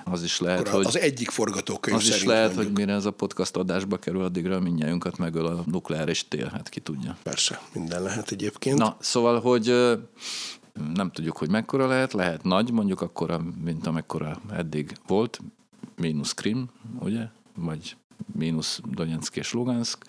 Az 0.05 0.23
is 0.23 0.41
lehet, 0.41 0.61
Akkor 0.61 0.73
hogy... 0.73 0.87
Az 0.87 0.99
egyik 0.99 1.31
forgatókönyv 1.31 1.97
Az 1.97 2.07
is 2.07 2.25
lehet, 2.25 2.47
mondjuk. 2.47 2.67
hogy 2.67 2.77
mire 2.77 2.93
ez 2.93 3.05
a 3.05 3.11
podcast 3.11 3.57
adásba 3.57 3.97
kerül, 3.97 4.25
addigra 4.25 4.61
mindjárt 4.61 5.19
megöl 5.19 5.47
a 5.47 5.63
nukleáris 5.67 6.29
tél, 6.29 6.51
hát 6.53 6.69
ki 6.69 6.81
tudja. 6.81 7.17
Persze, 7.23 7.61
minden 7.73 8.03
lehet 8.03 8.16
lehet 8.17 8.31
egyébként. 8.31 8.79
Na, 8.79 8.97
szóval, 9.01 9.41
hogy 9.41 9.67
nem 10.95 11.11
tudjuk, 11.11 11.37
hogy 11.37 11.51
mekkora 11.51 11.87
lehet, 11.87 12.13
lehet 12.13 12.43
nagy, 12.43 12.71
mondjuk 12.71 13.01
akkora, 13.01 13.41
mint 13.65 13.87
amekkora 13.87 14.41
eddig 14.51 14.97
volt, 15.07 15.41
mínusz 15.97 16.35
Krim, 16.35 16.71
ugye? 17.01 17.29
Vagy 17.55 17.97
mínusz 18.33 18.81
Donetsk 18.91 19.37
és 19.37 19.53
Lugansk, 19.53 20.05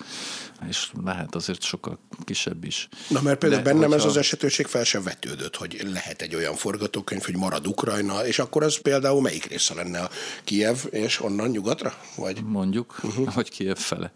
és 0.69 0.91
lehet 1.03 1.35
azért 1.35 1.61
sokkal 1.61 1.99
kisebb 2.23 2.63
is. 2.63 2.87
Na 3.09 3.21
mert 3.21 3.39
például 3.39 3.61
De, 3.61 3.71
bennem 3.71 3.89
hogyha... 3.89 4.05
ez 4.05 4.09
az 4.09 4.17
esetőség 4.17 4.65
fel 4.65 4.83
sem 4.83 5.03
vetődött, 5.03 5.55
hogy 5.55 5.87
lehet 5.93 6.21
egy 6.21 6.35
olyan 6.35 6.55
forgatókönyv, 6.55 7.23
hogy 7.23 7.35
marad 7.35 7.67
Ukrajna, 7.67 8.25
és 8.25 8.39
akkor 8.39 8.63
ez 8.63 8.81
például 8.81 9.21
melyik 9.21 9.45
része 9.45 9.73
lenne 9.73 9.99
a 9.99 10.09
Kiev 10.43 10.77
és 10.89 11.21
onnan 11.21 11.49
nyugatra? 11.49 11.93
Vagy? 12.15 12.43
Mondjuk, 12.43 12.99
uh-huh. 13.03 13.33
vagy 13.33 13.49
Kiev 13.49 13.77
fele. 13.77 14.11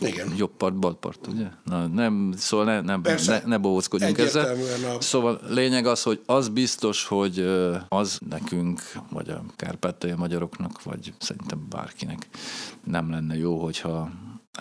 Igen. 0.00 0.34
Jobb 0.36 0.56
part, 0.56 0.74
bal 0.74 0.98
part, 0.98 1.26
ugye? 1.26 1.46
Na, 1.64 1.86
nem, 1.86 2.34
szóval 2.36 2.64
ne, 2.64 2.80
ne, 2.80 3.14
ne, 3.26 3.42
ne 3.44 3.58
bóckodjunk 3.58 4.18
ezzel. 4.18 4.56
A... 4.96 5.00
Szóval 5.00 5.40
lényeg 5.48 5.86
az, 5.86 6.02
hogy 6.02 6.22
az 6.26 6.48
biztos, 6.48 7.04
hogy 7.04 7.38
az 7.88 8.18
nekünk, 8.28 8.82
vagy 9.10 9.28
a 9.28 9.44
kárpátai 9.56 10.12
magyaroknak, 10.12 10.82
vagy 10.82 11.12
szerintem 11.18 11.66
bárkinek 11.68 12.28
nem 12.84 13.10
lenne 13.10 13.27
jó, 13.34 13.62
hogyha 13.62 14.10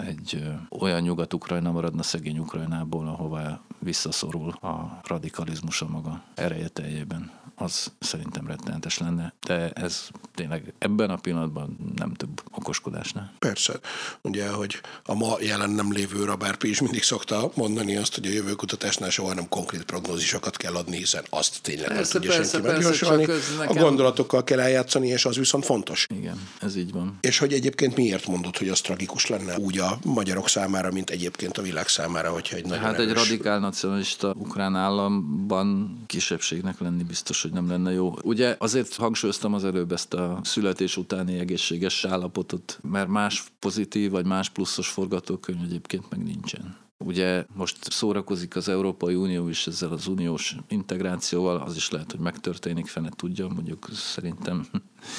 egy 0.06 0.44
olyan 0.80 1.02
nyugat-ukrajna 1.02 1.72
maradna 1.72 2.04
szegény 2.04 2.40
Ukrajnából, 2.40 3.08
ahová 3.08 3.62
visszaszorul 3.80 4.50
a 4.50 5.00
radikalizmus 5.04 5.82
a 5.82 5.88
maga 5.88 6.24
ereje 6.36 6.68
teljében. 6.68 7.32
Az 7.60 7.92
szerintem 8.00 8.48
rettenetes 8.48 8.98
lenne. 8.98 9.34
De 9.48 9.70
ez 9.70 10.08
tényleg 10.36 10.74
ebben 10.78 11.10
a 11.10 11.16
pillanatban 11.16 11.94
nem 11.96 12.14
több 12.14 12.42
okoskodásnál. 12.52 13.34
Persze. 13.40 13.74
Ugye, 14.22 14.50
hogy 14.50 14.82
a 15.06 15.14
ma 15.14 15.36
jelen 15.42 15.70
nem 15.70 15.92
lévő 15.92 16.24
Rabárpi 16.24 16.70
is 16.70 16.82
mindig 16.82 17.04
szokta 17.04 17.52
mondani 17.56 17.96
azt, 17.96 18.16
hogy 18.16 18.26
a 18.26 18.30
jövőkutatásnál 18.30 19.10
soha 19.10 19.34
nem 19.34 19.48
konkrét 19.50 19.84
prognózisokat 19.84 20.58
kell 20.58 20.76
adni, 20.76 20.98
hiszen 20.98 21.24
azt 21.30 21.62
tényleg 21.62 21.88
Persze, 21.88 22.02
nem 22.14 22.22
tudja 22.22 22.38
persze, 22.38 22.52
senki 22.52 22.68
persze, 22.68 22.82
megjósolni. 22.82 23.24
ez 23.24 23.52
A 23.56 23.60
nekem- 23.60 23.84
gondolatokkal 23.84 24.44
kell 24.44 24.60
eljátszani, 24.60 25.08
és 25.08 25.26
az 25.26 25.36
viszont 25.38 25.66
fontos. 25.66 26.08
Igen, 26.20 26.48
ez 26.62 26.76
így 26.76 26.92
van. 26.92 27.18
És 27.22 27.38
hogy 27.38 27.54
egyébként 27.54 27.96
miért 27.96 28.28
mondod, 28.28 28.58
hogy 28.58 28.70
az 28.70 28.82
tragikus 28.82 29.28
lenne 29.28 29.58
úgy 29.58 29.80
a 29.80 29.98
magyarok 30.04 30.50
számára, 30.50 30.92
mint 30.92 31.10
egyébként 31.10 31.58
a 31.58 31.62
világ 31.62 31.88
számára, 31.88 32.32
hogyha 32.32 32.56
egy 32.56 32.66
nagyon 32.66 32.84
Hát 32.84 33.00
egy 33.00 33.10
erős... 33.10 33.28
radikál 33.30 33.60
nacionalista 33.60 34.34
ukrán 34.38 34.76
államban 34.76 35.98
kisebbségnek 36.08 36.80
lenni 36.80 37.04
biztos, 37.04 37.46
hogy 37.48 37.62
nem 37.62 37.70
lenne 37.70 37.92
jó. 37.92 38.14
Ugye 38.24 38.56
azért 38.60 38.96
hangsúlyoztam 38.96 39.54
az 39.54 39.64
előbb 39.64 39.92
ezt 39.92 40.14
a 40.14 40.40
születés 40.44 40.98
utáni 40.98 41.40
egészséges 41.40 42.06
állapotot, 42.06 42.80
mert 42.82 43.08
más 43.08 43.44
pozitív 43.60 44.12
vagy 44.12 44.26
más 44.26 44.50
pluszos 44.50 44.88
forgatókönyv 44.88 45.62
egyébként 45.64 46.10
meg 46.10 46.24
nincsen. 46.24 46.78
Ugye 46.98 47.46
most 47.54 47.78
szórakozik 47.92 48.56
az 48.56 48.70
Európai 48.70 49.16
Unió 49.16 49.48
is 49.48 49.68
ezzel 49.68 49.92
az 49.92 50.08
uniós 50.08 50.56
integrációval, 50.68 51.58
az 51.58 51.76
is 51.76 51.90
lehet, 51.90 52.12
hogy 52.12 52.20
megtörténik, 52.20 52.88
fene 52.88 53.10
tudja, 53.16 53.48
mondjuk 53.48 53.90
szerintem, 53.94 54.68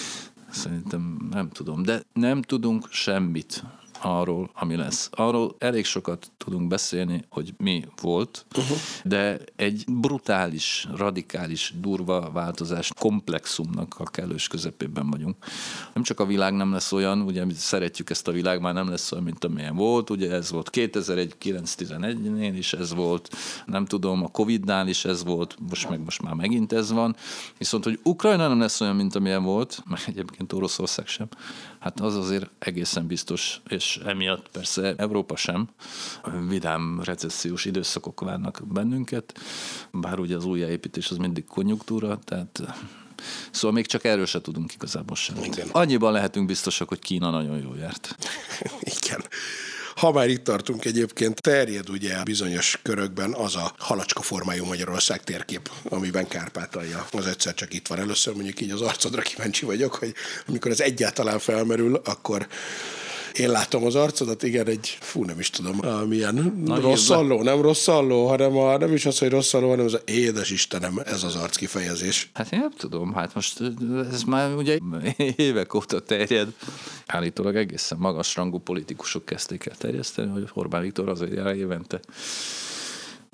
szerintem 0.51 1.29
nem 1.31 1.49
tudom, 1.49 1.83
de 1.83 2.03
nem 2.13 2.43
tudunk 2.43 2.89
semmit 2.91 3.65
arról, 4.03 4.51
ami 4.55 4.77
lesz. 4.77 5.09
Arról 5.13 5.55
elég 5.59 5.85
sokat 5.85 6.31
tudunk 6.37 6.69
beszélni, 6.69 7.25
hogy 7.29 7.55
mi 7.57 7.85
volt, 8.01 8.47
uh-huh. 8.57 8.77
de 9.05 9.39
egy 9.57 9.85
brutális, 9.87 10.87
radikális, 10.97 11.75
durva 11.81 12.31
változás 12.33 12.91
komplexumnak 12.99 13.95
a 13.99 14.05
kellős 14.05 14.49
közepében 14.49 15.11
vagyunk. 15.11 15.37
Nem 15.95 16.03
csak 16.03 16.21
a 16.21 16.27
világ 16.27 16.55
nem 16.55 16.73
lesz 16.73 16.93
olyan, 16.93 17.21
ugye 17.21 17.45
szeretjük 17.55 18.11
ezt 18.11 18.29
a 18.29 18.33
világ, 18.33 18.61
már 18.61 18.75
nem 18.75 18.89
lesz 18.89 19.13
olyan, 19.13 19.25
mint 19.25 19.45
amilyen 19.45 19.77
volt, 19.77 20.11
ugye 20.11 20.33
ez 20.33 20.51
volt 20.51 20.71
2001-911-nél 20.73 22.53
is 22.57 22.73
ez 22.73 22.95
volt, 22.95 23.37
nem 23.67 23.85
tudom, 23.85 24.25
a 24.25 24.29
Covid-nál 24.29 24.89
is 24.89 25.05
ez 25.05 25.25
volt, 25.25 25.57
most 25.71 25.89
meg 25.89 26.01
most 26.05 26.23
már 26.23 26.35
megint 26.35 26.73
ez 26.73 26.93
van, 26.93 27.17
viszont, 27.59 27.85
hogy 27.85 27.99
Ukrajna 28.03 28.49
nem 28.49 28.61
lesz 28.61 28.81
olyan, 28.81 28.97
mint 28.97 29.15
amilyen 29.15 29.43
volt, 29.43 29.83
meg 29.89 30.01
egyébként 30.07 30.53
Oroszország 30.53 31.07
sem, 31.07 31.29
hát 31.79 32.01
az 32.01 32.17
azért 32.17 32.51
egészen 32.59 33.07
biztos, 33.07 33.61
és 33.69 34.01
emiatt 34.07 34.49
persze 34.51 34.95
Európa 34.97 35.37
sem. 35.37 35.69
Vidám 36.49 37.01
recessziós 37.05 37.65
időszakok 37.65 38.21
várnak 38.21 38.63
bennünket, 38.73 39.39
bár 39.91 40.19
ugye 40.19 40.37
az 40.37 40.45
újjáépítés 40.45 41.11
az 41.11 41.17
mindig 41.17 41.45
konjunktúra, 41.45 42.19
tehát 42.25 42.63
Szóval 43.51 43.73
még 43.73 43.87
csak 43.87 44.05
erről 44.05 44.27
se 44.27 44.41
tudunk 44.41 44.75
igazából 44.75 45.17
semmit. 45.17 45.67
Annyiban 45.73 46.13
lehetünk 46.13 46.47
biztosak, 46.47 46.89
hogy 46.89 46.99
Kína 46.99 47.31
nagyon 47.31 47.59
jól 47.59 47.77
járt. 47.79 48.17
Igen. 49.03 49.25
Ha 49.99 50.13
már 50.13 50.29
itt 50.29 50.45
tartunk 50.45 50.85
egyébként, 50.85 51.41
terjed 51.41 51.91
ugye 51.91 52.23
bizonyos 52.23 52.79
körökben 52.83 53.35
az 53.35 53.57
a 53.57 53.75
halacska 53.79 54.23
formájú 54.23 54.65
Magyarország 54.65 55.25
térkép, 55.25 55.71
amiben 55.89 56.29
Kárpátalja 56.29 57.07
az 57.13 57.27
egyszer 57.27 57.55
csak 57.55 57.75
itt 57.75 57.87
van. 57.87 57.99
Először 57.99 58.35
mondjuk 58.35 58.61
így 58.61 58.71
az 58.71 58.81
arcodra 58.81 59.23
kíváncsi 59.23 59.65
vagyok, 59.65 59.95
hogy 59.95 60.15
amikor 60.47 60.71
ez 60.71 60.81
egyáltalán 60.81 61.39
felmerül, 61.39 62.01
akkor 62.05 62.47
én 63.35 63.51
látom 63.51 63.85
az 63.85 63.95
arcodat, 63.95 64.43
igen, 64.43 64.67
egy, 64.67 64.99
fú, 65.01 65.25
nem 65.25 65.39
is 65.39 65.51
tudom, 65.51 66.07
milyen 66.09 66.63
Nagy 66.65 66.83
rossz 66.83 67.05
szalló, 67.05 67.43
nem 67.43 67.61
rossz 67.61 67.83
szalló, 67.83 68.27
hanem 68.27 68.57
a, 68.57 68.77
nem 68.77 68.95
is 68.95 69.07
az, 69.07 69.19
hogy 69.19 69.29
rossz 69.29 69.49
szalló, 69.49 69.69
hanem 69.69 69.85
az 69.85 69.95
a, 69.95 70.01
édes 70.05 70.51
Istenem, 70.51 71.01
ez 71.05 71.23
az 71.23 71.35
arc 71.35 71.57
kifejezés. 71.57 72.31
Hát 72.35 72.53
én 72.53 72.59
nem 72.59 72.73
tudom, 72.77 73.15
hát 73.15 73.35
most 73.35 73.63
ez 74.13 74.23
már 74.23 74.55
ugye 74.55 74.79
évek 75.37 75.75
óta 75.75 76.01
terjed. 76.01 76.49
Állítólag 77.07 77.57
egészen 77.57 77.99
magas 77.99 78.37
rangú 78.37 78.59
politikusok 78.59 79.25
kezdték 79.25 79.67
el 79.67 79.77
terjeszteni, 79.77 80.31
hogy 80.31 80.49
Orbán 80.53 80.83
Viktor 80.83 81.09
azért 81.09 81.35
jár 81.35 81.57
évente 81.57 82.01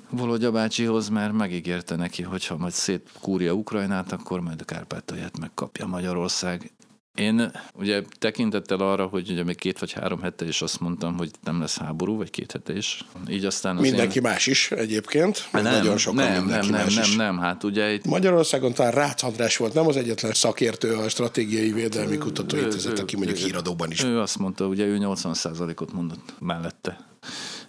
Volodya 0.09 0.51
bácsihoz, 0.51 1.09
mert 1.09 1.33
megígérte 1.33 1.95
neki, 1.95 2.21
hogy 2.21 2.45
ha 2.45 2.57
majd 2.57 2.73
szétkúrja 2.73 3.53
Ukrajnát, 3.53 4.11
akkor 4.11 4.39
majd 4.39 4.61
a 4.61 4.63
Kárpátalját 4.63 5.39
megkapja 5.39 5.85
Magyarország. 5.85 6.71
Én 7.15 7.51
ugye 7.73 8.01
tekintettel 8.19 8.79
arra, 8.79 9.05
hogy 9.05 9.31
ugye 9.31 9.43
még 9.43 9.55
két 9.55 9.79
vagy 9.79 9.91
három 9.91 10.21
hete 10.21 10.47
is 10.47 10.61
azt 10.61 10.79
mondtam, 10.79 11.17
hogy 11.17 11.31
nem 11.43 11.59
lesz 11.59 11.77
háború, 11.77 12.17
vagy 12.17 12.29
két 12.29 12.51
hete 12.51 12.75
is. 12.75 13.05
Így 13.29 13.45
aztán 13.45 13.75
az 13.75 13.81
Mindenki 13.81 14.19
más 14.19 14.47
is 14.47 14.71
egyébként, 14.71 15.49
én... 15.55 15.61
nagyon 15.61 15.97
sokan 15.97 16.25
nem, 16.25 16.43
mindenki 16.43 16.69
nem, 16.69 16.75
nem, 16.75 16.85
más 16.85 16.95
nem, 16.95 17.03
is. 17.03 17.15
nem, 17.15 17.37
hát 17.37 17.63
ugye 17.63 17.93
itt 17.93 18.05
Magyarországon 18.05 18.73
talán 18.73 18.91
Rácz 18.91 19.23
András 19.23 19.57
volt, 19.57 19.73
nem 19.73 19.87
az 19.87 19.97
egyetlen 19.97 20.33
szakértő 20.33 20.93
a 20.93 21.09
stratégiai 21.09 21.71
védelmi 21.71 22.17
kutatóintézet, 22.17 22.99
aki 22.99 23.15
mondjuk 23.15 23.37
ő- 23.37 23.41
híradóban 23.41 23.91
is. 23.91 24.03
Ő 24.03 24.19
azt 24.19 24.37
mondta, 24.37 24.65
ugye 24.65 24.85
ő 24.85 24.97
80%-ot 25.01 25.93
mondott 25.93 26.33
mellette. 26.39 26.97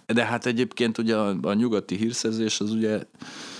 De 0.05 0.25
hát 0.25 0.45
egyébként 0.45 0.97
ugye 0.97 1.15
a, 1.15 1.37
a 1.41 1.53
nyugati 1.53 1.95
hírszerzés 1.95 2.59
az 2.59 2.71
ugye 2.71 2.99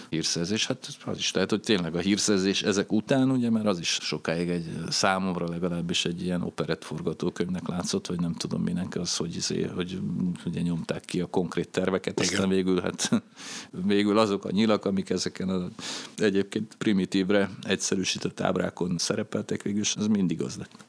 hírszerzés, 0.10 0.68
hát 0.68 0.98
az 1.06 1.18
is 1.18 1.32
lehet, 1.32 1.50
hogy 1.50 1.60
tényleg 1.60 1.96
a 1.96 2.00
hírszerzés 2.00 2.62
ezek 2.62 2.92
után, 2.92 3.32
ugye, 3.32 3.50
mert 3.50 3.66
az 3.66 3.80
is 3.80 4.00
sokáig 4.02 4.50
egy 4.50 4.66
számomra 4.90 5.50
legalábbis 5.50 6.06
egy 6.06 6.24
ilyen 6.24 6.42
operett 6.42 6.84
forgatókönyvnek 6.84 7.68
látszott, 7.68 8.08
vagy 8.08 8.20
nem 8.20 8.34
tudom 8.34 8.62
minek 8.62 8.96
az, 8.96 9.16
hogy, 9.16 9.36
izé, 9.36 9.64
hogy 9.76 10.00
ugye 10.46 10.62
nyomták 10.62 11.06
ki 11.06 11.22
a 11.22 11.26
konkrét 11.26 11.70
terveket, 11.70 12.20
Igen. 12.20 12.34
aztán 12.34 12.50
végül, 12.50 12.82
hát 12.82 13.24
végül 13.94 14.18
azok 14.18 14.46
a 14.46 14.52
nyilak, 14.52 14.86
amik 14.86 15.10
ezeken 15.10 15.50
az 15.50 15.70
egyébként 16.18 16.76
primitívre 16.76 17.50
egyszerűsített 17.64 18.42
ábrákon 18.42 18.98
szerepeltek, 18.98 19.62
végül 19.62 19.82
is 19.82 19.96
az 19.96 20.08
mindig 20.08 20.42
az 20.42 20.56
lett. 20.56 20.86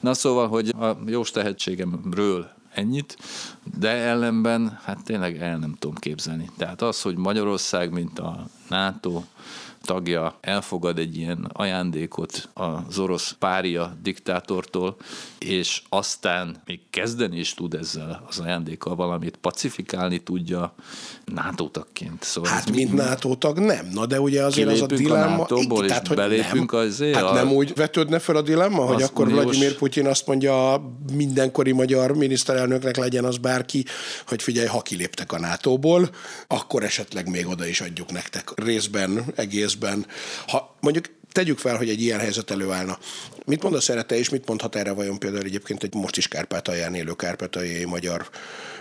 Na 0.00 0.14
szóval, 0.14 0.48
hogy 0.48 0.68
a 0.68 0.98
jós 1.06 1.30
tehetségemről 1.30 2.58
ennyit, 2.74 3.16
de 3.78 3.88
ellenben 3.88 4.78
hát 4.82 5.04
tényleg 5.04 5.36
el 5.36 5.58
nem 5.58 5.74
tudom 5.78 5.94
képzelni. 5.94 6.50
Tehát 6.56 6.82
az, 6.82 7.02
hogy 7.02 7.16
Magyarország, 7.16 7.92
mint 7.92 8.18
a 8.18 8.46
NATO 8.68 9.22
tagja 9.84 10.38
elfogad 10.40 10.98
egy 10.98 11.16
ilyen 11.16 11.50
ajándékot 11.52 12.48
az 12.54 12.98
orosz 12.98 13.34
pária 13.38 13.96
diktátortól, 14.02 14.96
és 15.38 15.82
aztán 15.88 16.62
még 16.64 16.80
kezdeni 16.90 17.38
is 17.38 17.54
tud 17.54 17.74
ezzel 17.74 18.24
az 18.28 18.38
ajándékkal 18.38 18.94
valamit 18.94 19.36
pacifikálni 19.36 20.22
tudja 20.22 20.74
NATO 21.24 21.68
tagként. 21.68 22.22
Szóval 22.22 22.50
Hát, 22.50 22.70
mint 22.70 22.92
NATO 22.92 23.34
tag 23.34 23.58
nem. 23.58 23.86
Na, 23.92 24.06
de 24.06 24.20
ugye 24.20 24.44
azért 24.44 24.68
az 24.68 24.80
a 24.80 24.86
Kilépünk 24.86 25.10
a 25.10 25.14
dilemma... 25.14 25.36
NATO-ból, 25.36 25.86
tehát, 25.86 26.06
hogy 26.06 26.16
belépünk 26.16 26.72
nem. 26.72 26.80
azért 26.80 27.14
Hát 27.14 27.24
a- 27.24 27.32
nem 27.32 27.52
úgy 27.52 27.74
vetődne 27.74 28.18
fel 28.18 28.36
a 28.36 28.42
dilemma, 28.42 28.82
hogy 28.84 29.02
akkor 29.02 29.26
uniós- 29.26 29.42
Vladimir 29.44 29.76
Putyin 29.76 30.06
azt 30.06 30.26
mondja 30.26 30.72
a 30.72 30.82
mindenkori 31.12 31.72
magyar 31.72 32.16
miniszterelnöknek 32.16 32.96
legyen 32.96 33.24
az 33.24 33.36
bárki, 33.36 33.84
hogy 34.26 34.42
figyelj, 34.42 34.66
ha 34.66 34.80
kiléptek 34.82 35.32
a 35.32 35.38
NATO-ból, 35.38 36.10
akkor 36.46 36.82
esetleg 36.84 37.28
még 37.28 37.46
oda 37.46 37.66
is 37.66 37.80
adjuk 37.80 38.10
nektek 38.12 38.52
részben, 38.54 39.24
egészben. 39.70 40.06
Ha 40.46 40.76
mondjuk 40.80 41.04
tegyük 41.32 41.58
fel, 41.58 41.76
hogy 41.76 41.88
egy 41.88 42.02
ilyen 42.02 42.18
helyzet 42.18 42.50
előállna. 42.50 42.98
Mit 43.44 43.62
mondasz 43.62 43.88
erre 43.88 44.02
te, 44.02 44.16
és 44.16 44.28
mit 44.28 44.46
mondhat 44.48 44.76
erre 44.76 44.92
vajon 44.92 45.18
például 45.18 45.44
egyébként 45.44 45.82
egy 45.82 45.94
most 45.94 46.16
is 46.16 46.28
Kárpátalján 46.28 46.94
élő 46.94 47.12
kárpátaljai 47.12 47.84
magyar 47.84 48.28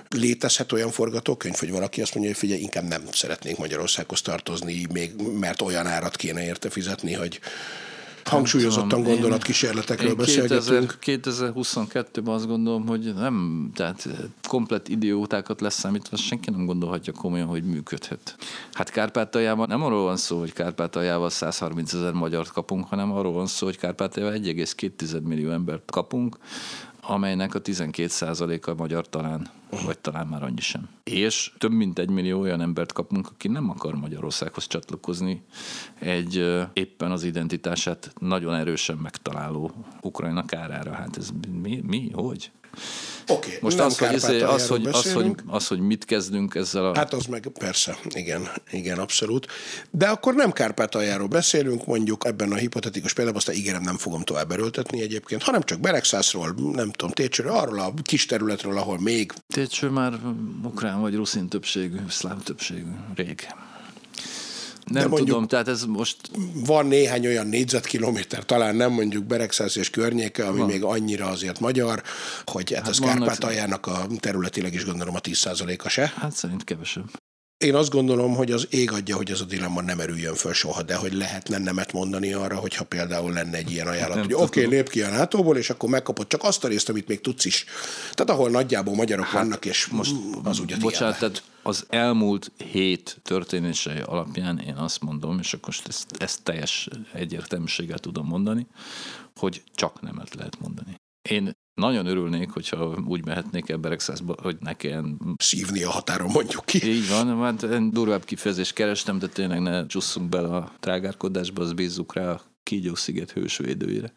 létezhet 0.10 0.72
olyan 0.72 0.92
forgatókönyv, 0.92 1.56
hogy 1.56 1.72
valaki 1.72 2.02
azt 2.02 2.14
mondja, 2.14 2.32
hogy 2.32 2.42
figyelj, 2.42 2.62
inkább 2.62 2.88
nem 2.88 3.04
szeretnénk 3.12 3.58
Magyarországhoz 3.58 4.22
tartozni, 4.22 4.86
még, 4.92 5.12
mert 5.40 5.62
olyan 5.62 5.88
árat 5.88 6.16
kéne 6.16 6.44
érte 6.44 6.70
fizetni, 6.70 7.14
hogy 7.14 7.40
hangsúlyozottan 8.24 9.04
gondolatkísérletekről 9.04 10.16
beszélgetünk. 10.16 10.98
2000, 11.00 11.52
2022-ben 11.56 12.34
azt 12.34 12.48
gondolom, 12.48 12.88
hogy 12.88 13.14
nem, 13.14 13.70
tehát 13.76 14.08
komplet 14.48 14.88
idiótákat 14.88 15.62
leszámítva 15.62 16.18
senki 16.18 16.50
nem 16.50 16.66
gondolhatja 16.66 17.14
komolyan, 17.14 17.48
hogy 17.48 17.64
működhet. 17.64 18.36
Hát 18.74 18.90
Kárpátaljában 18.90 19.68
nem 19.68 19.84
arról 19.84 20.04
van 20.04 20.18
szó, 20.18 20.40
hogy 20.40 20.54
Kárpátaljával 20.54 21.30
130 21.30 21.94
ezer 21.94 22.14
magyart 22.14 22.52
kapunk, 22.52 22.88
hanem 22.88 23.12
arról 23.12 23.34
van 23.34 23.48
szó, 23.48 23.66
hogy 23.66 23.78
Kárpátaljával 23.78 24.40
1,2 24.40 25.22
millió 25.22 25.52
embert 25.52 25.92
kapunk, 25.92 26.38
amelynek 27.02 27.56
a 27.56 27.62
12%-a 27.62 28.74
magyar 28.74 29.10
talán, 29.10 29.50
vagy 29.86 30.00
talán 30.00 30.28
már 30.28 30.44
annyi 30.44 30.62
sem. 30.62 30.90
És 31.04 31.52
több 31.58 31.72
mint 31.72 32.00
egy 32.00 32.10
millió 32.10 32.40
olyan 32.40 32.62
embert 32.62 32.94
kapunk, 32.94 33.28
aki 33.28 33.48
nem 33.48 33.70
akar 33.70 33.96
Magyarországhoz 33.96 34.68
csatlakozni, 34.68 35.42
egy 36.00 36.36
éppen 36.74 37.12
az 37.12 37.24
identitását 37.24 38.14
nagyon 38.20 38.54
erősen 38.54 38.98
megtaláló 38.98 39.72
Ukrajna 40.02 40.46
kárára. 40.46 40.94
Hát 40.94 41.18
ez 41.18 41.30
mi, 41.62 41.82
mi 41.86 42.12
hogy? 42.14 42.52
Oké, 43.30 43.58
Most 43.62 43.80
az, 43.80 43.98
hogy, 43.98 44.14
izé- 44.14 44.42
az, 44.42 44.68
hogy, 44.68 44.88
az, 44.88 45.14
hogy, 45.14 45.36
az, 45.46 45.68
hogy 45.68 45.80
mit 45.80 46.06
kezdünk 46.06 46.56
ezzel 46.56 46.86
a... 46.86 46.96
Hát 46.96 47.14
az 47.14 47.26
meg 47.26 47.48
persze, 47.60 47.98
igen, 48.10 48.50
igen, 48.72 48.98
abszolút. 48.98 49.48
De 49.92 50.08
akkor 50.08 50.34
nem 50.34 50.52
Kárpátaljáról 50.52 51.28
beszélünk, 51.28 51.86
mondjuk 51.86 52.26
ebben 52.26 52.52
a 52.52 52.56
hipotetikus 52.56 53.14
példában, 53.14 53.42
azt 53.46 53.58
ígérem, 53.58 53.82
nem 53.82 53.98
fogom 53.98 54.22
tovább 54.22 54.52
erőltetni 54.52 55.02
egyébként, 55.02 55.44
hanem 55.44 55.62
csak 55.62 55.80
Beregszászról, 55.80 56.56
nem 56.74 56.92
tudom, 56.92 57.14
Técsőről, 57.14 57.52
arról 57.52 57.80
a 57.80 57.94
kis 58.04 58.26
területről, 58.26 58.78
ahol 58.78 59.00
még 59.00 59.34
Técső 59.48 59.90
már 59.90 60.14
ukrán 60.64 61.02
vagy 61.02 61.16
ruszin 61.16 61.48
többségű, 61.48 61.98
szláv 62.10 62.44
többségű, 62.44 62.92
rég. 63.16 63.48
Nem 64.90 65.08
mondjuk, 65.08 65.28
tudom, 65.28 65.48
tehát 65.48 65.68
ez 65.68 65.84
most... 65.84 66.18
Van 66.54 66.86
néhány 66.86 67.26
olyan 67.26 67.48
négyzetkilométer, 67.48 68.46
talán 68.46 68.76
nem 68.76 68.92
mondjuk 68.92 69.24
Beregszász 69.24 69.76
és 69.76 69.90
környéke, 69.90 70.46
ami 70.46 70.58
van. 70.58 70.68
még 70.68 70.84
annyira 70.84 71.28
azért 71.28 71.60
magyar, 71.60 72.04
hogy 72.46 72.74
hát, 72.74 72.86
hát 72.86 72.96
a 73.00 73.06
Kárpátaljának 73.06 73.88
a 73.88 74.08
területileg 74.20 74.74
is 74.74 74.86
gondolom 74.86 75.16
a 75.16 75.20
10%-a 75.20 75.90
se. 75.90 76.14
Hát 76.16 76.32
szerint 76.32 76.64
kevesebb. 76.64 77.10
Én 77.60 77.76
azt 77.76 77.90
gondolom, 77.90 78.36
hogy 78.36 78.52
az 78.52 78.68
ég 78.70 78.92
adja, 78.92 79.16
hogy 79.16 79.32
ez 79.32 79.42
a 79.42 79.46
dilemma 79.46 79.82
nem 79.82 80.00
erüljön 80.00 80.36
föl 80.36 80.54
soha, 80.54 80.82
de 80.82 80.96
hogy 80.96 81.14
lehetne 81.14 81.58
nemet 81.58 81.94
mondani 81.94 82.34
arra, 82.34 82.56
hogyha 82.56 82.84
például 82.84 83.34
lenne 83.34 83.58
egy 83.58 83.72
ilyen 83.72 83.88
ajánlat, 83.88 84.16
nem 84.16 84.24
hogy 84.24 84.34
oké, 84.34 84.44
okay, 84.44 84.76
lép 84.76 84.90
ki 84.90 85.02
a 85.02 85.10
nato 85.10 85.54
és 85.54 85.70
akkor 85.70 85.90
megkapod 85.90 86.28
csak 86.28 86.44
azt 86.44 86.64
a 86.64 86.68
részt, 86.68 86.90
amit 86.90 87.08
még 87.08 87.22
tudsz 87.22 87.46
is. 87.46 87.66
Tehát 88.12 88.32
ahol 88.32 88.50
nagyjából 88.50 88.96
magyarok 88.96 89.26
hát, 89.26 89.34
vannak, 89.34 89.66
és 89.66 89.88
most 89.88 90.16
az 90.44 90.60
ugye 90.60 90.78
Bocsánat, 90.78 91.20
tehát 91.20 91.44
az 91.64 91.86
elmúlt 91.90 92.52
hét 92.72 93.20
történései 93.24 94.00
alapján 94.06 94.60
én 94.60 94.76
azt 94.76 95.02
mondom, 95.02 95.40
és 95.40 95.54
akkor 95.54 95.74
ezt, 95.88 96.06
ezt 96.18 96.44
teljes 96.44 96.88
egyértelműséggel 97.14 98.00
tudom 98.00 98.28
mondani, 98.28 98.68
hogy 99.36 99.64
csak 99.76 100.02
nemet 100.02 100.36
lehet 100.36 100.60
mondani. 100.60 101.00
Én 101.30 101.52
nagyon 101.74 102.06
örülnék, 102.06 102.52
hogyha 102.52 103.04
úgy 103.06 103.26
mehetnék 103.26 103.70
emberek 103.70 104.00
százba, 104.00 104.36
hogy 104.42 104.58
ne 104.60 104.74
kelljen... 104.74 105.36
Szívni 105.38 105.84
a 105.84 105.90
határon 105.90 106.32
mondjuk 106.32 106.66
ki. 106.66 106.90
Így 106.90 107.10
van, 107.10 107.42
hát 107.42 107.64
én 107.64 107.90
durvább 107.90 108.26
kifejezést 108.26 108.74
kerestem, 108.74 109.20
de 109.20 109.28
tényleg 109.28 109.62
ne 109.62 109.86
csusszunk 109.86 110.30
bele 110.30 110.56
a 110.56 110.72
trágárkodásba, 110.80 111.62
az 111.62 111.74
bízzuk 111.74 112.14
rá 112.14 112.32
a 112.32 112.42
Kígyó-sziget 112.64 113.32
hősvédőire. 113.32 114.14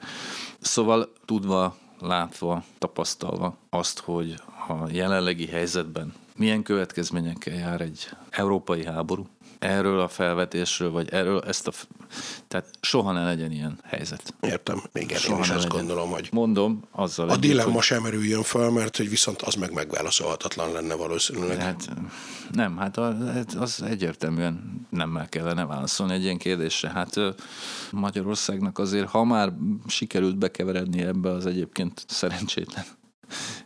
Szóval 0.60 1.12
tudva, 1.24 1.76
látva, 2.00 2.64
tapasztalva 2.78 3.56
azt, 3.70 3.98
hogy 3.98 4.34
a 4.68 4.88
jelenlegi 4.90 5.46
helyzetben 5.46 6.12
milyen 6.36 6.62
következményekkel 6.62 7.54
jár 7.54 7.80
egy 7.80 8.08
európai 8.30 8.84
háború, 8.84 9.26
erről 9.62 10.00
a 10.00 10.08
felvetésről, 10.08 10.90
vagy 10.90 11.08
erről 11.08 11.40
ezt 11.46 11.68
a... 11.68 11.72
Tehát 12.48 12.68
soha 12.80 13.12
ne 13.12 13.24
legyen 13.24 13.50
ilyen 13.50 13.78
helyzet. 13.84 14.34
Értem, 14.40 14.82
igen, 14.92 15.18
soha 15.18 15.36
én 15.36 15.42
is 15.42 15.50
azt 15.50 15.62
legyen. 15.62 15.76
gondolom, 15.78 16.10
hogy... 16.10 16.28
Mondom, 16.32 16.82
azzal 16.90 17.28
A 17.28 17.36
dilemma 17.36 17.72
hogy... 17.72 17.82
sem 17.82 18.04
erüljön 18.04 18.42
fel, 18.42 18.70
mert 18.70 18.96
hogy 18.96 19.08
viszont 19.08 19.42
az 19.42 19.54
meg 19.54 19.72
megválaszolhatatlan 19.72 20.72
lenne 20.72 20.94
valószínűleg. 20.94 21.60
Hát 21.60 21.88
nem, 22.52 22.76
hát 22.76 22.96
az 23.56 23.82
egyértelműen 23.82 24.86
nemmel 24.90 25.28
kellene 25.28 25.66
válaszolni 25.66 26.12
egy 26.12 26.22
ilyen 26.22 26.38
kérdésre. 26.38 26.90
Hát 26.90 27.20
Magyarországnak 27.90 28.78
azért, 28.78 29.08
ha 29.08 29.24
már 29.24 29.52
sikerült 29.86 30.36
bekeveredni 30.38 31.02
ebbe 31.02 31.30
az 31.30 31.46
egyébként 31.46 32.04
szerencsétlen 32.08 32.84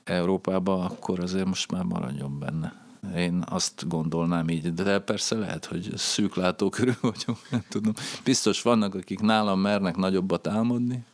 Európába, 0.04 0.84
akkor 0.84 1.20
azért 1.20 1.46
most 1.46 1.70
már 1.70 1.82
maradjon 1.82 2.38
benne. 2.38 2.85
Én 3.16 3.44
azt 3.48 3.88
gondolnám 3.88 4.48
így, 4.48 4.74
de 4.74 4.98
persze 4.98 5.34
lehet, 5.34 5.64
hogy 5.64 5.92
szűk 5.96 6.34
látókörű 6.34 6.92
vagyok, 7.00 7.38
nem 7.50 7.64
tudom. 7.68 7.92
Biztos 8.24 8.62
vannak, 8.62 8.94
akik 8.94 9.20
nálam 9.20 9.60
mernek 9.60 9.96
nagyobbat 9.96 10.46
álmodni. 10.46 11.04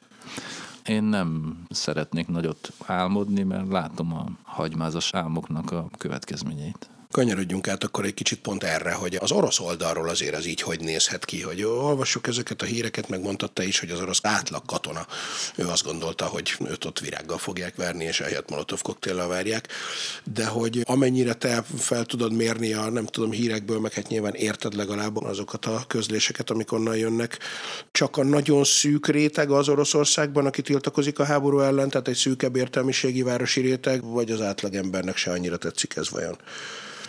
Én 0.87 1.03
nem 1.03 1.59
szeretnék 1.71 2.29
nagyot 2.29 2.73
álmodni, 2.87 3.43
mert 3.43 3.69
látom 3.69 4.15
a 4.15 4.27
hagymázas 4.43 5.15
álmoknak 5.15 5.71
a 5.71 5.89
következményeit. 5.99 6.89
Kanyarodjunk 7.13 7.69
át 7.69 7.85
akkor 7.85 8.05
egy 8.05 8.15
kicsit 8.15 8.39
pont 8.39 8.65
erre, 8.65 8.93
hogy 8.93 9.15
az 9.21 9.31
orosz 9.31 9.61
oldalról 9.61 10.09
azért 10.09 10.35
az 10.37 10.47
így 10.47 10.61
hogy 10.61 10.81
nézhet 10.81 11.25
ki, 11.25 11.41
hogy 11.41 11.63
olvassuk 11.63 12.27
ezeket 12.27 12.63
a 12.63 12.65
híreket, 12.65 13.09
megmondta 13.09 13.63
is, 13.63 13.81
hogy 13.81 13.91
az 13.91 14.01
orosz 14.01 14.21
átlag 14.23 14.63
katona, 14.67 15.07
ő 15.57 15.67
azt 15.67 15.85
gondolta, 15.85 16.25
hogy 16.25 16.57
őt 16.71 16.85
ott 16.85 16.99
virággal 16.99 17.39
fogják 17.39 17.77
verni, 17.77 18.05
és 18.05 18.21
ehelyett 18.21 18.51
molotov 18.51 18.83
koktéllal 18.83 19.29
várják, 19.29 19.69
de 20.25 20.47
hogy 20.47 20.81
amennyire 20.85 21.35
te 21.35 21.65
fel 21.79 22.05
tudod 22.05 22.33
mérni 22.33 22.73
a, 22.73 22.91
nem 22.91 23.07
tudom, 23.07 23.31
hírekből, 23.31 23.81
meg 23.81 23.93
hát 23.93 24.09
nyilván 24.09 24.35
érted 24.35 24.75
legalább 24.75 25.17
azokat 25.17 25.67
a 25.67 25.85
közléseket, 25.87 26.51
amik 26.51 26.73
onnan 26.73 26.97
jönnek, 26.97 27.39
csak 27.91 28.17
a 28.17 28.25
nagyon 28.25 28.65
szűk 28.65 29.07
réteg 29.07 29.51
az 29.51 29.69
Oroszországban, 29.69 30.47
aki 30.47 30.63
tiltakozik 30.63 31.19
a 31.19 31.25
háború 31.25 31.61
ellen, 31.61 31.89
tehát 31.89 32.09
egy 32.09 32.17
szűkebb 32.17 32.57
értelmiségi 32.57 33.23
városi 33.23 33.61
réteg, 33.61 34.05
vagy 34.05 34.31
az 34.31 34.41
átlagembernek 34.41 35.17
se 35.17 35.31
annyira 35.31 35.57
tetszik 35.57 35.97
ez 35.97 36.11
vajon? 36.11 36.37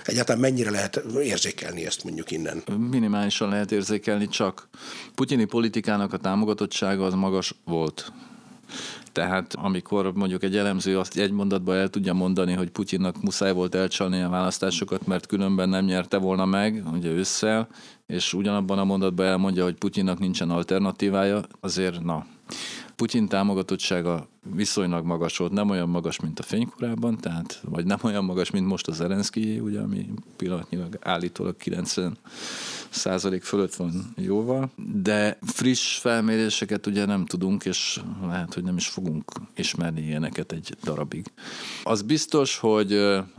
Egyáltalán 0.03 0.41
mennyire 0.41 0.69
lehet 0.69 0.95
érzékelni 1.21 1.85
ezt 1.85 2.03
mondjuk 2.03 2.31
innen? 2.31 2.63
Minimálisan 2.89 3.49
lehet 3.49 3.71
érzékelni, 3.71 4.27
csak 4.27 4.67
putyini 5.15 5.45
politikának 5.45 6.13
a 6.13 6.17
támogatottsága 6.17 7.05
az 7.05 7.13
magas 7.13 7.55
volt. 7.65 8.11
Tehát 9.11 9.53
amikor 9.53 10.13
mondjuk 10.13 10.43
egy 10.43 10.57
elemző 10.57 10.99
azt 10.99 11.17
egy 11.17 11.31
mondatban 11.31 11.75
el 11.75 11.89
tudja 11.89 12.13
mondani, 12.13 12.53
hogy 12.53 12.69
Putyinnak 12.69 13.21
muszáj 13.21 13.53
volt 13.53 13.75
elcsalni 13.75 14.21
a 14.21 14.29
választásokat, 14.29 15.07
mert 15.07 15.25
különben 15.25 15.69
nem 15.69 15.85
nyerte 15.85 16.17
volna 16.17 16.45
meg, 16.45 16.83
ugye 16.93 17.09
ősszel, 17.09 17.67
és 18.05 18.33
ugyanabban 18.33 18.79
a 18.79 18.83
mondatban 18.83 19.25
elmondja, 19.25 19.63
hogy 19.63 19.75
Putyinnak 19.75 20.19
nincsen 20.19 20.49
alternatívája, 20.49 21.41
azért 21.59 22.03
na, 22.03 22.25
Putyin 23.03 23.27
támogatottsága 23.27 24.27
viszonylag 24.55 25.05
magas 25.05 25.37
volt, 25.37 25.51
nem 25.51 25.69
olyan 25.69 25.89
magas, 25.89 26.19
mint 26.19 26.39
a 26.39 26.43
fénykorában, 26.43 27.17
tehát, 27.17 27.61
vagy 27.63 27.85
nem 27.85 27.97
olyan 28.01 28.23
magas, 28.23 28.51
mint 28.51 28.67
most 28.67 28.87
a 28.87 28.91
Zelenszky, 28.91 29.59
ugye, 29.59 29.79
ami 29.79 30.09
pillanatnyilag 30.35 30.97
állítólag 31.01 31.57
90 31.57 32.17
százalék 32.89 33.43
fölött 33.43 33.75
van 33.75 34.13
jóval, 34.15 34.71
de 34.93 35.37
friss 35.41 35.97
felméréseket 35.97 36.87
ugye 36.87 37.05
nem 37.05 37.25
tudunk, 37.25 37.65
és 37.65 38.01
lehet, 38.27 38.53
hogy 38.53 38.63
nem 38.63 38.77
is 38.77 38.87
fogunk 38.87 39.31
ismerni 39.55 40.01
ilyeneket 40.01 40.51
egy 40.51 40.77
darabig. 40.83 41.25
Az 41.83 42.01
biztos, 42.01 42.57
hogy 42.57 42.93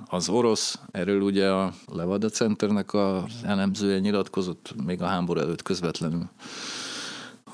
az 0.07 0.29
orosz, 0.29 0.79
erről 0.91 1.21
ugye 1.21 1.51
a 1.51 1.75
Levada 1.93 2.29
Centernek 2.29 2.95
az 2.95 3.23
elemzője 3.43 3.99
nyilatkozott 3.99 4.75
még 4.85 5.03
a 5.03 5.07
háború 5.07 5.41
előtt 5.41 5.63
közvetlenül, 5.63 6.29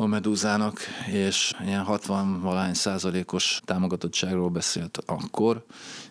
a 0.00 0.06
Medúzának, 0.06 0.80
és 1.12 1.52
ilyen 1.64 1.82
60 1.82 2.40
valány 2.40 2.74
százalékos 2.74 3.60
támogatottságról 3.64 4.48
beszélt 4.48 4.98
akkor, 5.06 5.64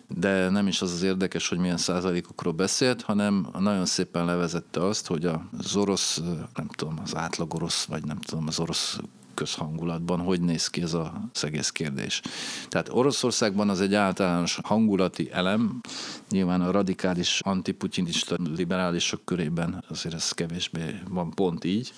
de 0.08 0.48
nem 0.48 0.66
is 0.66 0.82
az 0.82 0.92
az 0.92 1.02
érdekes, 1.02 1.48
hogy 1.48 1.58
milyen 1.58 1.76
százalékokról 1.76 2.52
beszélt, 2.52 3.02
hanem 3.02 3.48
nagyon 3.58 3.86
szépen 3.86 4.24
levezette 4.24 4.84
azt, 4.86 5.06
hogy 5.06 5.24
az 5.58 5.76
orosz, 5.76 6.20
nem 6.54 6.68
tudom, 6.68 6.98
az 7.02 7.16
átlag 7.16 7.54
orosz, 7.54 7.84
vagy 7.84 8.04
nem 8.04 8.18
tudom, 8.20 8.46
az 8.46 8.58
orosz 8.58 8.98
közhangulatban, 9.40 10.20
hogy 10.20 10.40
néz 10.40 10.66
ki 10.68 10.82
ez 10.82 10.94
az 10.94 11.44
egész 11.44 11.70
kérdés. 11.70 12.20
Tehát 12.68 12.88
Oroszországban 12.88 13.68
az 13.68 13.80
egy 13.80 13.94
általános 13.94 14.58
hangulati 14.62 15.30
elem, 15.32 15.80
nyilván 16.30 16.60
a 16.60 16.70
radikális 16.70 17.40
antiputinista 17.44 18.36
liberálisok 18.54 19.24
körében 19.24 19.84
azért 19.88 20.14
ez 20.14 20.30
kevésbé 20.30 21.00
van 21.08 21.30
pont 21.30 21.64
így, 21.64 21.92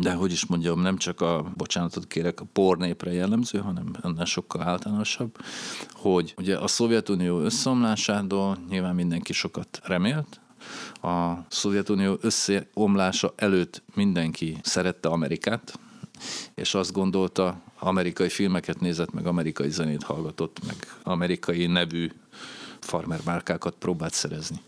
de 0.00 0.12
hogy 0.12 0.32
is 0.32 0.46
mondjam, 0.46 0.80
nem 0.80 0.96
csak 0.96 1.20
a, 1.20 1.52
bocsánatot 1.56 2.06
kérek, 2.06 2.40
a 2.40 2.46
pornépre 2.52 3.12
jellemző, 3.12 3.58
hanem 3.58 3.86
ennél 4.02 4.24
sokkal 4.24 4.62
általánosabb, 4.62 5.38
hogy 5.92 6.34
ugye 6.38 6.58
a 6.58 6.66
Szovjetunió 6.66 7.40
összeomlásától 7.40 8.58
nyilván 8.68 8.94
mindenki 8.94 9.32
sokat 9.32 9.80
remélt, 9.84 10.40
a 11.02 11.32
Szovjetunió 11.48 12.18
összeomlása 12.20 13.32
előtt 13.36 13.82
mindenki 13.94 14.58
szerette 14.62 15.08
Amerikát, 15.08 15.78
és 16.54 16.74
azt 16.74 16.92
gondolta, 16.92 17.62
amerikai 17.78 18.28
filmeket 18.28 18.80
nézett, 18.80 19.12
meg 19.12 19.26
amerikai 19.26 19.70
zenét 19.70 20.02
hallgatott, 20.02 20.66
meg 20.66 20.76
amerikai 21.02 21.66
nevű 21.66 22.10
farmer 22.80 23.20
márkákat 23.24 23.74
próbált 23.78 24.12
szerezni. 24.12 24.60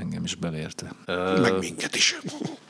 Engem 0.00 0.24
is 0.24 0.34
beleérte. 0.34 0.94
Meg 1.40 1.58
minket 1.58 1.94
is. 1.94 2.18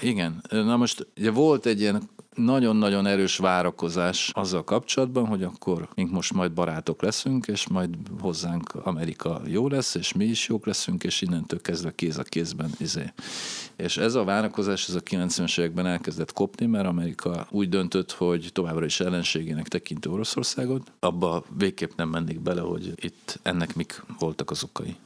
Igen. 0.01 0.43
Na 0.51 0.77
most 0.77 1.07
ugye 1.17 1.31
volt 1.31 1.67
egy 1.67 1.81
ilyen 1.81 2.09
nagyon-nagyon 2.35 3.07
erős 3.07 3.37
várakozás 3.37 4.31
azzal 4.35 4.65
kapcsolatban, 4.65 5.27
hogy 5.27 5.43
akkor 5.43 5.89
mink 5.95 6.11
most 6.11 6.33
majd 6.33 6.53
barátok 6.53 7.03
leszünk, 7.03 7.47
és 7.47 7.69
majd 7.69 7.91
hozzánk 8.21 8.75
Amerika 8.75 9.41
jó 9.47 9.69
lesz, 9.69 9.95
és 9.95 10.13
mi 10.13 10.25
is 10.25 10.49
jók 10.49 10.67
leszünk, 10.67 11.05
és 11.05 11.23
innentől 11.23 11.61
kezdve 11.61 11.95
kéz 11.95 12.19
a 12.19 12.23
kézben 12.23 12.71
izé. 12.79 13.13
És 13.77 13.97
ez 13.97 14.15
a 14.15 14.25
várakozás 14.25 14.89
ez 14.89 14.95
a 14.95 15.01
90-es 15.01 15.59
években 15.59 15.87
elkezdett 15.87 16.33
kopni, 16.33 16.67
mert 16.67 16.87
Amerika 16.87 17.47
úgy 17.51 17.69
döntött, 17.69 18.13
hogy 18.13 18.51
továbbra 18.53 18.85
is 18.85 19.01
ellenségének 19.01 19.69
tekinti 19.69 20.09
Oroszországot. 20.09 20.93
Abba 21.01 21.45
végképp 21.57 21.91
nem 21.97 22.09
mennék 22.09 22.41
bele, 22.41 22.61
hogy 22.61 22.93
itt 22.97 23.39
ennek 23.43 23.75
mik 23.75 24.03
voltak 24.19 24.51
az 24.51 24.65
okai. 24.65 24.97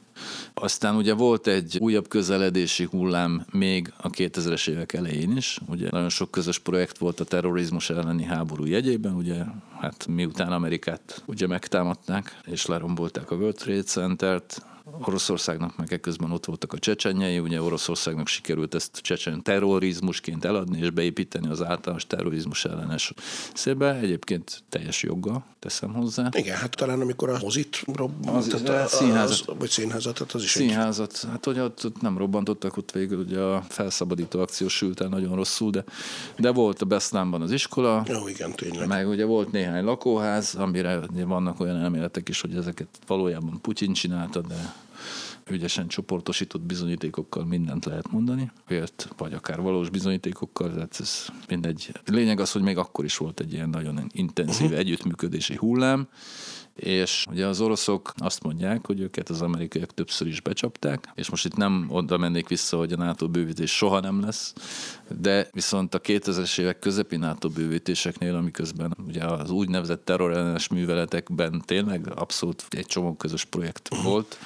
Aztán 0.53 0.95
ugye 0.95 1.13
volt 1.13 1.47
egy 1.47 1.77
újabb 1.79 2.07
közeledési 2.07 2.87
hullám 2.91 3.45
még 3.51 3.93
a 3.97 4.09
2000-es 4.09 4.69
évek 4.69 4.93
elején 4.93 5.37
is. 5.37 5.59
Ugye 5.67 5.87
nagyon 5.89 6.09
sok 6.09 6.31
közös 6.31 6.59
projekt 6.59 6.97
volt 6.97 7.19
a 7.19 7.23
terrorizmus 7.23 7.89
elleni 7.89 8.23
háború 8.23 8.65
jegyében, 8.65 9.13
ugye 9.13 9.43
hát 9.79 10.07
miután 10.07 10.51
Amerikát 10.51 11.23
ugye 11.25 11.47
megtámadták 11.47 12.39
és 12.45 12.65
lerombolták 12.65 13.31
a 13.31 13.35
World 13.35 13.55
Trade 13.55 13.83
Center-t, 13.83 14.65
Oroszországnak 15.07 15.77
meg 15.77 15.93
ekközben 15.93 16.31
ott 16.31 16.45
voltak 16.45 16.73
a 16.73 16.79
csecsenyei, 16.79 17.39
ugye 17.39 17.61
Oroszországnak 17.61 18.27
sikerült 18.27 18.75
ezt 18.75 18.97
csecsen 19.01 19.41
terrorizmusként 19.43 20.45
eladni 20.45 20.79
és 20.79 20.89
beépíteni 20.89 21.47
az 21.47 21.61
általános 21.63 22.07
terrorizmus 22.07 22.65
ellenes 22.65 23.13
szébe, 23.53 23.95
egyébként 23.95 24.63
teljes 24.69 25.03
joggal 25.03 25.45
teszem 25.59 25.93
hozzá. 25.93 26.29
Igen, 26.31 26.57
hát 26.57 26.75
talán 26.75 27.01
amikor 27.01 27.29
a 27.29 27.37
mozit 27.41 27.83
robbant, 27.93 28.37
Az- 28.37 28.61
tehát 28.63 28.85
a 28.85 28.87
színházat. 28.95 29.47
Az, 29.49 29.55
vagy 29.59 29.69
színházat, 29.69 30.13
tehát 30.13 30.33
az 30.33 30.43
is 30.43 30.55
egy 30.55 30.61
Színházat, 30.61 31.27
hát 31.31 31.45
hogy 31.45 31.59
ott, 31.59 31.85
ott 31.85 32.01
nem 32.01 32.17
robbantottak, 32.17 32.77
ott 32.77 32.91
végül 32.91 33.19
ugye 33.19 33.39
a 33.39 33.63
felszabadító 33.69 34.39
akció 34.39 34.67
sült 34.67 35.01
el 35.01 35.07
nagyon 35.07 35.35
rosszul, 35.35 35.69
de, 35.71 35.83
de 36.37 36.51
volt 36.51 36.81
a 36.81 36.85
Beszlámban 36.85 37.41
az 37.41 37.51
iskola, 37.51 38.03
Jó, 38.07 38.27
igen, 38.27 38.51
tényleg. 38.55 38.87
meg 38.87 39.07
ugye 39.07 39.25
volt 39.25 39.51
néhány 39.51 39.83
lakóház, 39.83 40.55
amire 40.55 40.99
ugye 41.13 41.25
vannak 41.25 41.59
olyan 41.59 41.77
elméletek 41.77 42.29
is, 42.29 42.41
hogy 42.41 42.55
ezeket 42.55 42.87
valójában 43.07 43.61
Putyin 43.61 43.93
csinálta, 43.93 44.41
de 44.41 44.73
ügyesen 45.49 45.87
csoportosított 45.87 46.61
bizonyítékokkal 46.61 47.45
mindent 47.45 47.85
lehet 47.85 48.11
mondani, 48.11 48.51
vélt, 48.67 49.09
vagy 49.17 49.33
akár 49.33 49.61
valós 49.61 49.89
bizonyítékokkal, 49.89 50.73
tehát 50.73 50.97
ez 50.99 51.27
mindegy. 51.47 51.91
Lényeg 52.05 52.39
az, 52.39 52.51
hogy 52.51 52.61
még 52.61 52.77
akkor 52.77 53.05
is 53.05 53.17
volt 53.17 53.39
egy 53.39 53.53
ilyen 53.53 53.69
nagyon 53.69 54.09
intenzív 54.11 54.65
uh-huh. 54.65 54.79
együttműködési 54.79 55.55
hullám, 55.55 56.07
és 56.75 57.25
ugye 57.29 57.45
az 57.45 57.61
oroszok 57.61 58.13
azt 58.17 58.43
mondják, 58.43 58.85
hogy 58.85 58.99
őket 58.99 59.29
az 59.29 59.41
amerikaiak 59.41 59.93
többször 59.93 60.27
is 60.27 60.41
becsapták, 60.41 61.09
és 61.15 61.29
most 61.29 61.45
itt 61.45 61.55
nem 61.55 61.85
oda 61.89 62.17
mennék 62.17 62.47
vissza, 62.47 62.77
hogy 62.77 62.93
a 62.93 62.97
NATO 62.97 63.29
bővítés 63.29 63.71
soha 63.71 63.99
nem 63.99 64.21
lesz, 64.21 64.53
de 65.19 65.47
viszont 65.51 65.93
a 65.93 66.01
2000-es 66.01 66.59
évek 66.59 66.79
közepi 66.79 67.15
NATO 67.15 67.49
bővítéseknél, 67.49 68.35
amiközben 68.35 68.97
ugye 69.07 69.25
az 69.25 69.49
úgynevezett 69.49 70.05
terrorellenes 70.05 70.67
műveletekben 70.67 71.61
tényleg 71.65 72.11
abszolút 72.15 72.65
egy 72.69 72.85
csomó 72.85 73.15
közös 73.15 73.45
projekt 73.45 73.89
volt, 74.03 74.37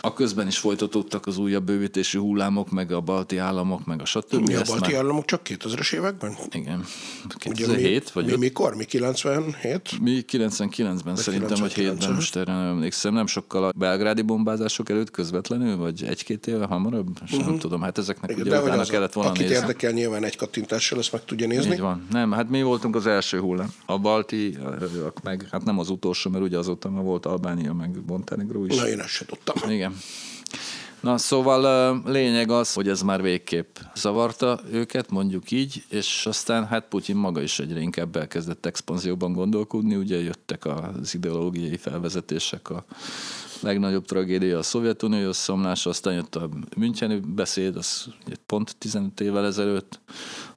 a 0.00 0.12
közben 0.12 0.46
is 0.46 0.58
folytatódtak 0.58 1.26
az 1.26 1.38
újabb 1.38 1.64
bővítési 1.64 2.18
hullámok, 2.18 2.70
meg 2.70 2.92
a 2.92 3.00
balti 3.00 3.36
államok, 3.38 3.86
meg 3.86 4.00
a 4.00 4.04
stb. 4.04 4.34
Mi 4.46 4.54
a 4.54 4.62
balti 4.66 4.92
már- 4.92 5.00
államok 5.00 5.24
csak 5.24 5.40
2000-es 5.44 5.92
években? 5.94 6.36
Igen. 6.50 6.84
Ugye 7.24 7.34
2007 7.38 8.10
vagy 8.10 8.24
mi, 8.24 8.30
öt- 8.30 8.38
mi, 8.38 8.44
mikor? 8.44 8.74
Mi 8.74 8.84
97? 8.84 10.00
mi 10.00 10.24
99-ben 10.32 11.16
szerintem, 11.16 11.58
vagy 11.60 11.72
99-ben. 11.72 11.96
7-ben, 11.96 12.14
most 12.14 12.36
erre 12.36 12.52
nem 12.52 12.66
emlékszem, 12.66 13.14
nem 13.14 13.26
sokkal 13.26 13.64
a 13.64 13.72
belgrádi 13.76 14.22
bombázások 14.22 14.88
előtt 14.90 15.10
közvetlenül, 15.10 15.76
vagy 15.76 16.04
egy-két 16.04 16.46
éve 16.46 16.64
hamarabb, 16.66 17.08
uh-huh. 17.22 17.44
nem 17.46 17.58
tudom, 17.58 17.80
hát 17.80 17.98
ezeknek 17.98 18.30
Igen, 18.30 18.42
ugye 18.42 18.50
de 18.50 18.62
utána 18.62 18.80
az, 18.80 18.88
kellett 18.88 19.12
volna 19.12 19.30
akit 19.30 19.42
nézni. 19.42 19.56
érdekel, 19.56 19.90
nyilván 19.92 20.24
egy 20.24 20.36
kattintással 20.36 20.98
ezt 20.98 21.12
meg 21.12 21.24
tudja 21.24 21.46
nézni. 21.46 21.72
Így 21.72 21.80
van. 21.80 22.06
Nem, 22.10 22.32
hát 22.32 22.48
mi 22.48 22.62
voltunk 22.62 22.96
az 22.96 23.06
első 23.06 23.40
hullám. 23.40 23.72
A 23.86 23.98
balti, 23.98 24.56
meg 25.22 25.48
hát 25.50 25.64
nem 25.64 25.78
az 25.78 25.90
utolsó, 25.90 26.30
mert 26.30 26.44
ugye 26.44 26.58
azóta 26.58 26.90
már 26.90 27.02
volt 27.02 27.26
Albánia, 27.26 27.72
meg 27.72 27.90
Montenegro 28.06 28.64
is. 28.64 28.76
Na, 28.76 28.88
én 28.88 28.98
ezt 29.00 29.08
se 29.08 29.24
tudtam. 29.24 29.70
Igen. 29.70 29.89
Na, 31.00 31.18
szóval 31.18 32.02
lényeg 32.06 32.50
az, 32.50 32.72
hogy 32.72 32.88
ez 32.88 33.02
már 33.02 33.22
végképp 33.22 33.76
zavarta 33.94 34.60
őket, 34.70 35.10
mondjuk 35.10 35.50
így, 35.50 35.84
és 35.88 36.26
aztán 36.26 36.66
hát 36.66 36.88
Putyin 36.88 37.16
maga 37.16 37.42
is 37.42 37.58
egyre 37.58 37.80
inkább 37.80 38.16
elkezdett 38.16 38.66
expanzióban 38.66 39.32
gondolkodni, 39.32 39.96
ugye 39.96 40.22
jöttek 40.22 40.64
az 40.64 41.14
ideológiai 41.14 41.76
felvezetések, 41.76 42.70
a 42.70 42.84
legnagyobb 43.60 44.04
tragédia 44.04 44.58
a 44.58 44.62
Szovjetunió 44.62 45.28
összeomlása, 45.28 45.90
aztán 45.90 46.14
jött 46.14 46.34
a 46.34 46.48
Müncheni 46.76 47.20
beszéd, 47.34 47.76
az 47.76 48.06
pont 48.46 48.76
15 48.78 49.20
évvel 49.20 49.46
ezelőtt. 49.46 50.00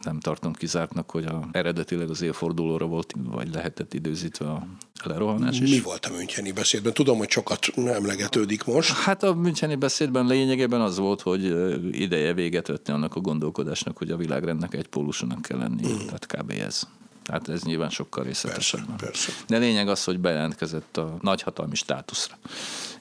Nem 0.03 0.19
tartom 0.19 0.53
kizártnak, 0.53 1.11
hogy 1.11 1.25
a, 1.25 1.47
eredetileg 1.51 2.09
az 2.09 2.21
évfordulóra 2.21 2.85
volt, 2.85 3.13
vagy 3.23 3.53
lehetett 3.53 3.93
időzítve 3.93 4.45
a 4.45 4.67
lerohanás. 5.03 5.59
Mi 5.59 5.79
volt 5.79 6.05
a 6.05 6.11
Müncheni 6.11 6.51
beszédben? 6.51 6.93
Tudom, 6.93 7.17
hogy 7.17 7.29
sokat 7.29 7.67
emlegetődik 7.75 8.63
most. 8.63 8.91
Hát 8.91 9.23
a 9.23 9.33
Müncheni 9.33 9.75
beszédben 9.75 10.25
lényegében 10.25 10.81
az 10.81 10.97
volt, 10.97 11.21
hogy 11.21 11.43
ideje 11.91 12.33
véget 12.33 12.67
vetni 12.67 12.93
annak 12.93 13.15
a 13.15 13.19
gondolkodásnak, 13.19 13.97
hogy 13.97 14.11
a 14.11 14.17
világrendnek 14.17 14.73
egy 14.73 14.87
pólusonak 14.87 15.41
kell 15.41 15.57
lenni. 15.57 15.87
Mm. 15.87 15.97
Tehát 15.97 16.25
kb. 16.25 16.51
ez. 16.51 16.87
Tehát 17.23 17.49
ez 17.49 17.63
nyilván 17.63 17.89
sokkal 17.89 18.23
részletesebb. 18.23 18.85
Persze, 18.85 19.05
persze. 19.05 19.31
De 19.47 19.57
lényeg 19.57 19.87
az, 19.87 20.03
hogy 20.03 20.19
bejelentkezett 20.19 20.97
a 20.97 21.17
nagyhatalmi 21.21 21.75
státuszra. 21.75 22.37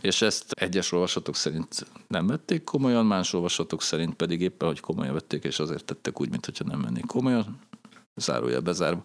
És 0.01 0.23
ezt 0.23 0.53
egyes 0.53 0.93
olvasatok 0.93 1.37
szerint 1.37 1.87
nem 2.09 2.27
vették 2.27 2.65
komolyan, 2.65 3.07
más 3.07 3.33
olvasatok 3.33 3.83
szerint 3.83 4.15
pedig 4.15 4.41
éppen, 4.41 4.69
hogy 4.69 4.81
komolyan 4.81 5.13
vették, 5.13 5.45
és 5.45 5.59
azért 5.59 5.85
tettek 5.85 6.21
úgy, 6.21 6.31
mintha 6.31 6.65
nem 6.65 6.81
mennék 6.81 7.07
komolyan 7.07 7.59
zárója 8.17 8.61
bezárva. 8.61 9.01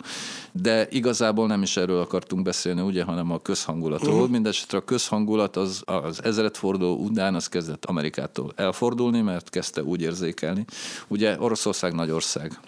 De 0.51 0.87
igazából 0.89 1.47
nem 1.47 1.61
is 1.61 1.77
erről 1.77 2.01
akartunk 2.01 2.43
beszélni, 2.43 2.81
ugye, 2.81 3.03
hanem 3.03 3.31
a 3.31 3.41
közhangulatról. 3.41 4.13
Uh-huh. 4.13 4.29
Mindenesetre 4.29 4.77
a 4.77 4.83
közhangulat 4.83 5.55
az, 5.55 5.81
az 5.85 6.23
ezredforduló 6.23 6.95
után 6.95 7.35
az 7.35 7.47
kezdett 7.47 7.85
Amerikától 7.85 8.53
elfordulni, 8.55 9.21
mert 9.21 9.49
kezdte 9.49 9.83
úgy 9.83 10.01
érzékelni. 10.01 10.65
Ugye 11.07 11.39
Oroszország 11.39 11.93
nagy 11.93 12.11
ország. 12.11 12.59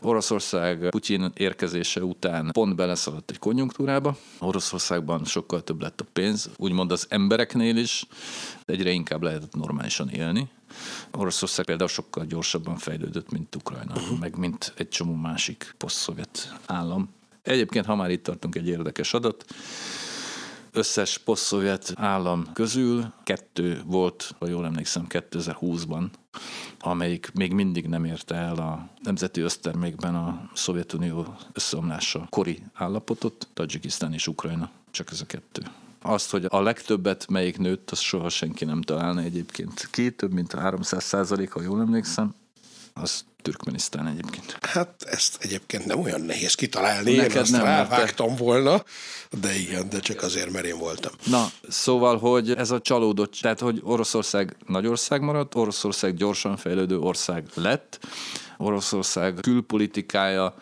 Oroszország 0.00 0.88
Putyin 0.88 1.32
érkezése 1.34 2.04
után 2.04 2.50
pont 2.52 2.76
beleszaladt 2.76 3.30
egy 3.30 3.38
konjunktúrába. 3.38 4.16
Oroszországban 4.38 5.24
sokkal 5.24 5.62
több 5.62 5.82
lett 5.82 6.00
a 6.00 6.06
pénz, 6.12 6.50
úgymond 6.56 6.92
az 6.92 7.06
embereknél 7.08 7.76
is, 7.76 8.06
egyre 8.64 8.90
inkább 8.90 9.22
lehetett 9.22 9.54
normálisan 9.54 10.08
élni. 10.08 10.48
Oroszország 11.12 11.64
például 11.64 11.88
sokkal 11.88 12.24
gyorsabban 12.24 12.76
fejlődött, 12.76 13.30
mint 13.30 13.54
Ukrajna, 13.54 13.94
uh-huh. 13.94 14.18
meg 14.18 14.36
mint 14.36 14.72
egy 14.76 14.88
csomó 14.88 15.14
másik 15.14 15.74
poszt-szovjet 15.78 16.58
állam. 16.66 17.08
Egyébként, 17.42 17.86
ha 17.86 17.94
már 17.94 18.10
itt 18.10 18.22
tartunk, 18.22 18.54
egy 18.54 18.68
érdekes 18.68 19.14
adat. 19.14 19.44
Összes 20.72 21.18
poszt-szovjet 21.18 21.92
állam 21.96 22.52
közül 22.52 23.12
kettő 23.24 23.82
volt, 23.86 24.34
ha 24.38 24.48
jól 24.48 24.64
emlékszem, 24.64 25.06
2020-ban, 25.08 26.04
amelyik 26.80 27.30
még 27.34 27.52
mindig 27.52 27.86
nem 27.86 28.04
érte 28.04 28.34
el 28.34 28.56
a 28.56 28.88
nemzeti 29.02 29.40
össztermékben 29.40 30.14
a 30.14 30.50
Szovjetunió 30.54 31.36
összeomlása 31.52 32.26
kori 32.30 32.62
állapotot, 32.74 33.48
Tajikisztán 33.54 34.12
és 34.12 34.26
Ukrajna, 34.26 34.70
csak 34.90 35.10
ez 35.10 35.20
a 35.20 35.26
kettő. 35.26 35.62
Azt, 36.02 36.30
hogy 36.30 36.46
a 36.48 36.60
legtöbbet 36.60 37.28
melyik 37.28 37.58
nőtt, 37.58 37.90
azt 37.90 38.02
soha 38.02 38.28
senki 38.28 38.64
nem 38.64 38.82
találna 38.82 39.20
egyébként. 39.20 39.88
Ki, 39.90 40.10
több 40.10 40.32
mint 40.32 40.52
300 40.52 41.04
százalék, 41.04 41.52
ha 41.52 41.62
jól 41.62 41.80
emlékszem, 41.80 42.34
az 42.94 43.24
Türkmenisztán 43.42 44.06
egyébként. 44.06 44.56
Hát 44.60 45.02
ezt 45.06 45.36
egyébként 45.40 45.84
nem 45.84 46.00
olyan 46.00 46.20
nehéz 46.20 46.54
kitalálni, 46.54 47.14
Neked 47.14 47.34
én 47.34 47.40
azt 47.40 47.50
nem, 47.50 47.62
mert 47.62 47.88
te- 47.88 47.96
rávágtam 47.96 48.36
volna, 48.36 48.84
de 49.40 49.54
igen, 49.54 49.88
de 49.88 50.00
csak 50.00 50.22
azért, 50.22 50.50
mert 50.50 50.64
én 50.64 50.78
voltam. 50.78 51.12
Na, 51.24 51.50
szóval, 51.68 52.18
hogy 52.18 52.50
ez 52.50 52.70
a 52.70 52.80
csalódott, 52.80 53.34
tehát, 53.40 53.60
hogy 53.60 53.80
Oroszország 53.82 54.56
nagy 54.66 54.86
ország 54.86 55.20
maradt, 55.20 55.54
Oroszország 55.54 56.14
gyorsan 56.14 56.56
fejlődő 56.56 56.98
ország 56.98 57.44
lett, 57.54 57.98
Oroszország 58.58 59.34
külpolitikája 59.34 60.54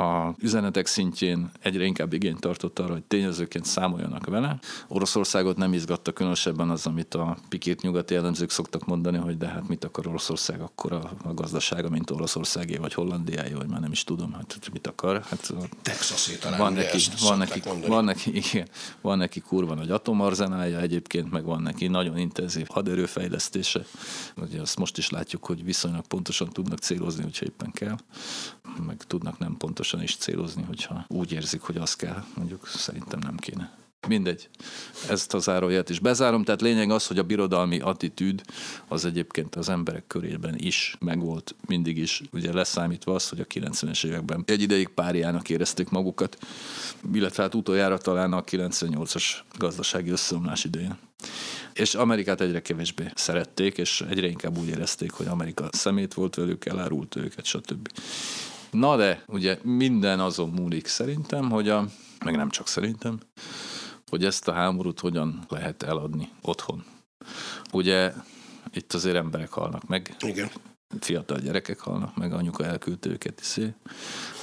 a 0.00 0.34
üzenetek 0.38 0.86
szintjén 0.86 1.50
egyre 1.60 1.84
inkább 1.84 2.12
igényt 2.12 2.40
tartott 2.40 2.78
arra, 2.78 2.92
hogy 2.92 3.02
tényezőként 3.02 3.64
számoljanak 3.64 4.26
vele. 4.26 4.58
Oroszországot 4.88 5.56
nem 5.56 5.72
izgatta 5.72 6.12
különösebben 6.12 6.70
az, 6.70 6.86
amit 6.86 7.14
a 7.14 7.36
pikét 7.48 7.82
nyugati 7.82 8.14
elemzők 8.14 8.50
szoktak 8.50 8.86
mondani, 8.86 9.18
hogy 9.18 9.36
de 9.36 9.48
hát 9.48 9.68
mit 9.68 9.84
akar 9.84 10.06
Oroszország 10.06 10.60
akkor 10.60 10.92
a, 10.92 11.10
a 11.24 11.34
gazdasága, 11.34 11.88
mint 11.88 12.10
Oroszországé, 12.10 12.76
vagy 12.76 12.94
Hollandiáé, 12.94 13.52
vagy 13.52 13.68
már 13.68 13.80
nem 13.80 13.92
is 13.92 14.04
tudom, 14.04 14.32
hát 14.32 14.70
mit 14.72 14.86
akar. 14.86 15.22
Hát 15.22 15.50
a 15.50 15.64
Texasi 15.82 16.38
talán, 16.38 16.58
van 16.58 16.72
neki, 16.72 16.98
van, 17.20 17.38
neki, 17.38 17.60
mondani. 17.64 17.92
van, 17.92 18.04
neki, 18.04 18.36
igen, 18.36 18.68
van 19.00 19.18
neki 19.18 19.40
kurva 19.40 19.74
nagy 19.74 19.90
atomarzenálja 19.90 20.80
egyébként, 20.80 21.30
meg 21.30 21.44
van 21.44 21.62
neki 21.62 21.86
nagyon 21.86 22.18
intenzív 22.18 22.66
haderőfejlesztése. 22.68 23.84
Ugye 24.36 24.60
azt 24.60 24.78
most 24.78 24.98
is 24.98 25.10
látjuk, 25.10 25.46
hogy 25.46 25.64
viszonylag 25.64 26.06
pontosan 26.06 26.48
tudnak 26.48 26.78
célozni, 26.78 27.24
hogyha 27.40 27.46
éppen 27.46 27.70
kell, 27.72 27.96
meg 28.86 28.96
tudnak 28.96 29.38
nem 29.38 29.56
pontosan 29.56 30.02
is 30.02 30.16
célozni, 30.16 30.62
hogyha 30.62 31.04
úgy 31.08 31.32
érzik, 31.32 31.60
hogy 31.60 31.76
az 31.76 31.96
kell, 31.96 32.24
mondjuk 32.36 32.66
szerintem 32.68 33.18
nem 33.18 33.36
kéne. 33.36 33.78
Mindegy. 34.08 34.48
Ezt 35.08 35.34
a 35.34 35.38
záróját 35.38 35.90
is 35.90 35.98
bezárom. 35.98 36.44
Tehát 36.44 36.60
lényeg 36.60 36.90
az, 36.90 37.06
hogy 37.06 37.18
a 37.18 37.22
birodalmi 37.22 37.80
attitűd 37.80 38.42
az 38.88 39.04
egyébként 39.04 39.54
az 39.54 39.68
emberek 39.68 40.06
körében 40.06 40.54
is 40.58 40.96
megvolt 41.00 41.54
mindig 41.66 41.98
is. 41.98 42.22
Ugye 42.32 42.52
leszámítva 42.52 43.14
az, 43.14 43.28
hogy 43.28 43.40
a 43.40 43.44
90-es 43.44 44.06
években 44.06 44.42
egy 44.46 44.62
ideig 44.62 44.88
páriának 44.88 45.48
érezték 45.48 45.88
magukat, 45.88 46.38
illetve 47.12 47.42
hát 47.42 47.54
utoljára 47.54 47.98
talán 47.98 48.32
a 48.32 48.42
98-as 48.42 49.24
gazdasági 49.58 50.10
összeomlás 50.10 50.64
idején. 50.64 50.98
És 51.72 51.94
Amerikát 51.94 52.40
egyre 52.40 52.62
kevésbé 52.62 53.10
szerették, 53.14 53.78
és 53.78 54.04
egyre 54.08 54.26
inkább 54.26 54.58
úgy 54.58 54.68
érezték, 54.68 55.10
hogy 55.10 55.26
Amerika 55.26 55.68
szemét 55.72 56.14
volt 56.14 56.34
velük, 56.34 56.64
elárult 56.64 57.16
őket, 57.16 57.44
stb. 57.44 57.88
Na 58.70 58.96
de, 58.96 59.24
ugye 59.26 59.58
minden 59.62 60.20
azon 60.20 60.48
múlik 60.48 60.86
szerintem, 60.86 61.50
hogy 61.50 61.68
a, 61.68 61.86
meg 62.24 62.36
nem 62.36 62.50
csak 62.50 62.68
szerintem, 62.68 63.18
hogy 64.10 64.24
ezt 64.24 64.48
a 64.48 64.52
háborút 64.52 65.00
hogyan 65.00 65.44
lehet 65.48 65.82
eladni 65.82 66.28
otthon. 66.42 66.84
Ugye 67.72 68.12
itt 68.72 68.92
azért 68.92 69.16
emberek 69.16 69.52
halnak 69.52 69.88
meg, 69.88 70.16
Igen. 70.20 70.50
Fiatal 71.00 71.38
gyerekek 71.38 71.80
halnak 71.80 72.16
meg, 72.16 72.32
anyuka 72.32 72.64
elküldte 72.64 73.08
őket 73.08 73.40
iszé, 73.40 73.72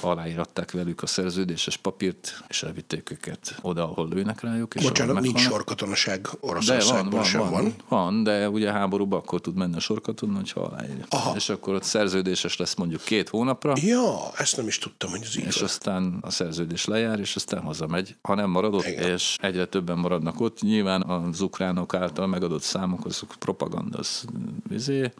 aláíratták 0.00 0.70
velük 0.70 1.02
a 1.02 1.06
szerződéses 1.06 1.76
papírt, 1.76 2.44
és 2.48 2.62
elvitték 2.62 3.10
őket 3.10 3.54
oda, 3.60 3.82
ahol 3.82 4.08
lőnek 4.08 4.40
rájuk. 4.40 4.74
És 4.74 4.82
Bocsánat, 4.82 5.20
nincs 5.20 5.40
sorkatonaság 5.40 6.28
Oroszországban 6.40 7.10
van, 7.10 7.24
sem 7.24 7.40
van, 7.40 7.50
van. 7.50 7.74
van. 7.88 8.22
De 8.22 8.48
ugye 8.48 8.72
háborúban 8.72 9.18
akkor 9.18 9.40
tud 9.40 9.56
menni 9.56 9.76
a 9.76 9.80
sorkaton, 9.80 10.34
hogyha 10.34 10.60
aláírja. 10.60 11.04
Aha. 11.08 11.36
És 11.36 11.48
akkor 11.48 11.74
ott 11.74 11.82
szerződéses 11.82 12.56
lesz 12.56 12.74
mondjuk 12.74 13.02
két 13.04 13.28
hónapra, 13.28 13.72
Ja, 13.80 14.16
ezt 14.36 14.56
nem 14.56 14.66
is 14.66 14.78
tudtam, 14.78 15.10
hogy 15.10 15.22
ez 15.22 15.36
így 15.38 15.44
és 15.46 15.54
van. 15.54 15.64
aztán 15.64 16.18
a 16.20 16.30
szerződés 16.30 16.84
lejár, 16.84 17.18
és 17.20 17.36
aztán 17.36 17.62
hazamegy. 17.62 18.16
Ha 18.22 18.34
nem 18.34 18.50
marad 18.50 18.74
ott, 18.74 18.86
Igen. 18.86 19.10
és 19.10 19.36
egyre 19.40 19.66
többen 19.66 19.98
maradnak 19.98 20.40
ott, 20.40 20.60
nyilván 20.60 21.02
az 21.02 21.40
ukránok 21.40 21.94
által 21.94 22.26
megadott 22.26 22.62
számok, 22.62 23.04
azok 23.04 23.34
propaganda, 23.38 23.98
az 23.98 24.24
vizé, 24.68 25.12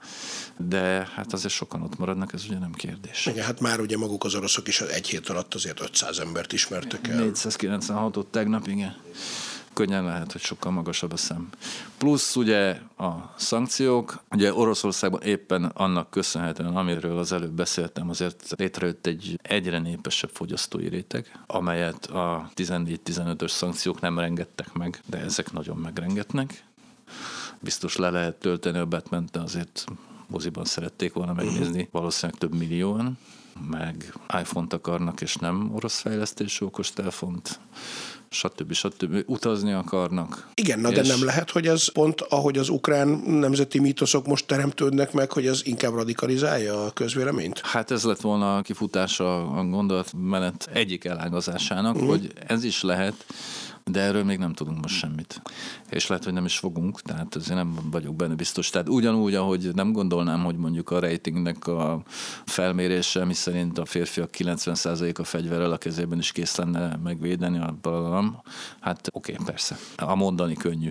de 0.57 1.09
hát 1.19 1.33
azért 1.33 1.55
sokan 1.55 1.83
ott 1.83 1.99
maradnak, 1.99 2.33
ez 2.33 2.45
ugye 2.45 2.59
nem 2.59 2.73
kérdés. 2.73 3.27
Igen, 3.27 3.45
hát 3.45 3.61
már 3.61 3.81
ugye 3.81 3.97
maguk 3.97 4.25
az 4.25 4.35
oroszok 4.35 4.69
is 4.69 4.81
egy 4.81 5.09
hét 5.09 5.29
alatt 5.29 5.55
azért 5.55 5.81
500 5.81 6.19
embert 6.19 6.53
ismertek 6.53 7.09
el. 7.09 7.31
496-ot 7.33 8.25
tegnap, 8.31 8.67
igen. 8.67 8.97
Könnyen 9.73 10.05
lehet, 10.05 10.33
hogy 10.33 10.41
sokkal 10.41 10.73
magasabb 10.73 11.13
a 11.13 11.17
szám. 11.17 11.49
Plusz 11.99 12.37
ugye 12.37 12.81
a 12.97 13.35
szankciók, 13.37 14.23
ugye 14.31 14.55
Oroszországban 14.55 15.23
éppen 15.23 15.65
annak 15.65 16.11
köszönhetően, 16.11 16.77
amiről 16.77 17.19
az 17.19 17.33
előbb 17.33 17.53
beszéltem, 17.53 18.09
azért 18.09 18.53
létrejött 18.57 19.07
egy 19.07 19.39
egyre 19.43 19.79
népesebb 19.79 20.31
fogyasztói 20.33 20.89
réteg, 20.89 21.41
amelyet 21.47 22.07
a 22.07 22.51
14-15-ös 22.57 23.51
szankciók 23.51 24.01
nem 24.01 24.19
rengettek 24.19 24.73
meg, 24.73 25.01
de 25.07 25.19
ezek 25.19 25.53
nagyon 25.53 25.77
megrengetnek. 25.77 26.65
Biztos 27.61 27.97
le 27.97 28.11
lehet 28.11 28.35
tölteni 28.35 28.79
a 28.79 28.87
batman 28.87 29.29
azért 29.33 29.85
moziban 30.29 30.65
szerették 30.65 31.13
volna 31.13 31.33
megnézni, 31.33 31.89
valószínűleg 31.91 32.41
több 32.41 32.55
millióan, 32.55 33.19
meg 33.71 34.13
iPhone-t 34.41 34.73
akarnak, 34.73 35.21
és 35.21 35.37
nem 35.37 35.71
orosz 35.75 36.01
fejlesztésű 36.01 36.65
okostelefont, 36.65 37.61
stb. 38.29 38.73
stb. 38.73 39.23
Utazni 39.27 39.73
akarnak. 39.73 40.49
Igen, 40.55 40.81
na 40.81 40.91
de 40.91 41.01
És- 41.01 41.09
nem 41.09 41.25
lehet, 41.25 41.51
hogy 41.51 41.67
ez 41.67 41.93
pont, 41.93 42.21
ahogy 42.21 42.59
az 42.59 42.69
ukrán 42.69 43.09
nemzeti 43.27 43.79
mítoszok 43.79 44.27
most 44.27 44.47
teremtődnek 44.47 45.13
meg, 45.13 45.33
hogy 45.33 45.47
ez 45.47 45.61
inkább 45.65 45.95
radikalizálja 45.95 46.85
a 46.85 46.91
közvéleményt? 46.91 47.61
Hát 47.61 47.91
ez 47.91 48.03
lett 48.03 48.21
volna 48.21 48.57
a 48.57 48.63
kifutása 48.63 49.51
a 49.51 49.65
gondolatmenet 49.65 50.69
egyik 50.73 51.05
elágazásának, 51.05 51.95
uh-huh. 51.95 52.11
hogy 52.11 52.33
ez 52.47 52.65
is 52.65 52.83
lehet, 52.83 53.25
de 53.91 54.01
erről 54.01 54.25
még 54.25 54.39
nem 54.39 54.53
tudunk 54.53 54.81
most 54.81 54.95
semmit. 54.95 55.43
És 55.91 56.07
lehet, 56.07 56.25
hogy 56.25 56.33
nem 56.33 56.45
is 56.45 56.59
fogunk, 56.59 57.01
tehát 57.01 57.35
azért 57.35 57.57
nem 57.57 57.79
vagyok 57.91 58.17
benne 58.17 58.35
biztos. 58.35 58.71
Tehát 58.71 58.89
ugyanúgy, 58.89 59.35
ahogy 59.35 59.71
nem 59.75 59.93
gondolnám, 59.93 60.45
hogy 60.45 60.57
mondjuk 60.57 60.91
a 60.91 61.01
ratingnek 61.01 61.67
a 61.67 62.03
felmérése, 62.45 63.25
mi 63.25 63.35
szerint 63.35 63.79
a 63.79 63.85
férfiak 63.85 64.31
90%-a 64.39 65.25
fegyverrel 65.25 65.73
a 65.73 65.79
kezében 65.79 66.19
is 66.19 66.33
kész 66.33 66.57
lenne 66.57 66.97
megvédeni 67.03 67.59
a 67.59 67.79
balalam, 67.83 68.43
hát 68.81 69.09
oké, 69.13 69.33
okay, 69.33 69.45
persze. 69.45 69.77
A 69.97 70.15
mondani 70.15 70.55
könnyű. 70.55 70.91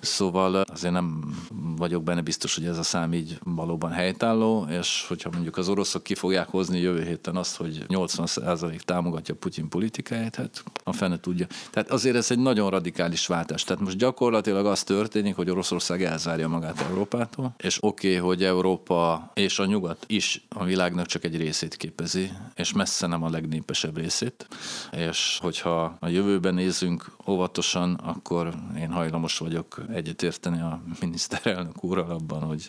Szóval 0.00 0.54
azért 0.54 0.92
nem 0.92 1.36
vagyok 1.76 2.02
benne 2.02 2.20
biztos, 2.20 2.54
hogy 2.54 2.64
ez 2.64 2.78
a 2.78 2.82
szám 2.82 3.12
így 3.12 3.38
valóban 3.44 3.90
helytálló, 3.90 4.66
és 4.70 5.04
hogyha 5.08 5.30
mondjuk 5.32 5.56
az 5.56 5.68
oroszok 5.68 6.02
ki 6.02 6.14
fogják 6.14 6.48
hozni 6.48 6.78
jövő 6.78 7.04
héten 7.04 7.36
azt, 7.36 7.56
hogy 7.56 7.84
80% 7.88 8.78
támogatja 8.78 9.34
Putyin 9.34 9.68
politikáját, 9.68 10.36
hát 10.36 10.64
a 10.84 10.92
fene 10.92 11.20
tudja. 11.20 11.46
Tehát 11.70 11.90
azért 11.90 12.16
ez 12.16 12.30
egy 12.30 12.38
nagyon 12.38 12.70
radikális 12.70 13.26
váltás. 13.26 13.64
Tehát 13.64 13.82
most 13.82 13.96
gyakorlatilag 13.96 14.66
az 14.66 14.82
történik, 14.82 15.36
hogy 15.36 15.50
Oroszország 15.50 16.02
elzárja 16.02 16.48
magát 16.48 16.80
Európától, 16.80 17.54
és 17.58 17.78
oké, 17.80 18.08
okay, 18.08 18.28
hogy 18.28 18.44
Európa 18.44 19.30
és 19.34 19.58
a 19.58 19.64
nyugat 19.64 20.04
is 20.06 20.44
a 20.48 20.64
világnak 20.64 21.06
csak 21.06 21.24
egy 21.24 21.36
részét 21.36 21.76
képezi, 21.76 22.30
és 22.54 22.72
messze 22.72 23.06
nem 23.06 23.22
a 23.22 23.30
legnépesebb 23.30 23.96
részét. 23.96 24.48
És 24.92 25.38
hogyha 25.42 25.96
a 26.00 26.08
jövőben 26.08 26.54
nézzünk 26.54 27.12
óvatosan, 27.26 27.94
akkor 27.94 28.54
én 28.78 28.90
hajlamos 28.90 29.38
vagyok 29.38 29.84
egyetérteni 29.96 30.60
a 30.60 30.82
miniszterelnök 31.00 31.84
úrral 31.84 32.10
abban, 32.10 32.42
hogy 32.42 32.66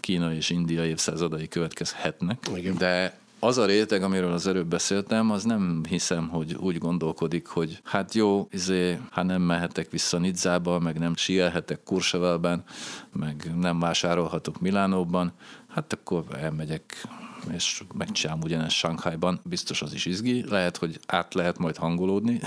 Kína 0.00 0.32
és 0.32 0.50
India 0.50 0.84
évszázadai 0.84 1.48
következhetnek. 1.48 2.50
Igen. 2.54 2.76
De 2.76 3.18
az 3.38 3.58
a 3.58 3.66
réteg, 3.66 4.02
amiről 4.02 4.32
az 4.32 4.46
előbb 4.46 4.66
beszéltem, 4.66 5.30
az 5.30 5.44
nem 5.44 5.80
hiszem, 5.88 6.28
hogy 6.28 6.54
úgy 6.54 6.78
gondolkodik, 6.78 7.46
hogy 7.46 7.80
hát 7.84 8.14
jó, 8.14 8.48
izé, 8.50 8.98
ha 9.10 9.22
nem 9.22 9.42
mehetek 9.42 9.90
vissza 9.90 10.18
Nidzába, 10.18 10.78
meg 10.78 10.98
nem 10.98 11.16
sielhetek 11.16 11.82
Kursevelben, 11.82 12.64
meg 13.12 13.50
nem 13.60 13.78
vásárolhatok 13.78 14.60
Milánóban, 14.60 15.32
hát 15.68 15.92
akkor 15.92 16.24
elmegyek 16.40 17.06
és 17.52 17.82
megcsinálom 17.94 18.42
ugyanezt 18.42 18.74
Sankhajban, 18.76 19.40
biztos 19.44 19.82
az 19.82 19.94
is 19.94 20.06
izgi, 20.06 20.44
lehet, 20.48 20.76
hogy 20.76 21.00
át 21.06 21.34
lehet 21.34 21.58
majd 21.58 21.76
hangolódni, 21.76 22.40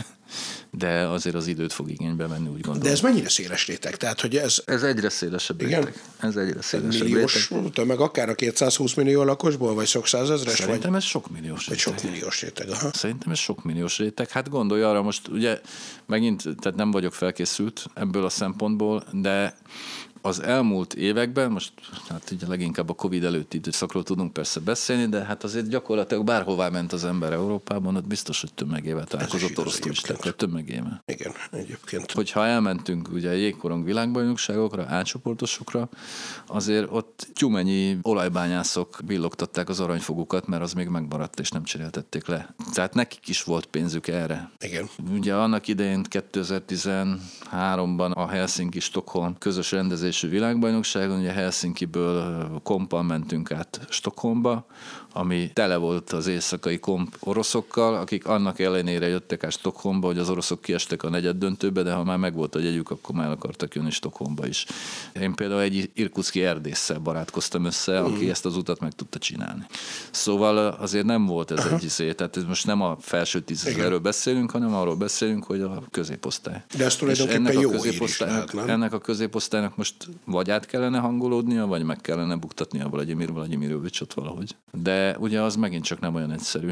de 0.72 1.08
azért 1.08 1.36
az 1.36 1.48
időt 1.48 1.74
fog 1.74 1.90
igénybe 1.90 2.28
venni, 2.28 2.48
úgy 2.48 2.52
gondolom. 2.62 2.80
De 2.80 2.90
ez 2.90 3.02
mennyire 3.02 3.30
széles 3.30 3.68
réteg? 3.68 3.96
Tehát, 3.98 4.22
hogy 4.22 4.36
ez 4.36 4.62
Ez 4.66 4.84
egyre 4.84 5.10
szélesebb 5.10 5.62
Igen? 5.62 5.80
réteg. 5.80 6.02
Ez 6.20 6.36
egyre 6.36 6.62
szélesebb 6.62 7.04
milliós 7.04 7.50
réteg. 7.50 7.72
tömeg, 7.72 8.00
akár 8.00 8.30
a 8.30 8.36
220 8.36 8.94
millió 8.94 9.24
lakosból, 9.24 9.74
vagy 9.74 9.88
sok 9.88 10.08
százezres, 10.08 10.58
vagy, 10.58 10.66
Szerintem 10.66 10.96
ez 10.96 11.04
sok 11.04 11.30
milliós 11.30 11.66
vagy 11.66 11.78
réteg. 11.78 11.94
sok 12.02 12.10
milliós 12.12 12.42
réteg. 12.42 12.70
Aha. 12.70 12.90
Szerintem 12.94 13.32
ez 13.32 13.38
sok 13.38 13.64
milliós 13.64 13.98
réteg. 13.98 14.30
Hát 14.30 14.50
gondolj 14.50 14.82
arra 14.82 15.02
most, 15.02 15.28
ugye 15.28 15.62
megint, 16.06 16.44
tehát 16.60 16.76
nem 16.78 16.92
vagyok 16.92 17.14
felkészült 17.14 17.86
ebből 17.94 18.26
a 18.26 18.30
szempontból, 18.30 19.04
de 19.12 19.58
az 20.28 20.44
elmúlt 20.44 20.94
években, 20.94 21.52
most 21.52 21.72
hát 22.10 22.32
ugye 22.32 22.48
leginkább 22.48 22.90
a 22.90 22.94
Covid 22.94 23.24
előtti 23.24 23.58
időszakról 23.58 24.04
tudunk 24.04 24.34
persze 24.34 24.60
beszélni, 24.60 25.06
de 25.06 25.24
hát 25.24 25.44
azért 25.44 25.68
gyakorlatilag 25.68 26.24
bárhová 26.24 26.70
ment 26.70 26.94
az 26.94 27.06
ember 27.06 27.34
Európában, 27.34 27.96
ott 27.96 28.08
biztos, 28.08 28.42
hogy 28.42 28.54
tömegével 28.54 29.06
találkozott 29.06 29.50
igaz 29.50 29.60
orosz 29.60 29.80
turistákkal, 29.80 30.32
tömegével. 30.32 31.04
Igen, 31.06 31.32
egyébként. 31.52 32.12
Hogyha 32.12 32.46
elmentünk 32.46 33.10
ugye 33.12 33.30
a 33.30 33.34
jégkorong 33.34 33.86
világbajnokságokra, 33.86 34.86
átcsoportosokra, 34.88 35.90
azért 36.48 36.88
ott 36.92 37.28
tyumennyi 37.34 37.98
olajbányászok 38.02 39.00
villogtatták 39.06 39.70
az 39.70 39.80
aranyfogukat, 39.80 40.48
mert 40.48 40.62
az 40.62 40.74
még 40.74 40.88
megmaradt 40.88 41.40
és 41.40 41.50
nem 41.50 41.64
cseréltették 41.64 42.28
le. 42.28 42.56
Tehát 42.74 42.94
nekik 42.94 43.28
is 43.28 43.44
volt 43.44 43.66
pénzük 43.66 44.08
erre. 44.08 44.52
Igen. 44.60 44.90
Ugye 45.12 45.36
annak 45.36 45.68
idején 45.68 46.06
2013-ban 46.10 48.14
a 48.14 48.28
Helsinki-Stockholm 48.28 49.38
közös 49.38 49.72
rendezésű 50.22 50.30
világbajnokságon, 50.30 51.20
ugye 51.20 51.32
Helsinkiből 51.32 52.50
kompal 52.64 53.04
mentünk 53.04 53.52
át 53.52 53.80
Stockholmba, 53.90 54.66
ami 55.18 55.52
tele 55.54 55.76
volt 55.76 56.12
az 56.12 56.28
éjszakai 56.28 56.80
komp 56.80 57.16
oroszokkal, 57.20 57.96
akik 57.96 58.28
annak 58.28 58.60
ellenére 58.60 59.08
jöttek 59.08 59.44
át 59.44 59.52
Stockholmba, 59.52 60.08
hogy 60.08 60.18
az 60.18 60.30
oroszok 60.30 60.62
kiestek 60.62 61.04
a 61.04 61.10
negyed 61.10 61.38
döntőbe, 61.38 61.82
de 61.82 61.94
ha 61.94 62.04
már 62.04 62.18
megvolt 62.18 62.56
a 62.56 62.60
jegyük, 62.60 62.90
akkor 62.90 63.16
már 63.16 63.26
el 63.26 63.32
akartak 63.32 63.76
jönni 63.76 63.92
Stockholmba 63.92 64.48
is. 64.48 64.66
Én 65.22 65.34
például 65.34 65.62
egy 65.62 65.90
irkutszki 65.94 66.44
erdésszel 66.44 67.00
barátkoztam 67.00 67.66
össze, 67.66 68.00
aki 68.00 68.30
ezt 68.30 68.46
az 68.46 68.56
utat 68.56 68.80
meg 68.80 68.92
tudta 68.92 69.18
csinálni. 69.18 69.66
Szóval 70.12 70.58
azért 70.58 71.06
nem 71.06 71.26
volt 71.26 71.52
ez 71.52 71.66
egy 71.66 71.84
izé, 71.84 72.14
tehát 72.14 72.38
ez 72.38 72.44
most 72.44 72.66
nem 72.66 72.82
a 72.82 72.98
felső 73.00 73.42
tízezerről 73.42 74.00
beszélünk, 74.00 74.52
hanem 74.52 74.74
arról 74.74 74.96
beszélünk, 74.96 75.44
hogy 75.44 75.62
a 75.62 75.84
középosztály. 75.92 76.64
De 76.78 76.86
ez 76.86 76.96
tulajdonképpen 76.96 77.46
ennek 77.46 77.58
a 77.58 77.62
jó 77.62 77.74
is 77.74 77.76
középosztálynak, 77.76 78.52
lehet, 78.52 78.70
ennek 78.70 78.94
a 78.94 79.00
középosztálynak 79.00 79.78
most 79.78 79.96
vagy 80.26 80.50
át 80.50 80.66
kellene 80.66 80.98
hangolódnia, 80.98 81.66
vagy 81.66 81.84
meg 81.84 81.98
kellene 82.02 82.36
buktatnia 82.36 82.90
Vladimir 82.90 83.34
Vladimirovicsot 83.34 84.14
valahogy. 84.14 84.56
De 84.72 85.07
ugye 85.20 85.42
az 85.42 85.56
megint 85.56 85.84
csak 85.84 86.00
nem 86.00 86.16
olyan 86.16 86.32
egyszerű. 86.32 86.72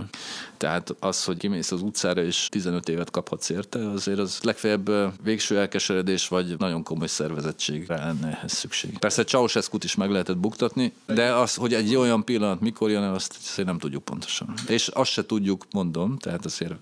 Tehát 0.57 0.95
az, 0.99 1.23
hogy 1.23 1.37
kimész 1.37 1.71
az 1.71 1.81
utcára 1.81 2.23
és 2.23 2.47
15 2.49 2.89
évet 2.89 3.11
kaphatsz 3.11 3.49
érte, 3.49 3.89
azért 3.89 4.19
az 4.19 4.39
legfeljebb 4.41 4.89
végső 5.23 5.59
elkeseredés 5.59 6.27
vagy 6.27 6.55
nagyon 6.57 6.83
komoly 6.83 7.07
szervezettségre 7.07 7.95
lenne 7.95 8.27
ehhez 8.27 8.51
szükség. 8.51 8.97
Persze 8.97 9.23
ceausescu 9.23 9.77
is 9.83 9.95
meg 9.95 10.11
lehetett 10.11 10.37
buktatni, 10.37 10.93
de 11.05 11.33
az, 11.33 11.55
hogy 11.55 11.73
egy 11.73 11.95
olyan 11.95 12.23
pillanat 12.23 12.59
mikor 12.61 12.89
jön 12.89 13.03
azt 13.03 13.37
azért 13.41 13.67
nem 13.67 13.77
tudjuk 13.77 14.03
pontosan. 14.03 14.53
És 14.67 14.87
azt 14.87 15.11
se 15.11 15.25
tudjuk, 15.25 15.65
mondom, 15.71 16.17
tehát 16.17 16.45
azért 16.45 16.73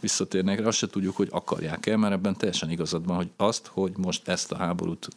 visszatérnek 0.00 0.60
rá, 0.60 0.66
azt 0.66 0.78
se 0.78 0.86
tudjuk, 0.86 1.16
hogy 1.16 1.28
akarják-e, 1.30 1.96
mert 1.96 2.12
ebben 2.12 2.36
teljesen 2.36 2.70
igazad 2.70 3.06
van, 3.06 3.16
hogy 3.16 3.30
azt, 3.36 3.66
hogy 3.72 3.92
most 3.96 4.28
ezt 4.28 4.52
a 4.52 4.56
háborút 4.56 5.08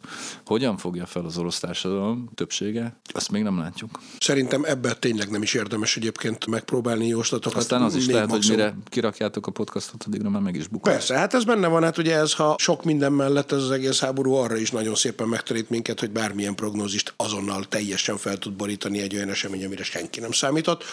hogyan 0.46 0.78
fogja 0.78 1.06
fel 1.06 1.26
az 1.26 1.38
orosz 1.38 1.60
társadalom 1.60 2.30
többsége, 2.36 2.96
azt 3.14 3.32
még 3.32 3.44
nem 3.44 3.58
látjuk. 3.58 4.00
Szerintem 4.20 4.64
ebben 4.64 4.96
tényleg 5.00 5.30
nem 5.30 5.42
is 5.42 5.54
érdemes 5.54 5.67
egyébként 5.96 6.48
megpróbálni 6.48 7.08
jóslatokat. 7.08 7.58
Aztán 7.58 7.82
az 7.82 7.96
is 7.96 8.06
lehet, 8.06 8.22
hogy 8.22 8.30
maximum- 8.30 8.60
mire 8.60 8.76
kirakjátok 8.90 9.48
a 9.48 9.52
podcastot, 9.52 10.04
addigra 10.04 10.30
már 10.30 10.42
meg 10.42 10.56
is 10.56 10.68
bukott. 10.68 10.92
Persze, 10.92 11.18
hát 11.18 11.34
ez 11.34 11.44
benne 11.44 11.68
van, 11.68 11.84
hát 11.84 11.98
ugye 11.98 12.16
ez, 12.16 12.34
ha 12.34 12.56
sok 12.58 12.84
minden 12.84 13.12
mellett 13.12 13.52
ez 13.52 13.62
az 13.62 13.72
egész 13.72 14.00
háború 14.00 14.34
arra 14.34 14.58
is 14.58 14.72
nagyon 14.72 14.96
szépen 14.96 15.28
megtanít 15.28 15.70
minket, 15.70 16.00
hogy 16.00 16.12
bármilyen 16.12 16.56
prognózist 16.56 17.14
azonnal 17.18 17.66
teljesen 17.66 18.18
fel 18.18 18.38
tud 18.38 18.54
borítani 18.54 19.02
egy 19.02 19.16
olyan 19.16 19.30
esemény, 19.30 19.66
amire 19.66 19.84
senki 19.84 20.20
nem 20.20 20.32
számított. 20.32 20.84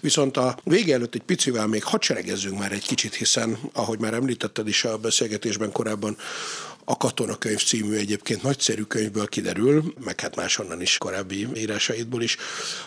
Viszont 0.00 0.36
a 0.36 0.56
vége 0.64 0.94
előtt 0.94 1.14
egy 1.14 1.22
picivel 1.22 1.66
még 1.66 1.84
hadseregezzünk 1.84 2.58
már 2.58 2.72
egy 2.72 2.86
kicsit, 2.86 3.14
hiszen, 3.14 3.58
ahogy 3.72 3.98
már 3.98 4.14
említetted 4.14 4.68
is 4.68 4.84
a 4.84 4.96
beszélgetésben 4.96 5.72
korábban, 5.72 6.16
A 6.90 6.96
Katonakönyv 6.96 7.64
című 7.64 7.96
egyébként 7.96 8.42
nagyszerű 8.42 8.82
könyvből 8.82 9.26
kiderül, 9.26 9.94
meg 10.04 10.20
hát 10.20 10.36
máshonnan 10.36 10.80
is 10.80 10.98
korábbi 10.98 11.48
írásaidból 11.54 12.22
is, 12.22 12.36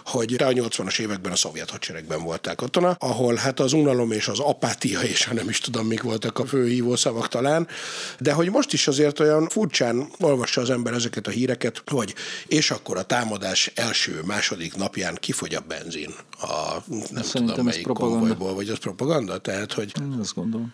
hogy 0.05 0.33
a 0.33 0.45
80-as 0.45 0.99
években 0.99 1.31
a 1.31 1.35
szovjet 1.35 1.69
hadseregben 1.69 2.23
voltál 2.23 2.55
katona, 2.55 2.95
ahol 2.99 3.35
hát 3.35 3.59
az 3.59 3.73
unalom 3.73 4.11
és 4.11 4.27
az 4.27 4.39
apátia, 4.39 5.01
és 5.01 5.25
ha 5.25 5.33
nem 5.33 5.49
is 5.49 5.59
tudom, 5.59 5.87
mik 5.87 6.01
voltak 6.01 6.39
a 6.39 6.45
főhívó 6.45 6.95
szavak 6.95 7.27
talán, 7.27 7.67
de 8.19 8.33
hogy 8.33 8.49
most 8.49 8.73
is 8.73 8.87
azért 8.87 9.19
olyan 9.19 9.47
furcsán 9.49 10.07
olvassa 10.19 10.61
az 10.61 10.69
ember 10.69 10.93
ezeket 10.93 11.27
a 11.27 11.31
híreket, 11.31 11.81
hogy 11.85 12.13
és 12.47 12.71
akkor 12.71 12.97
a 12.97 13.03
támadás 13.03 13.71
első, 13.75 14.21
második 14.25 14.75
napján 14.75 15.17
kifogy 15.19 15.55
a 15.55 15.63
benzin 15.67 16.13
a 16.41 16.83
nem 16.87 17.23
Szerintem 17.23 17.45
tudom 17.45 17.65
melyik 17.65 17.87
konvojból, 17.87 18.53
vagy 18.53 18.69
az 18.69 18.77
propaganda? 18.77 19.37
Tehát, 19.37 19.73
hogy... 19.73 19.91
Én 20.01 20.17
azt 20.19 20.35
gondolom. 20.35 20.73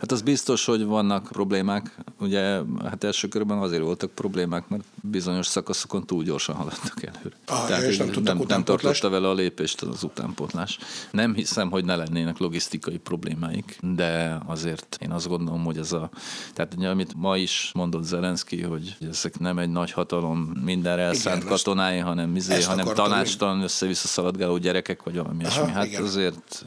Hát 0.00 0.12
az 0.12 0.22
biztos, 0.22 0.64
hogy 0.64 0.84
vannak 0.84 1.28
problémák. 1.32 1.98
Ugye, 2.20 2.60
hát 2.84 3.04
első 3.04 3.28
körben 3.28 3.58
azért 3.58 3.82
voltak 3.82 4.10
problémák, 4.10 4.68
mert 4.68 4.84
bizonyos 5.02 5.46
szakaszokon 5.46 6.06
túl 6.06 6.22
gyorsan 6.22 6.54
haladtak 6.54 7.02
előre. 7.02 7.36
Ah, 7.46 7.66
Tehát 7.66 7.82
és 7.82 7.96
nem, 7.96 8.10
nem, 8.22 8.40
nem 8.48 8.64
tartotta 8.64 9.08
vele 9.08 9.28
a 9.28 9.34
lépést 9.34 9.82
az 9.82 10.02
utánpótlás. 10.02 10.78
Nem 11.10 11.34
hiszem, 11.34 11.70
hogy 11.70 11.84
ne 11.84 11.96
lennének 11.96 12.38
logisztikai 12.38 12.98
problémáik, 12.98 13.78
de 13.94 14.38
azért 14.46 14.98
én 15.00 15.10
azt 15.10 15.28
gondolom, 15.28 15.64
hogy 15.64 15.78
ez 15.78 15.92
a... 15.92 16.10
Tehát 16.54 16.74
amit 16.74 17.14
ma 17.14 17.36
is 17.36 17.70
mondott 17.74 18.04
Zelenszky, 18.04 18.62
hogy 18.62 18.96
ezek 19.10 19.38
nem 19.38 19.58
egy 19.58 19.70
nagy 19.70 19.92
hatalom 19.92 20.38
mindenre 20.64 21.02
elszánt 21.02 21.42
Igen, 21.42 21.48
katonái, 21.48 21.98
hanem, 21.98 22.36
izé, 22.36 22.62
hanem 22.62 22.86
tanácstalan 22.94 23.62
össze-vissza 23.62 24.06
szaladgáló 24.08 24.56
gyerekek, 24.56 25.02
vagy 25.02 25.16
valami 25.16 25.40
ilyesmi. 25.40 25.70
Hát 25.70 25.86
igen. 25.86 26.02
azért 26.02 26.64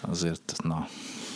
azért, 0.00 0.54
na, 0.62 0.88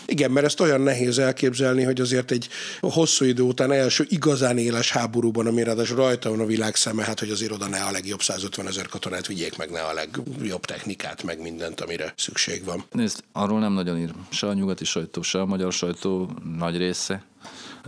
igen, 0.07 0.31
mert 0.31 0.47
ezt 0.47 0.61
olyan 0.61 0.81
nehéz 0.81 1.19
elképzelni, 1.19 1.83
hogy 1.83 2.01
azért 2.01 2.31
egy 2.31 2.49
hosszú 2.81 3.25
idő 3.25 3.43
után 3.43 3.73
első 3.73 4.07
igazán 4.09 4.59
éles 4.59 4.91
háborúban, 4.91 5.47
ami 5.47 5.63
ráadásul 5.63 5.97
rajta 5.97 6.31
van 6.31 6.41
a 6.41 6.47
világ 6.47 6.75
szeme, 6.75 7.05
hát 7.05 7.21
hogy 7.21 7.31
azért 7.31 7.53
oda 7.53 7.69
ne 7.69 7.81
a 7.81 7.91
legjobb 7.91 8.23
150 8.23 8.67
ezer 8.67 8.87
katonát 8.87 9.27
vigyék 9.27 9.57
meg, 9.57 9.71
ne 9.71 9.81
a 9.81 9.93
legjobb 9.93 10.65
technikát, 10.65 11.23
meg 11.23 11.41
mindent, 11.41 11.81
amire 11.81 12.13
szükség 12.17 12.65
van. 12.65 12.85
Nézd, 12.93 13.23
arról 13.33 13.61
nem 13.61 13.73
nagyon 13.73 13.99
ír. 13.99 14.11
Se 14.29 14.47
a 14.47 14.53
nyugati 14.53 14.85
sajtó, 14.85 15.23
se 15.23 15.41
a 15.41 15.47
magyar 15.47 15.73
sajtó 15.73 16.31
nagy 16.59 16.77
része. 16.77 17.25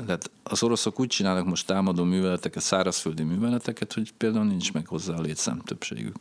Tehát 0.06 0.30
az 0.42 0.62
oroszok 0.62 1.00
úgy 1.00 1.08
csinálnak 1.08 1.46
most 1.46 1.66
támadó 1.66 2.04
műveleteket, 2.04 2.62
szárazföldi 2.62 3.22
műveleteket, 3.22 3.92
hogy 3.92 4.12
például 4.12 4.44
nincs 4.44 4.72
meg 4.72 4.86
hozzá 4.86 5.14
a 5.14 5.20
létszám 5.20 5.60
többségük. 5.60 6.16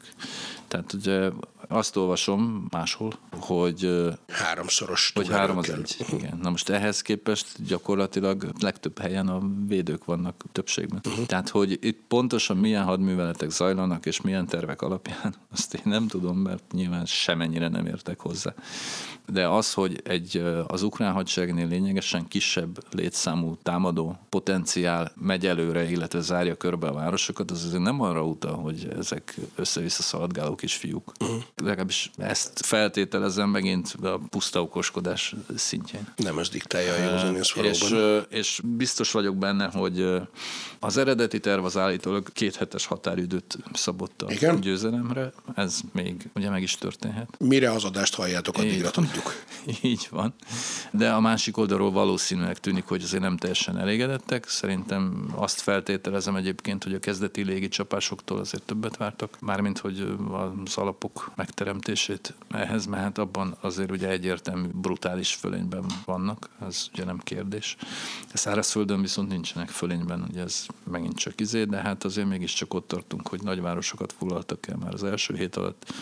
Tehát 0.67 0.93
ugye 0.93 1.29
azt 1.67 1.95
olvasom 1.95 2.67
máshol, 2.69 3.13
hogy 3.39 3.89
háromszoros 4.27 5.11
hogy 5.15 5.29
három 5.29 5.57
az 5.57 5.69
egy. 5.69 5.95
Igen. 6.11 6.39
Na 6.41 6.49
most 6.49 6.69
ehhez 6.69 7.01
képest 7.01 7.65
gyakorlatilag 7.67 8.51
legtöbb 8.59 8.99
helyen 8.99 9.27
a 9.27 9.41
védők 9.67 10.05
vannak 10.05 10.43
többségben. 10.51 11.01
Uh-huh. 11.05 11.25
Tehát, 11.25 11.49
hogy 11.49 11.77
itt 11.81 11.99
pontosan 12.07 12.57
milyen 12.57 12.83
hadműveletek 12.83 13.49
zajlanak, 13.49 14.05
és 14.05 14.21
milyen 14.21 14.45
tervek 14.45 14.81
alapján, 14.81 15.35
azt 15.55 15.73
én 15.73 15.81
nem 15.83 16.07
tudom, 16.07 16.37
mert 16.37 16.63
nyilván 16.71 17.05
semennyire 17.05 17.67
nem 17.67 17.85
értek 17.85 18.19
hozzá. 18.19 18.53
De 19.27 19.47
az, 19.47 19.73
hogy 19.73 20.01
egy 20.03 20.43
az 20.67 20.83
ukrán 20.83 21.13
hadseregnél 21.13 21.67
lényegesen 21.67 22.27
kisebb 22.27 22.83
létszámú 22.91 23.57
támadó 23.63 24.17
potenciál 24.29 25.11
megy 25.15 25.47
előre, 25.47 25.89
illetve 25.89 26.19
zárja 26.19 26.55
körbe 26.55 26.87
a 26.87 26.93
városokat, 26.93 27.51
az 27.51 27.65
azért 27.65 27.83
nem 27.83 28.01
arra 28.01 28.25
utal, 28.25 28.55
hogy 28.55 28.87
ezek 28.99 29.35
össze-vissza 29.55 30.01
szaladgáló 30.01 30.55
kisfiúk. 30.55 31.11
Uh-huh 31.19 31.43
legalábbis 31.65 32.11
ezt 32.17 32.65
feltételezem 32.65 33.49
megint 33.49 33.95
a 34.01 34.19
puszta 34.29 34.61
okoskodás 34.61 35.35
szintjén. 35.55 36.07
Nem, 36.15 36.39
ez 36.39 36.49
diktálja 36.49 36.93
a 36.93 37.11
józanész 37.11 37.55
és, 37.55 37.95
és 38.29 38.61
biztos 38.63 39.11
vagyok 39.11 39.35
benne, 39.35 39.69
hogy 39.73 40.05
az 40.79 40.97
eredeti 40.97 41.39
terv 41.39 41.65
az 41.65 41.77
állítólag 41.77 42.31
kéthetes 42.33 42.85
határidőt 42.85 43.57
szabott 43.73 44.21
a 44.21 44.31
Igen? 44.31 44.59
győzelemre, 44.59 45.33
ez 45.55 45.79
még 45.91 46.29
ugye 46.35 46.49
meg 46.49 46.61
is 46.61 46.75
történhet. 46.75 47.29
Mire 47.39 47.71
az 47.71 47.83
adást 47.83 48.15
halljátok, 48.15 48.57
addigra 48.57 48.91
tudjuk. 49.15 49.43
Így 49.91 50.07
van. 50.11 50.33
De 50.91 51.11
a 51.11 51.19
másik 51.19 51.57
oldalról 51.57 51.91
valószínűleg 51.91 52.57
tűnik, 52.59 52.85
hogy 52.85 53.03
azért 53.03 53.23
nem 53.23 53.37
teljesen 53.37 53.77
elégedettek. 53.77 54.47
Szerintem 54.47 55.33
azt 55.35 55.61
feltételezem 55.61 56.35
egyébként, 56.35 56.83
hogy 56.83 56.93
a 56.93 56.99
kezdeti 56.99 57.43
légi 57.43 57.67
csapásoktól 57.67 58.39
azért 58.39 58.63
többet 58.63 58.97
vártak, 58.97 59.37
mármint 59.39 59.77
hogy 59.77 60.15
az 60.65 60.77
alapok 60.77 61.31
megteremtését 61.35 62.33
ehhez 62.49 62.85
mehet, 62.85 63.17
abban 63.17 63.57
azért 63.61 63.91
ugye 63.91 64.09
egyértelmű 64.09 64.67
brutális 64.73 65.33
fölényben 65.33 65.85
vannak, 66.05 66.49
ez 66.67 66.87
ugye 66.93 67.03
nem 67.03 67.19
kérdés. 67.23 67.75
A 68.33 68.37
szárazföldön 68.37 69.01
viszont 69.01 69.29
nincsenek 69.29 69.69
fölényben, 69.69 70.25
ugye 70.29 70.41
ez 70.41 70.65
megint 70.91 71.15
csak 71.17 71.39
izé, 71.39 71.63
de 71.63 71.77
hát 71.77 72.03
azért 72.03 72.27
mégiscsak 72.27 72.73
ott 72.73 72.87
tartunk, 72.87 73.27
hogy 73.27 73.41
nagyvárosokat 73.43 74.13
foglaltak 74.17 74.67
el 74.67 74.77
már 74.77 74.93
az 74.93 75.03
első 75.03 75.35
hét 75.35 75.55
alatt, 75.55 75.93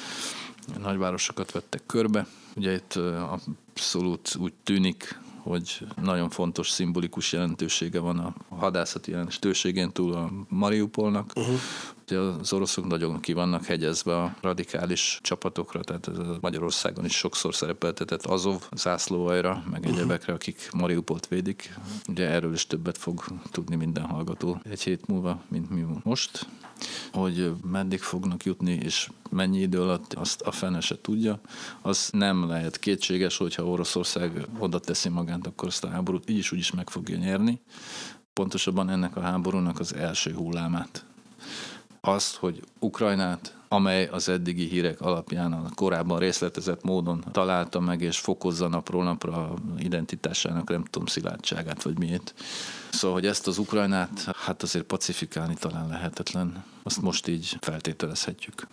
nagyvárosokat 0.81 1.51
vettek 1.51 1.81
körbe. 1.85 2.27
Ugye 2.55 2.73
itt 2.73 2.93
abszolút 3.29 4.35
úgy 4.39 4.53
tűnik, 4.63 5.19
hogy 5.37 5.87
nagyon 6.01 6.29
fontos 6.29 6.69
szimbolikus 6.69 7.31
jelentősége 7.31 7.99
van 7.99 8.19
a 8.19 8.33
hadászati 8.55 9.11
jelentőségén 9.11 9.91
túl 9.91 10.13
a 10.13 10.31
Mariupolnak. 10.49 11.31
Uh-huh. 11.35 11.55
Az 12.11 12.53
oroszok 12.53 12.87
nagyon 12.87 13.19
ki 13.19 13.33
vannak 13.33 13.65
hegyezve 13.65 14.21
a 14.21 14.35
radikális 14.41 15.19
csapatokra, 15.21 15.83
tehát 15.83 16.07
ez 16.07 16.37
Magyarországon 16.41 17.05
is 17.05 17.17
sokszor 17.17 17.55
szerepeltetett 17.55 18.25
Azov 18.25 18.61
zászlóajra, 18.75 19.63
meg 19.69 19.79
uh-huh. 19.79 19.97
egyebekre, 19.97 20.33
akik 20.33 20.69
Mariupolt 20.73 21.27
védik. 21.27 21.77
Ugye 22.07 22.29
erről 22.29 22.53
is 22.53 22.67
többet 22.67 22.97
fog 22.97 23.23
tudni 23.51 23.75
minden 23.75 24.05
hallgató 24.05 24.61
egy 24.69 24.81
hét 24.81 25.07
múlva, 25.07 25.43
mint 25.49 25.69
mi 25.69 25.85
most 26.03 26.47
hogy 27.11 27.51
meddig 27.71 27.99
fognak 27.99 28.43
jutni, 28.43 28.71
és 28.71 29.09
mennyi 29.29 29.59
idő 29.59 29.81
alatt, 29.81 30.13
azt 30.13 30.41
a 30.41 30.51
fene 30.51 30.79
se 30.79 31.01
tudja. 31.01 31.39
Az 31.81 32.09
nem 32.11 32.47
lehet 32.47 32.79
kétséges, 32.79 33.37
hogyha 33.37 33.67
Oroszország 33.67 34.47
oda 34.59 34.79
teszi 34.79 35.09
magát, 35.09 35.47
akkor 35.47 35.67
azt 35.67 35.83
a 35.83 35.89
háborút 35.89 36.29
így 36.29 36.37
is 36.37 36.51
úgy 36.51 36.59
is 36.59 36.71
meg 36.71 36.89
fogja 36.89 37.17
nyerni. 37.17 37.61
Pontosabban 38.33 38.89
ennek 38.89 39.15
a 39.15 39.21
háborúnak 39.21 39.79
az 39.79 39.95
első 39.95 40.33
hullámát. 40.33 41.05
Azt, 42.05 42.35
hogy 42.35 42.63
Ukrajnát 42.79 43.57
amely 43.73 44.05
az 44.05 44.29
eddigi 44.29 44.67
hírek 44.67 45.01
alapján 45.01 45.53
a 45.53 45.69
korábban 45.75 46.19
részletezett 46.19 46.83
módon 46.83 47.23
találta 47.31 47.79
meg 47.79 48.01
és 48.01 48.19
fokozza 48.19 48.67
napról 48.67 49.03
napra 49.03 49.53
identitásának, 49.77 50.69
nem 50.69 50.83
tudom, 50.83 51.07
szilárdságát 51.07 51.83
vagy 51.83 51.99
miért. 51.99 52.33
Szóval, 52.91 53.17
hogy 53.17 53.25
ezt 53.25 53.47
az 53.47 53.57
Ukrajnát 53.57 54.35
hát 54.35 54.63
azért 54.63 54.85
pacifikálni 54.85 55.55
talán 55.59 55.87
lehetetlen. 55.87 56.63
Azt 56.83 57.01
most 57.01 57.27
így 57.27 57.57
feltételezhetjük. 57.61 58.67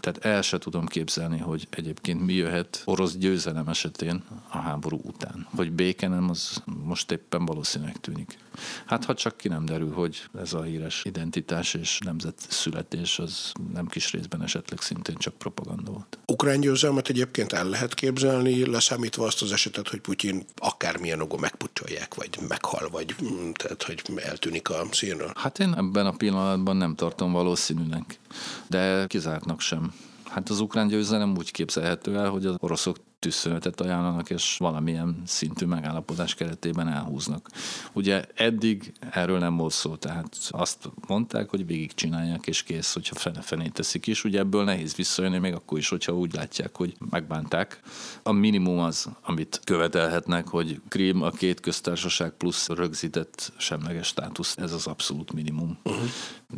Tehát 0.00 0.24
el 0.24 0.42
se 0.42 0.58
tudom 0.58 0.86
képzelni, 0.86 1.38
hogy 1.38 1.66
egyébként 1.70 2.24
mi 2.24 2.32
jöhet 2.32 2.82
orosz 2.84 3.16
győzelem 3.16 3.68
esetén 3.68 4.22
a 4.48 4.58
háború 4.58 5.00
után. 5.02 5.46
Hogy 5.56 5.72
béke 5.72 6.08
nem, 6.08 6.30
az 6.30 6.62
most 6.82 7.10
éppen 7.10 7.44
valószínűleg 7.44 8.00
tűnik. 8.00 8.38
Hát 8.86 9.04
ha 9.04 9.14
csak 9.14 9.36
ki 9.36 9.48
nem 9.48 9.64
derül, 9.64 9.92
hogy 9.92 10.22
ez 10.38 10.52
a 10.52 10.62
híres 10.62 11.02
identitás 11.04 11.74
és 11.74 11.98
nemzet 12.04 12.46
születés 12.48 13.18
az 13.18 13.52
nem 13.72 13.86
kis 13.86 14.12
részben 14.12 14.33
esetleg 14.42 14.80
szintén 14.80 15.16
csak 15.16 15.34
propaganda 15.34 15.90
volt. 15.90 16.18
Ukrán 16.26 16.60
győzelmet 16.60 17.08
egyébként 17.08 17.52
el 17.52 17.68
lehet 17.68 17.94
képzelni, 17.94 18.66
leszámítva 18.66 19.26
azt 19.26 19.42
az 19.42 19.52
esetet, 19.52 19.88
hogy 19.88 20.00
Putyin 20.00 20.44
akármilyen 20.56 21.20
ogon 21.20 21.40
megpucsolják, 21.40 22.14
vagy 22.14 22.38
meghal, 22.48 22.88
vagy 22.90 23.14
mm, 23.24 23.50
tehát, 23.50 23.82
hogy 23.82 24.02
eltűnik 24.16 24.70
a 24.70 24.86
színről. 24.90 25.32
Hát 25.34 25.58
én 25.58 25.74
ebben 25.76 26.06
a 26.06 26.12
pillanatban 26.12 26.76
nem 26.76 26.94
tartom 26.94 27.32
valószínűnek, 27.32 28.18
de 28.66 29.06
kizártnak 29.06 29.60
sem. 29.60 29.94
Hát 30.24 30.48
az 30.48 30.60
ukrán 30.60 30.88
győzelem 30.88 31.36
úgy 31.36 31.50
képzelhető 31.50 32.16
el, 32.16 32.28
hogy 32.28 32.46
az 32.46 32.54
oroszok 32.58 32.96
tűzszünetet 33.24 33.80
ajánlanak, 33.80 34.30
és 34.30 34.56
valamilyen 34.58 35.22
szintű 35.26 35.66
megállapodás 35.66 36.34
keretében 36.34 36.88
elhúznak. 36.88 37.50
Ugye 37.92 38.24
eddig 38.34 38.92
erről 39.10 39.38
nem 39.38 39.56
volt 39.56 39.72
szó, 39.72 39.96
tehát 39.96 40.36
azt 40.50 40.90
mondták, 41.06 41.50
hogy 41.50 41.66
végigcsinálják, 41.66 42.46
és 42.46 42.62
kész, 42.62 42.92
hogyha 42.92 43.14
fene-fenét 43.14 43.72
teszik 43.72 44.06
is. 44.06 44.24
Ugye 44.24 44.38
ebből 44.38 44.64
nehéz 44.64 44.94
visszajönni, 44.94 45.38
még 45.38 45.54
akkor 45.54 45.78
is, 45.78 45.88
hogyha 45.88 46.12
úgy 46.12 46.34
látják, 46.34 46.76
hogy 46.76 46.94
megbánták. 47.10 47.80
A 48.22 48.32
minimum 48.32 48.78
az, 48.78 49.08
amit 49.22 49.60
követelhetnek, 49.64 50.48
hogy 50.48 50.80
Krím 50.88 51.22
a 51.22 51.30
két 51.30 51.60
köztársaság 51.60 52.30
plusz 52.30 52.68
rögzített 52.68 53.52
semleges 53.56 54.06
státusz, 54.06 54.56
ez 54.56 54.72
az 54.72 54.86
abszolút 54.86 55.32
minimum. 55.32 55.78
Uh-huh. 55.84 56.04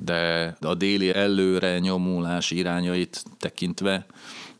De 0.05 0.57
a 0.61 0.75
déli 0.75 1.15
előre 1.15 1.79
nyomulás 1.79 2.51
irányait 2.51 3.25
tekintve 3.39 4.07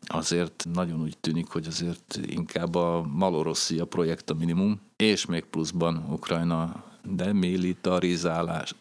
azért 0.07 0.67
nagyon 0.73 1.03
úgy 1.03 1.19
tűnik, 1.19 1.49
hogy 1.49 1.67
azért 1.67 2.19
inkább 2.27 2.75
a 2.75 3.07
Malorosszia 3.13 3.85
projekt 3.85 4.31
a 4.31 4.35
minimum, 4.35 4.81
és 4.97 5.27
még 5.27 5.45
pluszban 5.45 6.07
Ukrajna 6.11 6.85
demilitarizálás. 7.03 8.75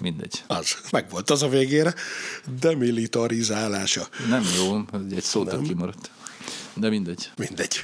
Mindegy. 0.00 0.44
Az, 0.46 0.76
meg 0.90 1.10
volt 1.10 1.30
az 1.30 1.42
a 1.42 1.48
végére, 1.48 1.94
demilitarizálása. 2.60 4.08
Nem 4.28 4.42
jó, 4.56 4.80
egy 5.16 5.22
szótól 5.22 5.62
kimaradt. 5.62 6.10
De 6.74 6.88
mindegy. 6.88 7.30
Mindegy. 7.36 7.80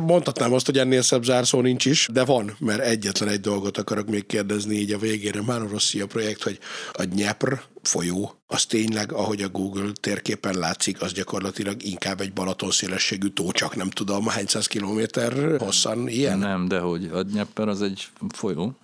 Mondhatnám 0.00 0.52
azt, 0.52 0.66
hogy 0.66 0.78
ennél 0.78 1.02
szebb 1.02 1.24
zárszó 1.24 1.60
nincs 1.60 1.84
is, 1.84 2.08
de 2.12 2.24
van, 2.24 2.56
mert 2.58 2.80
egyetlen 2.80 3.28
egy 3.28 3.40
dolgot 3.40 3.78
akarok 3.78 4.08
még 4.08 4.26
kérdezni 4.26 4.74
így 4.74 4.92
a 4.92 4.98
végére. 4.98 5.42
Már 5.42 5.60
a 5.62 6.06
projekt, 6.06 6.42
hogy 6.42 6.58
a 6.92 7.04
Dnyepr 7.04 7.60
folyó, 7.82 8.34
az 8.46 8.64
tényleg, 8.64 9.12
ahogy 9.12 9.42
a 9.42 9.48
Google 9.48 9.90
térképen 10.00 10.58
látszik, 10.58 11.02
az 11.02 11.12
gyakorlatilag 11.12 11.82
inkább 11.82 12.20
egy 12.20 12.32
Balaton 12.32 12.70
szélességű 12.70 13.28
tó, 13.28 13.52
csak 13.52 13.76
nem 13.76 13.90
tudom, 13.90 14.26
hány 14.26 14.46
száz 14.46 14.66
kilométer 14.66 15.58
hosszan 15.58 16.08
ilyen? 16.08 16.38
Nem, 16.38 16.68
de 16.68 16.78
hogy 16.78 17.10
a 17.12 17.22
Dnyepr 17.22 17.68
az 17.68 17.82
egy 17.82 18.08
folyó, 18.28 18.76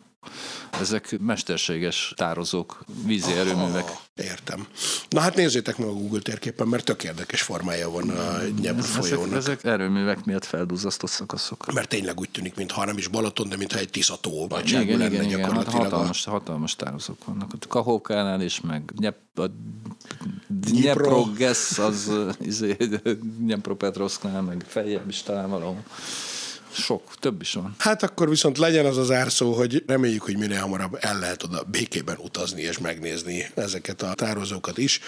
ezek 0.81 1.19
mesterséges 1.21 2.13
tározók, 2.17 2.85
vízi 3.05 3.33
erőművek. 3.33 3.93
Értem. 4.17 4.67
Na 5.09 5.21
hát 5.21 5.35
nézzétek 5.35 5.79
meg 5.79 5.89
a 5.89 5.93
Google 5.93 6.21
térképen, 6.21 6.69
mert 6.69 6.85
tök 6.85 7.05
érdekes 7.05 7.43
formája 7.43 7.91
van 7.91 8.09
a 8.11 8.39
Dnyepr 8.39 8.83
folyónak. 8.83 9.27
Ezek, 9.27 9.37
ezek 9.37 9.65
erőművek 9.65 10.25
miatt 10.25 10.45
feldúzasztott 10.45 11.11
szakaszok. 11.11 11.73
Mert 11.73 11.89
tényleg 11.89 12.21
úgy 12.21 12.31
tűnik, 12.31 12.55
mintha 12.55 12.85
nem 12.85 12.99
is 12.99 13.09
Balaton, 13.09 13.49
de 13.49 13.57
mintha 13.57 13.79
egy 13.79 13.91
Tiszató 13.91 14.47
vagy 14.49 14.69
igen, 14.69 14.83
igen, 14.83 14.99
lenne 14.99 15.23
igen, 15.23 15.53
hát 15.53 15.69
hatalmas, 15.69 16.27
a... 16.27 16.31
hatalmas 16.31 16.77
tározók 16.77 17.25
vannak. 17.25 17.53
A 17.53 17.67
Kahókánál 17.69 18.41
is, 18.41 18.61
meg 18.61 18.83
Dnyep, 18.95 19.17
a 19.35 19.47
Dnyeprogesz, 20.47 21.79
az 21.79 22.11
izé, 22.41 22.77
Dnyepropetrovsknál, 23.39 24.43
meg 24.43 24.65
feljebb 24.69 25.09
is 25.09 25.23
talán 25.23 25.51
valahol. 25.51 25.83
Sok, 26.79 27.15
több 27.21 27.41
is 27.41 27.53
van. 27.53 27.75
Hát 27.79 28.03
akkor 28.03 28.29
viszont 28.29 28.59
legyen 28.59 28.87
az 28.87 28.97
az 28.97 29.11
árszó, 29.11 29.53
hogy 29.53 29.83
reméljük, 29.87 30.23
hogy 30.23 30.37
minél 30.37 30.61
hamarabb 30.61 30.99
el 31.01 31.19
lehet 31.19 31.43
oda 31.43 31.63
békében 31.71 32.17
utazni 32.19 32.63
és 32.63 32.79
megnézni 32.79 33.51
ezeket 33.55 34.03
a 34.03 34.15
tározókat 34.15 34.79
is, 34.79 35.01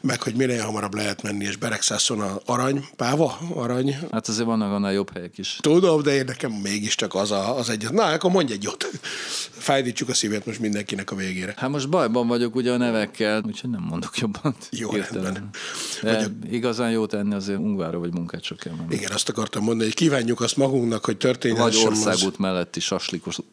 meg 0.00 0.22
hogy 0.22 0.34
minél 0.34 0.64
hamarabb 0.64 0.94
lehet 0.94 1.22
menni, 1.22 1.44
és 1.44 1.56
Beregszászon 1.56 2.20
a 2.20 2.40
arany, 2.44 2.84
páva, 2.96 3.38
arany. 3.54 3.96
Hát 4.10 4.28
azért 4.28 4.46
vannak 4.46 4.72
annál 4.72 4.92
jobb 4.92 5.12
helyek 5.12 5.38
is. 5.38 5.58
Tudom, 5.60 6.02
de 6.02 6.14
én 6.14 6.24
nekem 6.24 6.52
mégiscsak 6.52 7.14
az 7.14 7.30
a, 7.30 7.56
az 7.56 7.70
egy. 7.70 7.90
Na, 7.90 8.04
akkor 8.04 8.30
mondj 8.30 8.52
egy 8.52 8.62
jót. 8.62 8.90
Fájdítsuk 9.50 10.08
a 10.08 10.14
szívét 10.14 10.46
most 10.46 10.58
mindenkinek 10.58 11.10
a 11.10 11.14
végére. 11.14 11.54
Hát 11.56 11.70
most 11.70 11.88
bajban 11.88 12.26
vagyok 12.26 12.54
ugye 12.54 12.72
a 12.72 12.76
nevekkel, 12.76 13.42
úgyhogy 13.46 13.70
nem 13.70 13.82
mondok 13.82 14.18
jobban. 14.18 14.54
Jó, 14.70 14.90
rendben. 14.90 15.48
De 16.02 16.26
igazán 16.50 16.90
jó 16.90 17.06
tenni 17.06 17.34
azért 17.34 17.58
Ungvára 17.58 17.98
vagy 17.98 18.12
munkát 18.12 18.42
csak 18.42 18.58
kell. 18.58 18.72
Igen, 18.88 19.12
azt 19.12 19.28
akartam 19.28 19.62
mondani, 19.62 19.84
hogy 19.84 19.94
kívánjuk 19.94 20.40
azt 20.40 20.56
magunknak, 20.56 20.99
annak, 21.00 21.04
hogy 21.04 21.16
történjen. 21.16 21.62
Vagy 21.62 21.76
országút 21.84 22.32
az... 22.32 22.38
melletti 22.38 22.80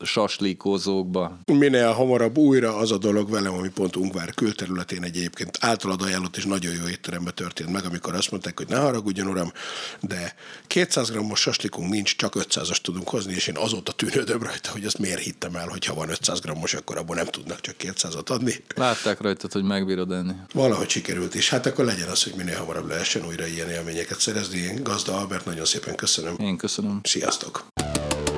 saslikózókba. 0.01 1.37
Minél 1.45 1.91
hamarabb 1.91 2.37
újra 2.37 2.75
az 2.75 2.91
a 2.91 2.97
dolog 2.97 3.29
velem, 3.29 3.53
ami 3.53 3.69
pont 3.69 3.95
Ungvár 3.95 4.33
külterületén 4.33 5.03
egyébként 5.03 5.57
általad 5.59 6.01
ajánlott 6.01 6.37
és 6.37 6.45
nagyon 6.45 6.73
jó 6.73 6.87
étteremben 6.87 7.33
történt 7.33 7.71
meg, 7.71 7.85
amikor 7.85 8.15
azt 8.15 8.31
mondták, 8.31 8.57
hogy 8.57 8.67
ne 8.67 8.77
haragudjon, 8.77 9.27
uram, 9.27 9.51
de 9.99 10.35
200 10.67 11.09
grammos 11.09 11.39
saslikunk 11.39 11.89
nincs, 11.89 12.15
csak 12.15 12.33
500-as 12.39 12.77
tudunk 12.81 13.09
hozni, 13.09 13.33
és 13.33 13.47
én 13.47 13.57
azóta 13.57 13.91
tűnődöm 13.91 14.43
rajta, 14.43 14.71
hogy 14.71 14.85
azt 14.85 14.97
miért 14.97 15.19
hittem 15.19 15.55
el, 15.55 15.67
hogy 15.67 15.85
ha 15.85 15.93
van 15.93 16.09
500 16.09 16.39
grammos, 16.39 16.73
akkor 16.73 16.97
abból 16.97 17.15
nem 17.15 17.25
tudnak 17.25 17.61
csak 17.61 17.75
200-at 17.79 18.29
adni. 18.29 18.63
Látták 18.75 19.21
rajtad, 19.21 19.51
hogy 19.51 19.63
megbírod 19.63 20.11
enni. 20.11 20.33
Valahogy 20.53 20.89
sikerült 20.89 21.35
is. 21.35 21.49
Hát 21.49 21.65
akkor 21.65 21.85
legyen 21.85 22.07
az, 22.09 22.23
hogy 22.23 22.33
minél 22.35 22.57
hamarabb 22.57 22.87
lehessen 22.87 23.25
újra 23.25 23.45
ilyen 23.45 23.69
élményeket 23.69 24.19
szerezni. 24.19 24.79
Gazda 24.83 25.17
Albert, 25.17 25.45
nagyon 25.45 25.65
szépen 25.65 25.95
köszönöm. 25.95 26.35
Én 26.39 26.57
köszönöm. 26.57 26.99
Sziasztok! 27.27 27.65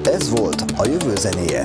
Ez 0.03 0.29
volt 0.29 0.63
a 0.77 0.85
jövő 0.85 1.15
zenéje. 1.15 1.61